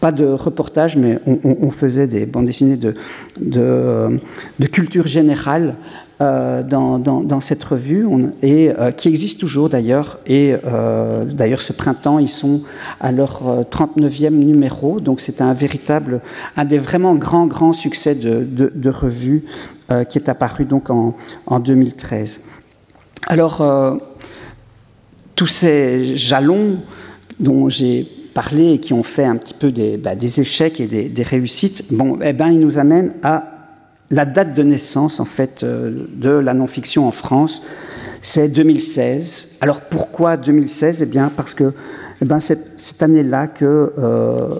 pas 0.00 0.10
de 0.10 0.26
reportage, 0.26 0.96
mais 0.96 1.20
on, 1.24 1.70
faisait 1.70 2.08
des 2.08 2.26
bandes 2.26 2.46
dessinées 2.46 2.74
de, 2.74 2.96
de, 3.40 4.18
de 4.58 4.66
culture 4.66 5.06
générale 5.06 5.76
euh, 6.20 6.62
dans, 6.62 7.40
cette 7.40 7.64
revue, 7.64 8.06
et 8.42 8.70
euh, 8.70 8.90
qui 8.90 9.08
existe 9.08 9.40
toujours 9.40 9.70
d'ailleurs. 9.70 10.20
Et 10.26 10.54
euh, 10.66 11.24
d'ailleurs, 11.24 11.62
ce 11.62 11.72
printemps, 11.72 12.18
ils 12.18 12.28
sont 12.28 12.60
à 13.00 13.10
leur 13.10 13.64
39e 13.70 14.28
numéro. 14.30 15.00
Donc, 15.00 15.20
c'est 15.20 15.40
un 15.40 15.54
véritable, 15.54 16.20
un 16.58 16.66
des 16.66 16.78
vraiment 16.78 17.14
grands, 17.14 17.46
grands 17.46 17.72
succès 17.72 18.14
de, 18.14 18.44
de, 18.44 18.90
revue 18.90 19.46
qui 20.10 20.18
est 20.18 20.28
apparu 20.28 20.66
donc 20.66 20.90
en, 20.90 21.16
en 21.46 21.58
2013. 21.58 22.44
Alors, 23.26 23.64
tous 25.36 25.46
ces 25.46 26.16
jalons 26.16 26.80
dont 27.38 27.70
j'ai 27.70 28.06
parlé 28.34 28.74
et 28.74 28.78
qui 28.78 28.92
ont 28.92 29.02
fait 29.02 29.24
un 29.24 29.36
petit 29.36 29.54
peu 29.54 29.72
des, 29.72 29.96
bah, 29.96 30.14
des 30.14 30.40
échecs 30.40 30.80
et 30.80 30.86
des, 30.86 31.08
des, 31.08 31.22
réussites, 31.22 31.86
bon, 31.90 32.18
eh 32.22 32.34
ben, 32.34 32.48
ils 32.48 32.60
nous 32.60 32.78
amènent 32.78 33.14
à 33.22 33.59
la 34.10 34.24
date 34.24 34.54
de 34.54 34.62
naissance 34.62 35.20
en 35.20 35.24
fait 35.24 35.62
euh, 35.62 36.06
de 36.12 36.30
la 36.30 36.54
non-fiction 36.54 37.06
en 37.06 37.12
France. 37.12 37.62
C'est 38.22 38.48
2016. 38.48 39.56
Alors 39.60 39.80
pourquoi 39.80 40.36
2016 40.36 41.02
Eh 41.02 41.06
bien 41.06 41.30
parce 41.34 41.54
que 41.54 41.72
eh 42.20 42.24
ben, 42.24 42.40
cette, 42.40 42.78
cette 42.78 43.02
année-là 43.02 43.46
que 43.46 43.92
euh, 43.98 44.58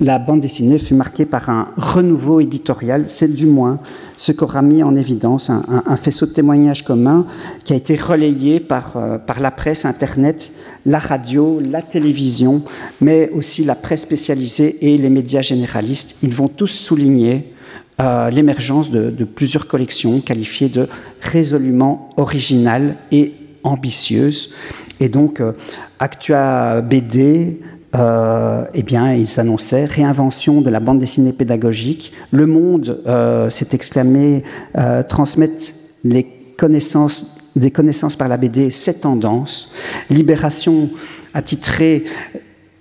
la 0.00 0.18
bande 0.18 0.40
dessinée 0.40 0.78
fut 0.78 0.94
marquée 0.94 1.24
par 1.24 1.48
un 1.50 1.68
renouveau 1.76 2.40
éditorial, 2.40 3.04
c'est 3.08 3.32
du 3.32 3.46
moins 3.46 3.80
ce 4.16 4.32
qu'aura 4.32 4.62
mis 4.62 4.82
en 4.82 4.94
évidence 4.96 5.50
un, 5.50 5.96
faisceau 5.96 6.26
de 6.26 6.32
témoignages 6.32 6.84
communs 6.84 7.26
qui 7.64 7.72
a 7.72 7.76
été 7.76 7.96
relayé 7.96 8.60
par, 8.60 8.96
euh, 8.96 9.18
par 9.18 9.40
la 9.40 9.50
presse, 9.50 9.84
Internet, 9.84 10.52
la 10.86 10.98
radio, 10.98 11.60
la 11.60 11.82
télévision, 11.82 12.62
mais 13.00 13.30
aussi 13.30 13.64
la 13.64 13.74
presse 13.74 14.02
spécialisée 14.02 14.92
et 14.92 14.98
les 14.98 15.10
médias 15.10 15.42
généralistes. 15.42 16.16
Ils 16.22 16.34
vont 16.34 16.48
tous 16.48 16.68
souligner 16.68 17.52
euh, 18.00 18.30
l'émergence 18.30 18.90
de, 18.90 19.10
de, 19.10 19.24
plusieurs 19.24 19.66
collections 19.66 20.20
qualifiées 20.20 20.68
de 20.68 20.88
résolument 21.20 22.10
originales 22.16 22.96
et 23.10 23.32
ambitieuses. 23.64 24.52
Et 25.00 25.08
donc, 25.08 25.40
euh, 25.40 25.52
Actua 25.98 26.80
BD, 26.80 27.60
euh, 27.94 28.64
eh 28.74 28.82
bien, 28.82 29.12
ils 29.12 29.38
annonçaient 29.38 29.84
réinvention 29.84 30.60
de 30.60 30.70
la 30.70 30.80
bande 30.80 30.98
dessinée 30.98 31.32
pédagogique. 31.32 32.12
Le 32.30 32.46
Monde 32.46 33.02
euh, 33.06 33.50
s'est 33.50 33.68
exclamé 33.72 34.42
euh, 34.78 35.02
transmettre 35.02 35.72
les 36.04 36.26
connaissances, 36.56 37.24
des 37.54 37.70
connaissances 37.70 38.16
par 38.16 38.28
la 38.28 38.36
BD, 38.36 38.70
c'est 38.70 39.00
tendance. 39.00 39.70
Libération 40.08 40.90
a 41.34 41.42
titré 41.42 42.04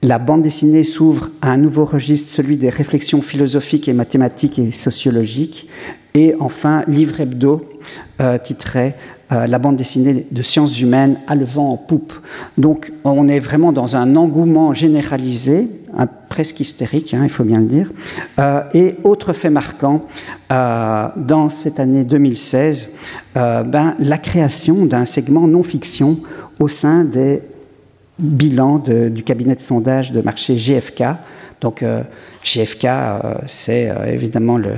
la 0.03 0.17
bande 0.17 0.41
dessinée 0.41 0.83
s'ouvre 0.83 1.29
à 1.41 1.51
un 1.51 1.57
nouveau 1.57 1.85
registre, 1.85 2.29
celui 2.29 2.57
des 2.57 2.69
réflexions 2.69 3.21
philosophiques 3.21 3.87
et 3.87 3.93
mathématiques 3.93 4.57
et 4.57 4.71
sociologiques. 4.71 5.67
Et 6.15 6.35
enfin, 6.39 6.83
Livre 6.87 7.21
Hebdo 7.21 7.69
euh, 8.19 8.37
titrait 8.37 8.95
euh, 9.31 9.47
la 9.47 9.59
bande 9.59 9.75
dessinée 9.75 10.25
de 10.29 10.41
sciences 10.41 10.79
humaines 10.79 11.17
a 11.27 11.35
le 11.35 11.45
vent 11.45 11.71
en 11.71 11.77
poupe. 11.77 12.13
Donc 12.57 12.91
on 13.03 13.27
est 13.27 13.39
vraiment 13.39 13.71
dans 13.71 13.95
un 13.95 14.15
engouement 14.15 14.73
généralisé, 14.73 15.67
presque 16.31 16.61
hystérique, 16.61 17.13
hein, 17.13 17.21
il 17.23 17.29
faut 17.29 17.43
bien 17.43 17.59
le 17.59 17.65
dire. 17.65 17.91
Euh, 18.39 18.61
et 18.73 18.95
autre 19.03 19.33
fait 19.33 19.49
marquant, 19.49 20.05
euh, 20.51 21.07
dans 21.17 21.49
cette 21.49 21.79
année 21.79 22.05
2016, 22.05 22.93
euh, 23.35 23.63
ben, 23.63 23.95
la 23.99 24.17
création 24.17 24.85
d'un 24.85 25.03
segment 25.03 25.45
non-fiction 25.45 26.17
au 26.59 26.69
sein 26.69 27.03
des 27.03 27.41
bilans 28.17 28.77
du 28.77 29.23
cabinet 29.23 29.55
de 29.55 29.61
sondage 29.61 30.13
de 30.13 30.21
marché 30.21 30.55
GFK. 30.55 31.03
Donc 31.59 31.83
GFK, 32.43 32.87
c'est 33.47 33.91
évidemment 34.07 34.57
le 34.57 34.73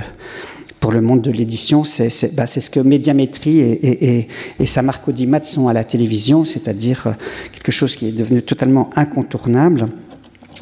pour 0.84 0.92
le 0.92 1.00
monde 1.00 1.22
de 1.22 1.30
l'édition, 1.30 1.86
c'est 1.86 2.34
bah, 2.34 2.46
ce 2.46 2.68
que 2.68 2.78
Médiamétrie 2.78 3.58
et, 3.58 4.18
et, 4.18 4.28
et, 4.60 4.66
sa 4.66 4.82
marque 4.82 5.08
Audimat 5.08 5.42
sont 5.42 5.66
à 5.66 5.72
la 5.72 5.82
télévision, 5.82 6.44
c'est-à-dire 6.44 7.04
euh, 7.06 7.12
quelque 7.52 7.72
chose 7.72 7.96
qui 7.96 8.08
est 8.08 8.12
devenu 8.12 8.42
totalement 8.42 8.90
incontournable. 8.94 9.86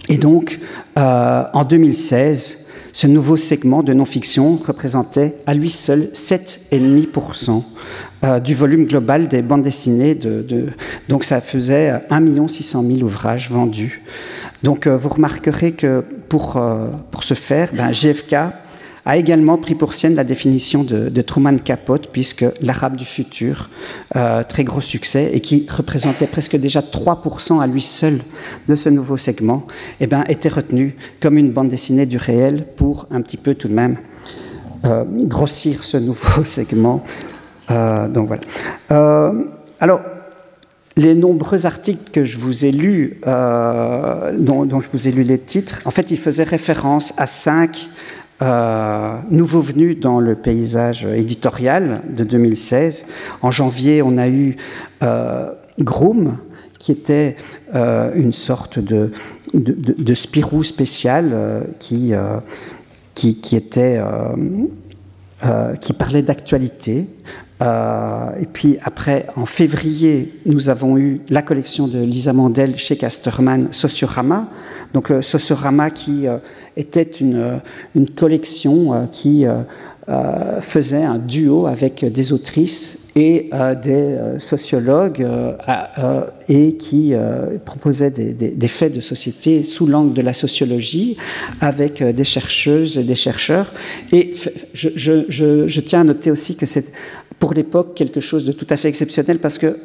Et 0.08 0.18
donc, 0.18 0.60
euh, 0.96 1.42
en 1.52 1.64
2016, 1.64 2.68
ce 2.92 3.08
nouveau 3.08 3.36
segment 3.36 3.82
de 3.82 3.92
non-fiction 3.94 4.60
représentait 4.64 5.34
à 5.44 5.54
lui 5.54 5.70
seul 5.70 6.02
7,5% 6.14 7.64
euh, 8.22 8.38
du 8.38 8.54
volume 8.54 8.84
global 8.84 9.26
des 9.26 9.42
bandes 9.42 9.64
dessinées. 9.64 10.14
De, 10.14 10.42
de, 10.42 10.68
donc, 11.08 11.24
ça 11.24 11.40
faisait 11.40 12.00
1 12.10 12.46
600 12.46 12.84
000 12.84 13.00
ouvrages 13.00 13.50
vendus. 13.50 14.04
Donc, 14.62 14.86
vous 14.86 15.08
remarquerez 15.08 15.72
que 15.72 16.04
pour, 16.28 16.62
pour 17.10 17.24
ce 17.24 17.34
faire, 17.34 17.70
ben, 17.74 17.90
GFK 17.90 18.36
a 19.05 19.16
également 19.16 19.57
pris 19.57 19.74
pour 19.74 19.94
sienne 19.94 20.14
la 20.14 20.24
définition 20.24 20.84
de, 20.84 21.20
Truman 21.22 21.59
Capote, 21.59 22.09
puisque 22.12 22.44
l'arabe 22.61 22.96
du 22.96 23.05
futur, 23.05 23.68
euh, 24.16 24.42
très 24.44 24.64
gros 24.64 24.80
succès, 24.80 25.30
et 25.32 25.40
qui 25.40 25.66
représentait 25.68 26.26
presque 26.26 26.57
déjà 26.57 26.80
3% 26.80 27.61
à 27.61 27.66
lui 27.66 27.82
seul 27.82 28.18
de 28.68 28.76
ce 28.76 28.88
nouveau 28.88 29.16
segment, 29.16 29.66
eh 30.00 30.07
ben, 30.07 30.24
était 30.28 30.48
retenu 30.48 30.96
comme 31.20 31.36
une 31.36 31.50
bande 31.50 31.68
dessinée 31.68 32.07
du 32.07 32.16
réel 32.16 32.64
pour 32.76 33.07
un 33.11 33.22
petit 33.22 33.36
peu 33.36 33.55
tout 33.55 33.68
de 33.68 33.74
même 33.74 33.98
euh, 34.84 35.05
grossir 35.07 35.84
ce 35.84 35.96
nouveau 35.96 36.44
segment. 36.44 37.03
Euh, 37.70 38.09
donc 38.09 38.28
voilà. 38.28 39.32
Alors, 39.80 40.03
les 40.96 41.14
nombreux 41.14 41.66
articles 41.66 42.11
que 42.12 42.24
je 42.24 42.38
vous 42.38 42.64
ai 42.64 42.70
lus, 42.70 43.20
dont, 43.24 44.64
dont, 44.66 44.80
je 44.80 44.90
vous 44.90 45.09
ai 45.09 45.11
lu 45.11 45.22
les 45.22 45.38
titres, 45.38 45.78
en 45.86 45.90
fait, 45.90 46.11
ils 46.11 46.18
faisaient 46.18 46.44
référence 46.44 47.14
à 47.16 47.26
cinq 47.26 47.88
euh, 48.41 49.18
nouveau 49.30 49.61
venu 49.61 49.95
dans 49.95 50.18
le 50.18 50.35
paysage 50.35 51.05
éditorial 51.05 52.03
de 52.09 52.24
2016. 52.24 53.07
En 53.41 53.51
janvier, 53.51 54.03
on 54.03 54.18
a 54.18 54.28
eu 54.28 54.57
euh, 55.03 55.53
Groom, 55.78 56.39
qui 56.78 56.91
était 56.93 57.37
euh, 57.74 58.11
une 58.14 58.33
sorte 58.33 58.78
de, 58.78 59.12
Spirou 60.14 60.64
spécial 60.64 61.66
qui, 61.78 62.12
qui, 63.14 63.41
qui, 63.41 63.57
était, 63.57 64.01
euh, 65.45 65.74
qui 65.76 65.93
parlait 65.93 66.22
d'actualité. 66.22 67.09
et 67.62 68.47
puis 68.53 68.78
après, 68.82 69.26
en 69.36 69.47
février, 69.47 70.40
nous 70.47 70.68
avons 70.68 70.99
eu 70.99 71.20
la 71.30 71.43
collection 71.43 71.86
de 71.86 72.01
Lisa 72.03 72.32
Mandel 72.32 72.76
chez 72.76 72.97
Casterman, 72.97 73.68
Sociorama. 73.70 74.49
Donc 74.95 75.12
Sociorama 75.22 75.90
qui 75.90 76.26
était 76.76 77.03
une, 77.03 77.61
une 77.95 78.09
collection 78.09 78.93
euh, 78.93 79.07
qui 79.07 79.47
euh, 79.47 79.62
euh, 80.09 80.61
faisait 80.61 81.05
un 81.05 81.18
duo 81.18 81.66
avec 81.66 82.05
des 82.05 82.32
autrices 82.32 83.01
et 83.14 83.50
euh, 83.52 83.74
des 83.74 83.90
euh, 83.92 84.38
sociologues 84.38 85.22
euh, 85.22 86.24
et 86.48 86.74
qui 86.76 87.14
proposait 87.64 88.10
des, 88.10 88.68
faits 88.68 88.92
de 88.94 89.00
société 89.00 89.64
sous 89.64 89.86
l'angle 89.86 90.12
de 90.12 90.22
la 90.22 90.34
sociologie 90.34 91.16
avec 91.60 92.02
des 92.02 92.24
chercheuses 92.24 92.98
et 92.98 93.04
des 93.04 93.14
chercheurs. 93.14 93.72
Et 94.12 94.34
je, 94.74 95.80
tiens 95.80 96.00
à 96.00 96.04
noter 96.04 96.30
aussi 96.30 96.56
que 96.56 96.66
c'est 96.66 96.92
pour 97.38 97.54
l'époque 97.54 97.94
quelque 97.94 98.20
chose 98.20 98.44
de 98.44 98.52
tout 98.52 98.66
à 98.70 98.76
fait 98.76 98.88
exceptionnel 98.88 99.38
parce 99.38 99.58
que 99.58 99.76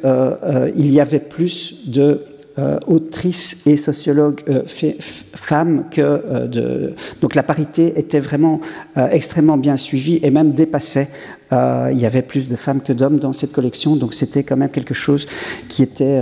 il 0.76 0.92
y 0.92 1.00
avait 1.00 1.20
plus 1.20 1.86
de 1.86 2.22
euh, 2.58 2.78
autrices 2.88 3.66
et 3.68 3.76
sociologues 3.76 4.40
euh, 4.48 4.62
femmes 4.66 5.84
que 5.92 6.00
euh, 6.00 6.46
de 6.48 6.94
donc 7.20 7.36
la 7.36 7.44
parité 7.44 7.92
était 8.00 8.18
vraiment 8.18 8.60
extrêmement 8.96 9.56
bien 9.56 9.76
suivie 9.76 10.18
et 10.24 10.32
même 10.32 10.52
dépassait 10.52 11.08
il 11.52 11.98
y 11.98 12.04
avait 12.04 12.22
plus 12.22 12.48
de 12.48 12.56
femmes 12.56 12.80
que 12.80 12.92
d'hommes 12.92 13.18
dans 13.18 13.32
cette 13.32 13.52
collection. 13.52 13.96
Donc 13.96 14.12
c'était 14.12 14.42
quand 14.42 14.56
même 14.56 14.70
quelque 14.70 14.92
chose 14.92 15.26
qui 15.68 15.82
était 15.82 16.20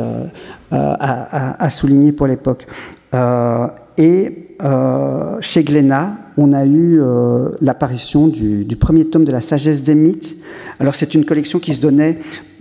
à, 0.70 1.70
souligner 1.70 2.12
pour 2.12 2.26
l'époque. 2.26 2.66
Et 3.98 4.56
chez 5.40 5.64
Glénat 5.64 6.16
on 6.36 6.52
a 6.52 6.64
eu 6.64 7.00
l'apparition 7.60 8.28
du 8.28 8.76
premier 8.78 9.06
tome 9.06 9.24
de 9.24 9.32
la 9.32 9.40
sagesse 9.40 9.82
des 9.82 9.94
mythes. 9.94 10.36
Alors 10.78 10.94
c'est 10.94 11.14
une 11.14 11.24
collection 11.24 11.58
qui 11.58 11.74
se 11.74 11.80
donnait 11.80 12.18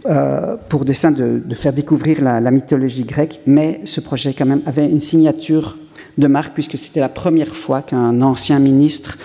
euh, 0.08 0.56
pour 0.70 0.86
dessein 0.86 1.12
de, 1.12 1.42
de, 1.44 1.56
faire 1.56 1.74
découvrir 1.74 2.22
la, 2.22 2.40
la, 2.40 2.52
mythologie 2.52 3.04
grecque, 3.04 3.42
mais 3.48 3.82
ce 3.86 4.02
projet 4.02 4.34
quand 4.34 4.46
même 4.46 4.62
avait 4.66 4.88
une 4.90 5.00
signature 5.00 5.78
de 6.18 6.28
marque 6.28 6.54
puisque 6.54 6.78
c'était 6.78 7.00
la 7.00 7.10
première 7.10 7.56
fois 7.56 7.82
qu'un 7.82 8.22
ancien 8.22 8.60
ministre 8.60 9.18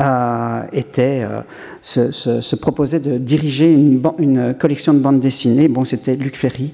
euh, 0.00 0.62
était, 0.72 1.22
euh, 1.22 1.42
se, 1.80 2.10
se, 2.10 2.40
se, 2.40 2.56
proposait 2.56 2.98
de 2.98 3.18
diriger 3.18 3.72
une, 3.72 4.02
une, 4.18 4.54
collection 4.54 4.94
de 4.94 4.98
bandes 4.98 5.20
dessinées. 5.20 5.68
Bon, 5.68 5.84
c'était 5.84 6.16
Luc 6.16 6.36
Ferry. 6.36 6.72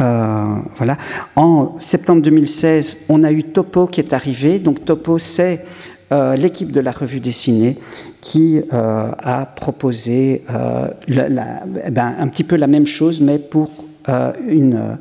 Euh, 0.00 0.44
voilà. 0.76 0.96
En 1.36 1.76
septembre 1.80 2.22
2016, 2.22 3.06
on 3.08 3.24
a 3.24 3.32
eu 3.32 3.44
Topo 3.44 3.86
qui 3.86 4.00
est 4.00 4.12
arrivé. 4.12 4.58
Donc 4.58 4.84
Topo, 4.84 5.18
c'est 5.18 5.64
euh, 6.12 6.36
l'équipe 6.36 6.70
de 6.70 6.80
la 6.80 6.92
revue 6.92 7.20
dessinée 7.20 7.76
qui 8.20 8.60
a 8.70 9.46
proposé 9.56 10.44
eh 11.08 11.90
ben, 11.90 12.14
un 12.18 12.28
petit 12.28 12.44
peu 12.44 12.56
la 12.56 12.66
même 12.66 12.86
chose, 12.86 13.20
mais 13.20 13.38
pour, 13.38 13.70
une, 14.48 14.98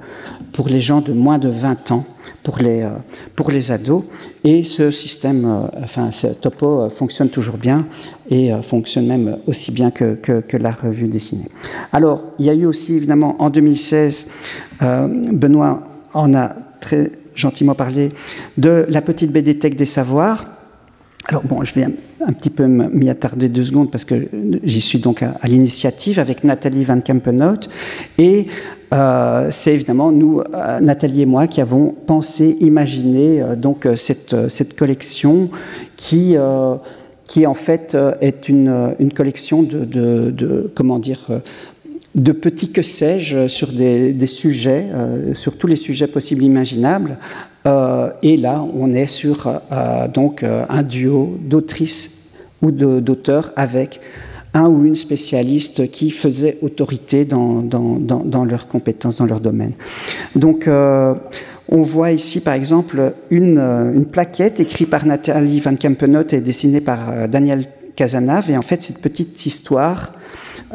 pour 0.53 0.69
les 0.69 0.81
gens 0.81 1.01
de 1.01 1.13
moins 1.13 1.37
de 1.37 1.49
20 1.49 1.91
ans 1.91 2.05
pour 2.43 2.57
les, 2.57 2.81
euh, 2.81 2.89
pour 3.35 3.51
les 3.51 3.71
ados. 3.71 4.03
Et 4.43 4.63
ce 4.63 4.91
système, 4.91 5.45
euh, 5.45 5.83
enfin, 5.83 6.11
ce 6.11 6.27
topo 6.27 6.81
euh, 6.81 6.89
fonctionne 6.89 7.29
toujours 7.29 7.57
bien 7.57 7.85
et 8.29 8.51
fonctionne 8.61 9.07
même 9.07 9.37
aussi 9.47 9.71
bien 9.71 9.89
que, 9.89 10.13
que, 10.13 10.57
la 10.57 10.71
revue 10.71 11.07
dessinée. 11.07 11.47
Alors, 11.91 12.21
il 12.37 12.45
y 12.45 12.49
a 12.49 12.53
eu 12.53 12.65
aussi, 12.65 12.95
évidemment, 12.95 13.35
en 13.39 13.49
2016, 13.49 14.27
Benoît 14.81 15.83
en 16.13 16.35
a 16.35 16.53
très 16.79 17.11
gentiment 17.33 17.73
parlé, 17.73 18.11
de 18.57 18.85
la 18.87 19.01
petite 19.01 19.31
BD 19.31 19.57
Tech 19.57 19.75
des 19.75 19.87
savoirs. 19.87 20.45
Alors 21.27 21.43
bon, 21.43 21.63
je 21.63 21.73
vais 21.73 21.87
un, 22.25 22.33
petit 22.33 22.49
peu 22.49 22.67
m'y 22.67 23.09
attarder 23.09 23.49
deux 23.49 23.63
secondes 23.63 23.91
parce 23.91 24.05
que 24.05 24.15
j'y 24.63 24.81
suis 24.81 24.99
donc 24.99 25.23
à, 25.23 25.35
l'initiative 25.45 26.19
avec 26.19 26.43
Nathalie 26.43 26.83
Van 26.83 26.99
Kempenhout 26.99 27.69
et 28.17 28.47
euh, 28.93 29.49
c'est 29.51 29.73
évidemment 29.73 30.11
nous, 30.11 30.41
euh, 30.41 30.79
Nathalie 30.79 31.21
et 31.21 31.25
moi, 31.25 31.47
qui 31.47 31.61
avons 31.61 31.95
pensé, 32.07 32.57
imaginé 32.59 33.41
euh, 33.41 33.55
donc 33.55 33.87
cette, 33.95 34.49
cette, 34.49 34.75
collection 34.75 35.49
qui, 35.95 36.35
qui 37.25 37.45
en 37.45 37.53
fait 37.53 37.95
est 38.21 38.49
une, 38.49 38.95
une 38.99 39.13
collection 39.13 39.61
de, 39.61 39.85
de, 39.85 40.31
de, 40.31 40.71
comment 40.73 40.99
dire 40.99 41.27
de 42.15 42.31
petits 42.31 42.71
que 42.71 42.81
sais-je 42.81 43.47
sur 43.47 43.71
des, 43.71 44.13
des 44.13 44.25
sujets, 44.25 44.85
sur 45.33 45.57
tous 45.57 45.67
les 45.67 45.75
sujets 45.75 46.07
possibles 46.07 46.43
imaginables. 46.43 47.17
Et 47.65 48.37
là, 48.37 48.65
on 48.73 48.93
est 48.93 49.07
sur 49.07 49.61
donc 50.13 50.43
un 50.43 50.83
duo 50.83 51.37
d'autrices 51.41 52.33
ou 52.61 52.71
d'auteurs 52.71 53.51
avec 53.55 53.99
un 54.53 54.67
ou 54.67 54.85
une 54.85 54.95
spécialiste 54.95 55.91
qui 55.91 56.11
faisait 56.11 56.57
autorité 56.61 57.25
dans, 57.25 57.61
dans, 57.61 58.45
leurs 58.45 58.67
compétences, 58.67 59.17
dans 59.17 59.25
leur 59.25 59.39
domaine. 59.39 59.73
Donc, 60.35 60.67
euh, 60.67 61.13
on 61.67 61.83
voit 61.83 62.11
ici, 62.11 62.41
par 62.41 62.55
exemple, 62.55 63.13
une, 63.29 63.59
une, 63.59 64.05
plaquette 64.05 64.59
écrite 64.59 64.89
par 64.89 65.05
Nathalie 65.05 65.59
Van 65.59 65.75
Kempenot 65.75 66.23
et 66.31 66.41
dessinée 66.41 66.81
par 66.81 67.09
euh, 67.09 67.27
Daniel 67.27 67.65
Casanave. 67.95 68.49
Et 68.49 68.57
en 68.57 68.63
fait, 68.63 68.81
cette 68.81 69.01
petite 69.01 69.45
histoire 69.45 70.13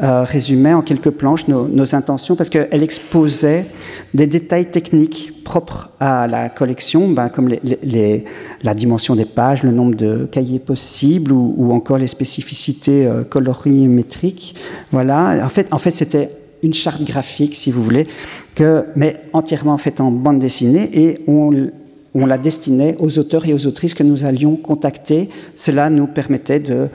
euh, 0.03 0.23
résumait 0.23 0.73
en 0.73 0.81
quelques 0.81 1.09
planches 1.09 1.47
nos, 1.47 1.95
intentions 1.95 2.35
parce 2.35 2.49
qu'elle 2.49 2.83
exposait 2.83 3.65
des 4.13 4.27
détails 4.27 4.69
techniques 4.69 5.43
propres 5.43 5.89
à 6.01 6.27
la 6.27 6.49
collection, 6.49 7.09
ben, 7.09 7.29
comme 7.29 7.47
les, 7.47 8.25
la 8.61 8.73
dimension 8.73 9.15
des 9.15 9.23
pages, 9.23 9.63
le 9.63 9.71
nombre 9.71 9.95
de 9.95 10.25
cahiers 10.25 10.59
possibles 10.59 11.31
ou, 11.31 11.71
encore 11.71 11.97
les 11.97 12.07
spécificités 12.07 13.07
euh, 13.07 13.23
colorimétriques. 13.23 14.55
Voilà. 14.91 15.39
En 15.45 15.49
fait, 15.49 15.67
en 15.71 15.77
fait 15.77 15.91
c'était 15.91 16.29
une 16.61 16.73
charte 16.73 17.03
graphique, 17.03 17.55
si 17.55 17.71
vous 17.71 17.83
voulez, 17.83 18.07
que, 18.53 18.85
mais 18.95 19.15
entièrement 19.31 19.77
faite 19.77 20.01
en 20.01 20.11
bande 20.11 20.39
dessinée 20.39 20.89
et 20.93 21.19
on 21.27 21.69
on 22.15 22.25
la 22.25 22.37
destinait 22.37 22.95
aux 22.99 23.19
auteurs 23.19 23.45
et 23.45 23.53
aux 23.53 23.67
autrices 23.67 23.93
que 23.93 24.01
nous 24.01 24.23
allions 24.23 24.55
contacter. 24.55 25.29
Cela 25.55 25.89
nous 25.89 26.07
permettait 26.07 26.61
de, 26.61 26.87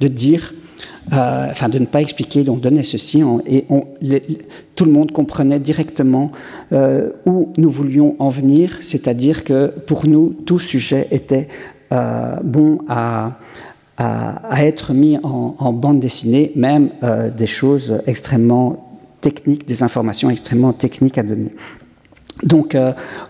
de 0.00 0.08
dire 0.08 0.54
euh, 1.12 1.46
enfin 1.50 1.70
de 1.70 1.78
ne 1.78 1.86
pas 1.86 2.02
expliquer, 2.02 2.44
on 2.48 2.56
donnait 2.56 2.82
ceci, 2.82 3.22
et 3.46 3.64
tout 4.74 4.84
le 4.84 4.92
monde 4.92 5.10
comprenait 5.10 5.58
directement 5.58 6.32
euh, 6.72 7.10
où 7.24 7.52
nous 7.56 7.70
voulions 7.70 8.14
en 8.18 8.28
venir, 8.28 8.76
c'est-à-dire 8.82 9.42
que 9.42 9.68
pour 9.68 10.06
nous, 10.06 10.36
tout 10.44 10.58
sujet 10.58 11.08
était 11.10 11.48
euh, 11.92 12.36
bon 12.44 12.80
à, 12.88 13.38
être 14.58 14.92
mis 14.92 15.18
en, 15.24 15.72
bande 15.72 15.98
dessinée, 15.98 16.52
même 16.54 16.90
des 17.36 17.48
choses 17.48 18.00
extrêmement 18.06 18.96
techniques, 19.20 19.66
des 19.66 19.82
informations 19.82 20.30
extrêmement 20.30 20.72
techniques 20.72 21.18
à 21.18 21.24
donner. 21.24 21.50
Donc, 22.44 22.76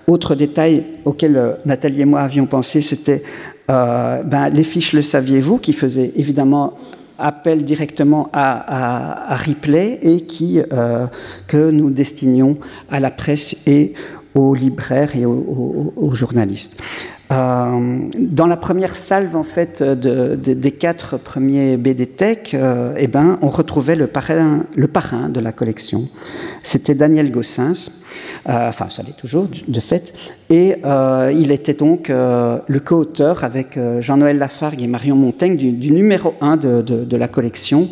autre 0.07 0.35
détail 0.35 0.85
auquel 1.07 1.57
Nathalie 1.65 2.03
et 2.03 2.05
moi 2.05 2.21
avions 2.21 2.45
pensé, 2.45 2.83
c'était 2.83 3.23
ben, 3.67 4.51
les 4.53 4.63
fiches 4.63 4.93
Le 4.93 5.01
saviez-vous, 5.01 5.57
qui 5.57 5.73
faisaient 5.73 6.13
évidemment 6.17 6.75
appelle 7.19 7.65
directement 7.65 8.31
à, 8.33 9.33
à, 9.33 9.37
Ripley 9.37 9.99
et 10.03 10.23
qui, 10.23 10.61
euh, 10.73 11.07
que 11.47 11.71
nous 11.71 11.91
destinions 11.91 12.57
à 12.91 13.01
la 13.01 13.11
presse 13.11 13.67
et 13.67 13.95
aux 14.35 14.55
libraires 14.55 15.17
et 15.17 15.27
aux, 15.27 16.11
journalistes. 16.15 16.81
Euh, 17.31 18.09
dans 18.19 18.47
la 18.47 18.57
première 18.57 18.97
salve 18.97 19.37
en 19.37 19.43
fait 19.43 19.83
de, 19.83 20.35
des 20.35 20.73
quatre 20.73 21.19
premiers 21.19 21.77
BD 21.77 22.07
Tech, 22.07 22.55
euh, 22.55 22.95
eh 22.97 23.07
ben, 23.07 23.39
on 23.43 23.49
retrouvait 23.49 23.97
le 23.97 24.07
parrain, 24.07 24.65
le 24.75 24.89
parrain 24.89 25.29
de 25.29 25.41
la 25.41 25.53
collection. 25.53 26.05
C'était 26.63 26.95
Daniel 26.95 27.31
Gossens. 27.31 27.91
Euh, 28.49 28.69
enfin 28.69 28.89
ça 28.89 29.03
l'est 29.03 29.17
toujours 29.17 29.47
de 29.67 29.81
fait, 29.81 30.15
et 30.49 30.77
euh, 30.85 31.31
il 31.37 31.51
était 31.51 31.75
donc 31.75 32.09
euh, 32.09 32.59
le 32.67 32.81
co-auteur 32.81 33.45
avec 33.45 33.79
Jean-Noël 34.01 34.39
Lafargue 34.39 34.81
et 34.81 34.87
Marion 34.87 35.17
Montaigne 35.17 35.57
du, 35.57 35.91
numéro 35.91 36.35
1 36.41 36.57
de, 36.57 37.17
la 37.17 37.29
collection. 37.29 37.91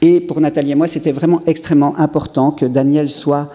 Et 0.00 0.20
pour 0.20 0.40
Nathalie 0.40 0.72
et 0.72 0.74
moi, 0.74 0.88
c'était 0.88 1.12
vraiment 1.12 1.40
extrêmement 1.46 1.96
important 1.98 2.50
que 2.50 2.64
Daniel 2.64 3.10
soit 3.10 3.50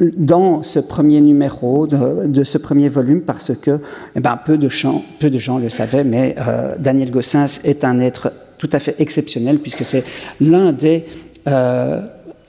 dans 0.00 0.62
ce 0.62 0.78
premier 0.78 1.20
numéro 1.20 1.86
de, 1.86 2.44
ce 2.44 2.58
premier 2.58 2.88
volume 2.88 3.22
parce 3.22 3.54
que 3.54 3.80
eh 4.14 4.20
ben, 4.20 4.38
peu, 4.44 4.58
de 4.58 4.68
gens, 4.68 5.58
le 5.58 5.68
savaient, 5.68 6.04
mais 6.04 6.36
Daniel 6.78 7.10
Gossens 7.10 7.60
est 7.64 7.84
un 7.84 7.98
être 8.00 8.32
tout 8.58 8.70
à 8.72 8.78
fait 8.78 8.94
exceptionnel 9.00 9.58
puisque 9.58 9.84
c'est 9.84 10.04
l'un 10.40 10.72
des 10.72 11.04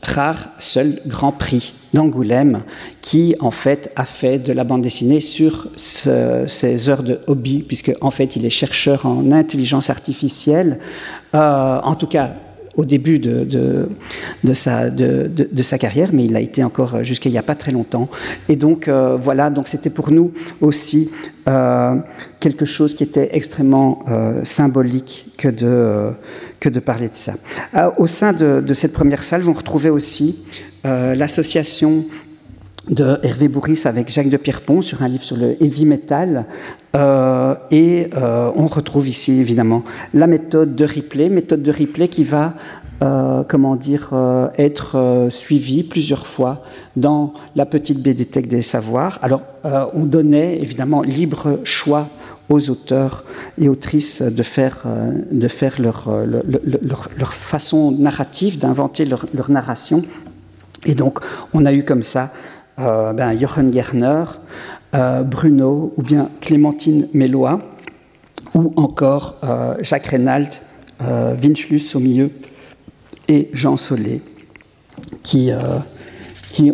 rare 0.01 0.49
seul 0.59 1.01
grand 1.05 1.31
prix 1.31 1.73
d'Angoulême 1.93 2.61
qui 3.01 3.35
en 3.39 3.51
fait 3.51 3.91
a 3.95 4.05
fait 4.05 4.39
de 4.39 4.53
la 4.53 4.63
bande 4.63 4.81
dessinée 4.81 5.19
sur 5.19 5.67
ses 5.75 6.89
heures 6.89 7.03
de 7.03 7.19
hobby 7.27 7.63
puisque 7.67 7.91
en 8.01 8.11
fait 8.11 8.35
il 8.35 8.45
est 8.45 8.49
chercheur 8.49 9.05
en 9.05 9.31
intelligence 9.31 9.89
artificielle. 9.89 10.79
Euh, 11.35 11.79
en 11.83 11.95
tout 11.95 12.07
cas 12.07 12.35
au 12.75 12.85
début 12.85 13.19
de, 13.19 13.43
de, 13.43 14.53
sa, 14.53 14.89
de, 14.89 15.63
sa, 15.63 15.77
carrière, 15.77 16.09
mais 16.13 16.25
il 16.25 16.35
a 16.35 16.41
été 16.41 16.63
encore 16.63 17.03
jusqu'à 17.03 17.29
il 17.29 17.33
n'y 17.33 17.37
a 17.37 17.43
pas 17.43 17.55
très 17.55 17.71
longtemps. 17.71 18.09
Et 18.47 18.55
donc 18.55 18.87
euh, 18.87 19.17
voilà, 19.19 19.49
donc 19.49 19.67
c'était 19.67 19.89
pour 19.89 20.11
nous 20.11 20.31
aussi 20.61 21.09
euh, 21.47 21.95
quelque 22.39 22.65
chose 22.65 22.93
qui 22.93 23.03
était 23.03 23.29
extrêmement 23.33 24.03
symbolique 24.43 25.25
que 25.37 25.47
de 25.47 26.11
que 26.59 26.69
de 26.69 26.79
parler 26.79 27.09
de 27.09 27.15
ça. 27.15 27.33
Euh, 27.75 27.89
au 27.97 28.07
sein 28.07 28.33
de, 28.33 28.73
cette 28.73 28.93
première 28.93 29.23
salle, 29.23 29.47
on 29.47 29.53
retrouvait 29.53 29.89
aussi 29.89 30.45
euh, 30.85 31.15
l'association 31.15 32.05
de 32.89 33.19
Hervé 33.23 33.47
Bourris 33.47 33.81
avec 33.85 34.09
Jacques 34.09 34.29
de 34.29 34.37
Pierrepont 34.37 34.81
sur 34.81 35.03
un 35.03 35.07
livre 35.07 35.23
sur 35.23 35.37
le 35.37 35.61
heavy 35.61 35.85
metal. 35.85 36.45
Euh, 36.95 37.55
et 37.71 38.09
on 38.15 38.67
retrouve 38.67 39.07
ici 39.07 39.39
évidemment 39.39 39.83
la 40.13 40.27
méthode 40.27 40.75
de 40.75 40.85
Ripley, 40.85 41.29
méthode 41.29 41.61
de 41.61 41.71
Ripley 41.71 42.07
qui 42.07 42.23
va 42.23 42.55
comment 43.47 43.75
dire, 43.77 44.09
être 44.57 45.27
suivie 45.29 45.83
plusieurs 45.83 46.27
fois 46.27 46.63
dans 46.97 47.33
la 47.55 47.65
petite 47.65 48.01
BD 48.01 48.25
des 48.25 48.61
savoirs. 48.61 49.19
Alors, 49.21 49.41
on 49.93 50.05
donnait 50.05 50.59
évidemment 50.59 51.01
libre 51.01 51.59
choix 51.63 52.09
aux 52.49 52.69
auteurs 52.69 53.23
et 53.59 53.69
autrices 53.69 54.21
de 54.21 54.43
faire, 54.43 54.83
euh, 54.85 55.11
de 55.31 55.47
faire 55.47 55.79
leur, 55.79 56.07
euh, 56.09 56.25
leur, 56.25 57.09
leur, 57.17 57.33
façon 57.33 57.91
narrative, 57.91 58.57
d'inventer 58.57 59.05
leur, 59.05 59.27
narration. 59.49 60.03
Et 60.85 60.95
donc, 60.95 61.19
on 61.53 61.65
a 61.65 61.73
eu 61.73 61.85
comme 61.85 62.03
ça 62.03 62.31
euh, 62.79 63.13
ben, 63.13 63.37
Jochen 63.39 63.73
Gerner, 63.73 64.25
euh, 64.95 65.23
Bruno, 65.23 65.93
ou 65.97 66.01
bien 66.01 66.29
Clémentine 66.41 67.07
Mélois, 67.13 67.59
ou 68.55 68.73
encore 68.77 69.39
Jacques 69.81 70.07
Reynald, 70.07 70.49
Winchlus 70.99 71.95
au 71.95 71.99
milieu, 71.99 72.31
et 73.27 73.49
Jean 73.53 73.77
Solé, 73.77 74.21
qui, 75.21 75.51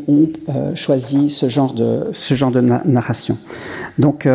ont 0.07 0.29
choisi 0.75 1.29
ce 1.29 1.49
genre 1.49 1.73
de, 1.73 2.61
narration. 2.61 3.37
Donc, 3.97 4.25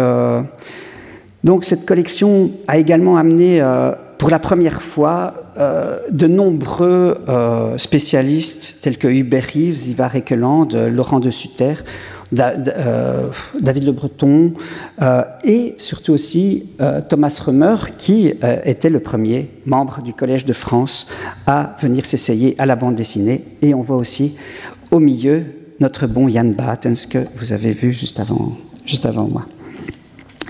cette 1.64 1.86
collection 1.86 2.50
a 2.68 2.78
également 2.78 3.16
amené 3.16 3.62
euh, 3.62 3.92
pour 4.20 4.28
la 4.28 4.38
première 4.38 4.82
fois 4.82 5.32
euh, 5.56 5.98
de 6.10 6.26
nombreux 6.26 7.16
euh, 7.28 7.78
spécialistes 7.78 8.76
tels 8.82 8.98
que 8.98 9.08
Hubert 9.08 9.46
Reeves, 9.54 9.88
Ivar 9.88 10.14
Ekeland, 10.14 10.68
Laurent 10.74 11.20
de 11.20 11.30
Sutter, 11.30 11.74
David 12.30 13.84
Le 13.84 13.90
Breton 13.90 14.52
et 15.42 15.74
surtout 15.78 16.12
aussi 16.12 16.70
Thomas 17.08 17.36
Römer 17.44 17.74
qui 17.98 18.32
était 18.64 18.88
le 18.88 19.00
premier 19.00 19.50
membre 19.66 20.00
du 20.00 20.14
Collège 20.14 20.46
de 20.46 20.52
France 20.52 21.08
à 21.48 21.74
venir 21.80 22.06
s'essayer 22.06 22.54
à 22.58 22.66
la 22.66 22.76
bande 22.76 22.94
dessinée. 22.94 23.42
Et 23.62 23.74
on 23.74 23.80
voit 23.80 23.96
aussi 23.96 24.36
au 24.92 25.00
milieu 25.00 25.42
notre 25.80 26.06
bon 26.06 26.28
Jan 26.28 26.44
Battens 26.44 27.06
que 27.08 27.26
vous 27.36 27.52
avez 27.52 27.72
vu 27.72 27.90
juste 27.90 28.20
avant, 28.20 28.54
moi. 29.28 29.44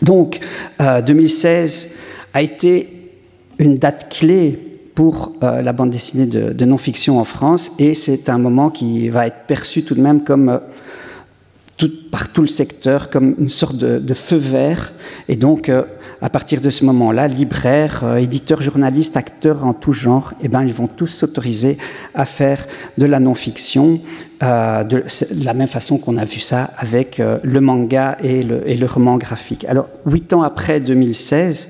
Donc, 0.03 0.41
2016 0.79 1.89
euh, 1.89 1.97
a 2.35 2.43
été 2.43 3.00
une 3.61 3.77
date 3.77 4.13
clé 4.13 4.59
pour 4.97 5.33
la 5.41 5.73
bande 5.73 5.91
dessinée 5.91 6.27
de, 6.27 6.65
non-fiction 6.65 7.21
en 7.21 7.25
France, 7.25 7.71
et 7.79 7.95
c'est 7.95 8.29
un 8.29 8.39
moment 8.39 8.69
qui 8.69 9.09
va 9.09 9.27
être 9.27 9.47
perçu 9.47 9.83
tout 9.83 9.95
de 9.95 10.01
même 10.01 10.25
comme 10.25 10.61
par 12.11 12.29
tout 12.29 12.43
le 12.43 12.49
secteur 12.49 13.09
comme 13.09 13.35
une 13.39 13.49
sorte 13.49 13.77
de, 13.77 14.15
feu 14.15 14.37
vert. 14.37 14.93
Et 15.29 15.37
donc, 15.37 15.71
à 16.23 16.29
partir 16.29 16.61
de 16.61 16.71
ce 16.71 16.85
moment-là, 16.85 17.29
libraires, 17.29 18.03
euh, 18.05 18.17
éditeurs, 18.17 18.61
journalistes, 18.61 19.17
acteurs 19.17 19.65
en 19.65 19.73
tout 19.73 19.93
genre, 19.93 20.33
eh 20.43 20.49
ben, 20.49 20.63
ils 20.63 20.73
vont 20.73 20.87
tous 20.87 21.07
s'autoriser 21.07 21.79
à 22.15 22.25
faire 22.25 22.67
de 22.99 23.07
la 23.07 23.21
non-fiction, 23.21 24.01
euh, 24.43 24.85
de, 24.85 25.03
la 25.43 25.55
même 25.55 25.69
façon 25.69 25.99
qu'on 25.99 26.19
a 26.19 26.25
vu 26.25 26.41
ça 26.41 26.71
avec 26.77 27.21
euh, 27.21 27.39
le 27.43 27.61
manga 27.61 28.19
et 28.23 28.43
le, 28.43 28.69
et 28.69 28.77
le, 28.77 28.87
roman 28.87 29.17
graphique. 29.17 29.65
Alors, 29.67 29.89
huit 30.05 30.33
ans 30.33 30.43
après 30.43 30.81
2016, 30.81 31.69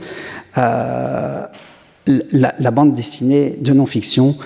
la, 2.32 2.70
bande 2.70 2.94
dessinée 2.94 3.56
de 3.60 3.72
non-fiction, 3.72 4.36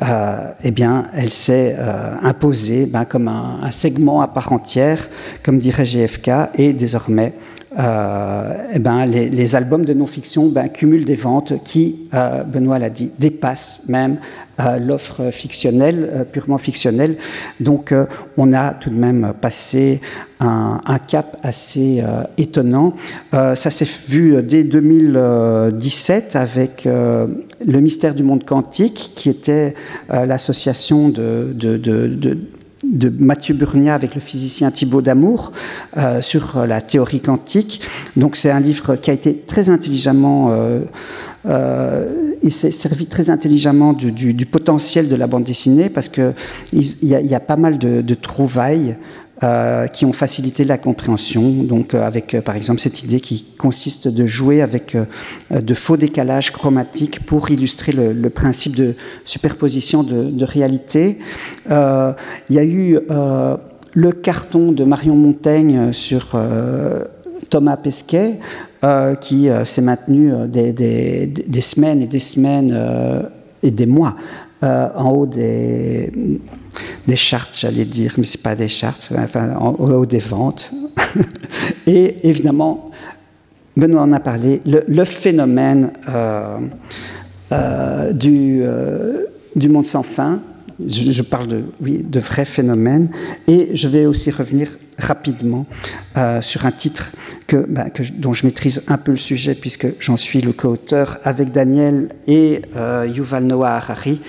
eh 0.00 0.70
bien, 0.70 1.06
elle 1.14 1.30
s'est 1.30 1.76
imposée 2.22 2.86
ben, 2.86 3.04
comme 3.04 3.28
un, 3.28 3.58
un, 3.62 3.70
segment 3.70 4.20
à 4.20 4.28
part 4.28 4.52
entière, 4.52 5.08
comme 5.42 5.58
dirait 5.58 5.84
GFK, 5.84 6.30
et 6.56 6.72
désormais, 6.72 7.32
euh, 7.32 7.63
eh 7.76 8.78
ben, 8.78 9.06
les, 9.06 9.56
albums 9.56 9.84
de 9.84 9.92
non-fiction 9.92 10.48
ben, 10.48 10.68
cumulent 10.68 11.04
des 11.04 11.16
ventes 11.16 11.54
qui, 11.64 12.08
euh, 12.14 12.44
Benoît 12.44 12.78
l'a 12.78 12.90
dit, 12.90 13.10
dépassent 13.18 13.82
même 13.88 14.18
euh, 14.60 14.78
l'offre 14.78 15.30
fictionnelle, 15.30 16.26
purement 16.30 16.58
fictionnelle. 16.58 17.16
Donc 17.60 17.92
on 18.36 18.52
a 18.52 18.70
tout 18.74 18.90
de 18.90 18.96
même 18.96 19.34
passé 19.40 20.00
un, 20.40 20.98
cap 21.08 21.38
assez 21.42 22.02
étonnant. 22.36 22.94
ça 23.32 23.56
s'est 23.56 23.88
vu 24.08 24.42
dès 24.42 24.62
2017 24.62 26.36
avec 26.36 26.84
le 26.84 27.80
mystère 27.80 28.14
du 28.14 28.22
monde 28.22 28.44
quantique, 28.44 29.12
qui 29.14 29.30
était 29.30 29.74
l'association 30.10 31.08
de 31.08 31.52
Mathieu 33.18 33.54
Burnia 33.54 33.94
avec 33.94 34.14
le 34.14 34.20
physicien 34.20 34.70
Thibaut 34.70 35.02
Damour 35.02 35.52
euh, 35.96 36.22
sur 36.22 36.58
euh, 36.58 36.66
la 36.66 36.80
théorie 36.80 37.20
quantique. 37.20 37.80
Donc 38.16 38.36
c'est 38.36 38.50
un 38.50 38.60
livre 38.60 38.96
qui 38.96 39.10
a 39.10 39.14
été 39.14 39.36
très 39.36 39.68
intelligemment... 39.68 40.50
Euh, 40.52 40.80
il 42.42 42.52
s'est 42.52 42.70
servi 42.70 43.06
très 43.06 43.28
intelligemment 43.28 43.92
du, 43.92 44.46
potentiel 44.46 45.10
de 45.10 45.16
la 45.16 45.26
bande 45.26 45.44
dessinée 45.44 45.90
parce 45.90 46.08
qu'il 46.08 46.32
y, 46.72 47.06
y, 47.06 47.34
a 47.34 47.40
pas 47.40 47.56
mal 47.56 47.76
de, 47.76 48.00
de 48.00 48.14
trouvailles 48.14 48.96
euh, 49.42 49.88
qui 49.88 50.04
ont 50.04 50.12
facilité 50.12 50.62
la 50.62 50.78
compréhension. 50.78 51.64
Donc, 51.64 51.92
euh, 51.92 52.06
avec 52.06 52.34
euh, 52.34 52.40
par 52.40 52.54
exemple 52.54 52.80
cette 52.80 53.02
idée 53.02 53.18
qui 53.18 53.44
consiste 53.58 54.06
de 54.06 54.26
jouer 54.26 54.62
avec 54.62 54.96
de 55.50 55.74
faux 55.74 55.96
décalages 55.96 56.52
chromatiques 56.52 57.26
pour 57.26 57.50
illustrer 57.50 57.90
le, 57.90 58.30
principe 58.30 58.76
de 58.76 58.94
superposition 59.24 60.04
de, 60.04 60.44
réalité. 60.44 61.18
Il 61.68 62.54
y 62.54 62.58
a 62.60 62.64
eu 62.64 63.00
le 63.94 64.12
carton 64.12 64.70
de 64.70 64.84
Marion 64.84 65.16
Montaigne 65.16 65.92
sur 65.92 66.38
Thomas 67.50 67.76
Pesquet, 67.76 68.38
qui 69.20 69.48
s'est 69.64 69.82
maintenu 69.82 70.32
des, 70.46 71.60
semaines 71.60 72.02
et 72.02 72.06
des 72.06 72.20
semaines 72.20 73.28
et 73.64 73.70
des 73.72 73.86
mois 73.86 74.14
en 74.62 75.10
haut 75.10 75.26
des 75.26 76.12
des 77.06 77.16
chartes, 77.16 77.56
j'allais 77.58 77.84
dire, 77.84 78.14
mais 78.18 78.24
ce 78.24 78.36
n'est 78.36 78.42
pas 78.42 78.54
des 78.54 78.68
chartes, 78.68 79.10
enfin, 79.16 79.54
en 79.56 79.72
haut 79.72 80.06
des 80.06 80.18
ventes. 80.18 80.72
Et 81.86 82.28
évidemment, 82.28 82.90
Benoît 83.76 84.02
en 84.02 84.12
a 84.12 84.20
parlé, 84.20 84.62
le, 84.66 85.04
phénomène 85.04 85.90
euh, 86.08 86.58
euh, 87.52 88.12
du, 88.12 88.60
euh, 88.62 89.24
du 89.56 89.68
monde 89.68 89.86
sans 89.86 90.02
fin, 90.02 90.40
je, 90.84 91.22
parle 91.22 91.46
de, 91.46 91.64
oui, 91.80 92.04
de 92.04 92.20
vrais 92.20 92.44
phénomènes, 92.44 93.08
et 93.48 93.76
je 93.76 93.88
vais 93.88 94.06
aussi 94.06 94.30
revenir 94.30 94.70
rapidement 94.96 95.66
sur 96.40 96.66
un 96.66 96.70
titre 96.70 97.10
que, 97.48 97.66
bah, 97.68 97.86
dont 98.16 98.32
je 98.32 98.46
maîtrise 98.46 98.82
un 98.86 98.96
peu 98.96 99.10
le 99.10 99.18
sujet 99.18 99.56
puisque 99.56 99.88
j'en 99.98 100.16
suis 100.16 100.40
le 100.40 100.52
co-auteur 100.52 101.18
avec 101.24 101.50
Daniel 101.50 102.10
et 102.28 102.62
Yuval 103.12 103.42
Noah 103.42 103.74
Harari. 103.74 104.20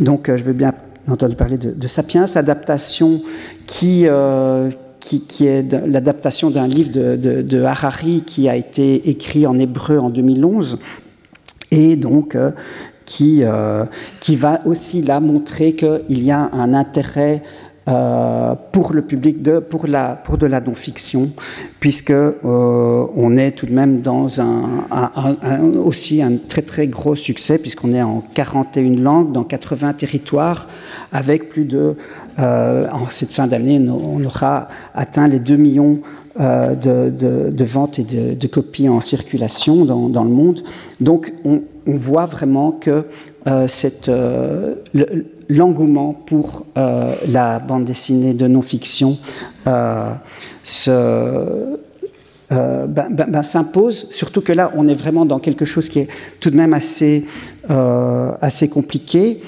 Donc 0.00 0.26
je 0.26 0.42
veux 0.42 0.54
bien 0.54 0.72
entendu 1.10 1.36
parler 1.36 1.58
de, 1.58 1.88
Sapiens, 1.88 2.24
adaptation 2.34 3.20
qui, 3.66 4.04
euh, 4.06 4.70
qui, 5.00 5.46
est 5.46 5.72
l'adaptation 5.86 6.50
d'un 6.50 6.66
livre 6.66 6.90
de, 6.92 7.62
Harari 7.62 8.22
qui 8.26 8.48
a 8.48 8.56
été 8.56 9.08
écrit 9.08 9.46
en 9.46 9.58
hébreu 9.58 9.98
en 9.98 10.10
2011 10.10 10.78
et 11.70 11.96
donc 11.96 12.34
euh, 12.34 12.52
qui, 13.04 13.42
euh, 13.42 13.84
qui 14.20 14.36
va 14.36 14.60
aussi 14.66 15.02
là 15.02 15.20
montrer 15.20 15.74
qu'il 15.74 16.22
y 16.22 16.30
a 16.30 16.50
un 16.52 16.74
intérêt 16.74 17.42
euh, 17.88 18.54
pour 18.72 18.92
le 18.92 19.00
public, 19.00 19.40
de, 19.40 19.60
pour, 19.60 19.86
la, 19.86 20.20
pour 20.22 20.36
de 20.36 20.44
la 20.44 20.60
non-fiction, 20.60 21.30
puisque 21.80 22.10
euh, 22.10 22.34
on 22.44 23.36
est 23.38 23.52
tout 23.52 23.64
de 23.64 23.72
même 23.72 24.02
dans 24.02 24.42
un, 24.42 24.84
aussi 25.82 26.20
un 26.20 26.32
très 26.36 26.60
très 26.60 26.86
gros 26.86 27.14
succès, 27.14 27.56
puisqu'on 27.56 27.94
est 27.94 28.02
en 28.02 28.22
41 28.34 28.96
langues, 28.96 29.32
dans 29.32 29.44
80 29.44 29.94
territoires, 29.94 30.68
avec 31.12 31.48
plus 31.48 31.64
de, 31.64 31.96
euh, 32.38 32.86
en 32.92 33.08
cette 33.08 33.30
fin 33.30 33.46
d'année, 33.46 33.80
on 33.88 34.22
aura 34.22 34.68
atteint 34.94 35.26
les 35.26 35.38
2 35.38 35.56
millions 35.56 36.00
de, 36.38 37.10
de, 37.10 37.64
ventes 37.64 37.98
et 37.98 38.04
de, 38.04 38.46
copies 38.46 38.88
en 38.88 39.00
circulation 39.00 39.84
dans, 39.84 40.08
dans 40.08 40.24
le 40.24 40.30
monde. 40.30 40.62
Donc 41.00 41.32
on, 41.44 41.62
on 41.86 41.94
voit 41.96 42.26
vraiment 42.26 42.70
que 42.70 43.06
cette, 43.66 44.08
l'engouement 45.48 46.12
pour 46.12 46.66
euh, 46.76 47.14
la 47.26 47.58
bande 47.58 47.84
dessinée 47.84 48.34
de 48.34 48.46
non-fiction 48.46 49.16
euh, 49.66 50.12
euh, 52.50 52.86
ben, 52.86 53.08
ben, 53.10 53.26
ben, 53.28 53.42
s'impose, 53.42 54.10
surtout 54.10 54.40
que 54.40 54.52
là, 54.52 54.72
on 54.74 54.88
est 54.88 54.94
vraiment 54.94 55.26
dans 55.26 55.38
quelque 55.38 55.64
chose 55.64 55.88
qui 55.88 56.00
est 56.00 56.08
tout 56.40 56.50
de 56.50 56.56
même 56.56 56.72
assez, 56.72 57.26
assez 57.68 58.68
compliqué. 58.68 59.42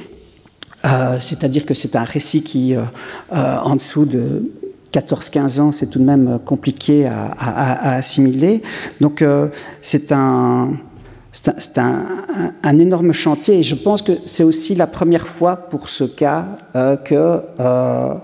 C'est-à-dire 0.83 1.65
que 1.65 1.73
c'est 1.73 1.97
un 1.97 2.05
récit 2.05 2.43
qui, 2.43 2.75
en 3.31 3.77
dessous 3.77 4.05
de 4.05 4.51
14-15 4.93 5.61
ans, 5.61 5.73
c'est 5.73 5.87
tout 5.87 5.99
de 5.99 6.05
même 6.05 6.41
compliqué 6.45 7.07
à, 7.07 7.31
à 7.39 7.95
assimiler. 7.97 8.63
Donc, 9.01 9.25
c'est 9.81 10.13
un 10.13 10.73
c'est 11.33 11.79
un, 11.79 12.79
énorme 12.79 13.13
chantier 13.13 13.61
et 13.61 13.63
je 13.63 13.75
pense 13.75 14.03
que 14.03 14.13
c'est 14.25 14.43
aussi 14.43 14.75
la 14.75 14.87
première 14.87 15.29
fois 15.29 15.57
pour 15.57 15.89
ce 15.89 16.05
cas 16.05 16.59
euh, 16.75 16.97
que 16.97 17.41
euh, 17.61 18.15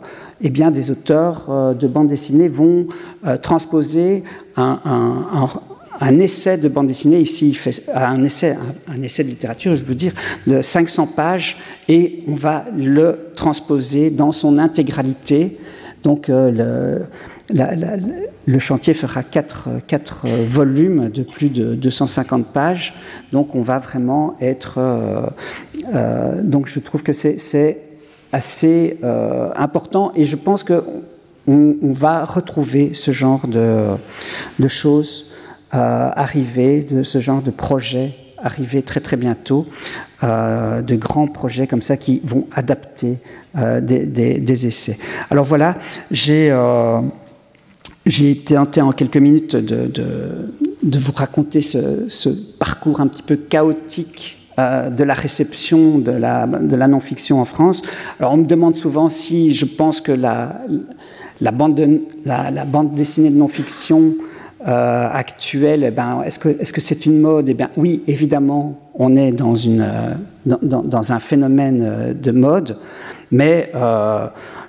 eh 0.40 0.50
bien, 0.50 0.70
des 0.70 0.90
auteurs 0.90 1.46
euh, 1.48 1.74
de 1.74 1.86
bande 1.86 2.08
dessinée 2.08 2.48
vont 2.48 2.86
transposer 3.42 4.24
un, 4.56 6.18
essai 6.18 6.58
de 6.58 6.68
bande 6.68 6.88
dessinée, 6.88 7.20
ici 7.20 7.56
un 7.94 8.24
essai, 8.24 8.56
un, 8.88 9.02
essai 9.02 9.24
de 9.24 9.28
littérature, 9.28 9.76
je 9.76 9.84
veux 9.84 9.94
dire, 9.94 10.12
de 10.46 10.60
500 10.62 11.06
pages, 11.06 11.56
et 11.88 12.24
on 12.28 12.34
va 12.34 12.64
le 12.76 13.30
transposer 13.34 14.10
dans 14.10 14.32
son 14.32 14.58
intégralité. 14.58 15.58
Donc 16.02 16.26
le, 16.28 17.02
le 17.50 18.58
chantier 18.58 18.94
fera 18.94 19.22
quatre, 19.22 19.68
quatre, 19.86 20.26
volumes 20.44 21.08
de 21.08 21.22
plus 21.22 21.50
de 21.50 21.74
250 21.74 22.52
pages, 22.52 22.94
donc 23.32 23.54
on 23.54 23.62
va 23.62 23.78
vraiment 23.78 24.34
être... 24.40 24.78
Euh, 24.78 25.26
euh, 25.94 26.42
donc 26.42 26.66
je 26.66 26.80
trouve 26.80 27.02
que 27.02 27.12
c'est 27.12 27.78
assez 28.32 28.98
euh, 29.04 29.50
important 29.56 30.12
et 30.16 30.24
je 30.24 30.36
pense 30.36 30.64
qu'on 30.64 30.82
on 31.46 31.92
va 31.92 32.24
retrouver 32.24 32.92
ce 32.94 33.12
genre 33.12 33.46
de, 33.46 33.90
de 34.58 34.68
choses 34.68 35.32
arriver, 35.70 36.82
de 36.82 37.02
ce 37.02 37.18
genre 37.18 37.42
de 37.42 37.50
projets 37.50 38.14
arriver 38.38 38.82
très 38.82 39.00
très 39.00 39.16
bientôt, 39.16 39.66
de 40.22 40.94
grands 40.94 41.26
projets 41.26 41.66
comme 41.66 41.82
ça 41.82 41.98
qui 41.98 42.22
vont 42.24 42.46
adapter 42.54 43.18
des, 43.54 44.66
essais. 44.66 44.98
Alors 45.30 45.44
voilà, 45.44 45.76
j'ai 46.10 46.50
j'ai 48.06 48.36
tenté 48.36 48.80
en 48.80 48.92
quelques 48.92 49.16
minutes 49.16 49.56
de, 49.56 49.90
de, 50.82 50.98
vous 50.98 51.12
raconter 51.12 51.60
ce, 51.60 52.28
parcours 52.58 53.00
un 53.00 53.08
petit 53.08 53.22
peu 53.22 53.36
chaotique 53.36 54.38
euh, 54.58 54.88
de 54.90 55.04
la 55.04 55.12
réception 55.12 55.98
de 55.98 56.12
la, 56.12 56.46
de 56.46 56.76
la 56.76 56.88
non-fiction 56.88 57.40
en 57.40 57.44
France. 57.44 57.82
Alors 58.20 58.32
on 58.32 58.38
me 58.38 58.46
demande 58.46 58.76
souvent 58.76 59.08
si 59.08 59.54
je 59.54 59.66
pense 59.66 60.00
que 60.00 60.12
la, 60.12 60.60
la, 61.40 61.50
bande, 61.50 62.00
la, 62.24 62.64
bande 62.64 62.94
dessinée 62.94 63.30
de 63.30 63.36
non-fiction 63.36 64.14
euh, 64.66 65.08
actuelle, 65.12 65.84
eh 65.84 65.90
ben, 65.90 66.22
est-ce 66.24 66.38
que 66.38 66.52
c'est 66.52 66.76
-ce 66.76 66.80
c'est 66.80 67.06
une 67.06 67.20
mode? 67.20 67.48
Eh 67.48 67.54
bien, 67.54 67.70
Oui, 67.76 68.02
évidemment, 68.06 68.78
on 68.94 69.16
est 69.16 69.32
dans, 69.32 69.56
une, 69.56 69.82
euh, 69.82 70.14
dans, 70.62 70.82
dans, 70.82 71.12
un 71.12 71.20
phénomène 71.20 72.14
de 72.14 72.30
mode, 72.30 72.78
mais 73.30 73.70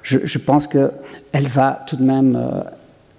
je, 0.04 0.18
je, 0.24 0.40
pense 0.40 0.68
qu'elle 0.68 1.48
va 1.48 1.86
tout 1.88 1.96
de 1.96 2.04
même 2.04 2.36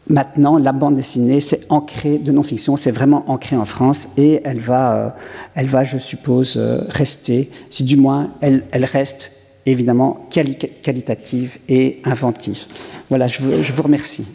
maintenant, 0.09 0.59
la 0.59 0.73
bande 0.73 0.97
dessinée, 0.97 1.41
c'est 1.41 1.71
ancré 1.71 2.19
de 2.19 2.33
non-fiction, 2.33 2.77
c'est 2.77 2.91
vraiment 2.91 3.31
ancré 3.31 3.55
en 3.57 3.65
France 3.65 4.09
et 4.17 4.41
elle 4.45 4.59
va, 4.61 4.95
euh, 4.95 5.11
elle 5.55 5.67
va 5.67 5.85
je 5.85 5.99
suppose, 5.99 6.57
euh, 6.57 6.81
rester, 6.89 7.49
si 7.71 7.85
du 7.85 7.97
moins 7.97 8.35
elle, 8.41 8.65
elle 8.73 8.85
reste 8.85 9.31
évidemment 9.67 10.27
quali 10.31 10.57
qualitative 10.57 11.59
et 11.69 12.01
inventive. 12.05 12.65
Voilà, 13.09 13.29
je 13.29 13.39
vous, 13.39 13.63
je 13.63 13.73
vous 13.73 13.83
remercie. 13.83 14.27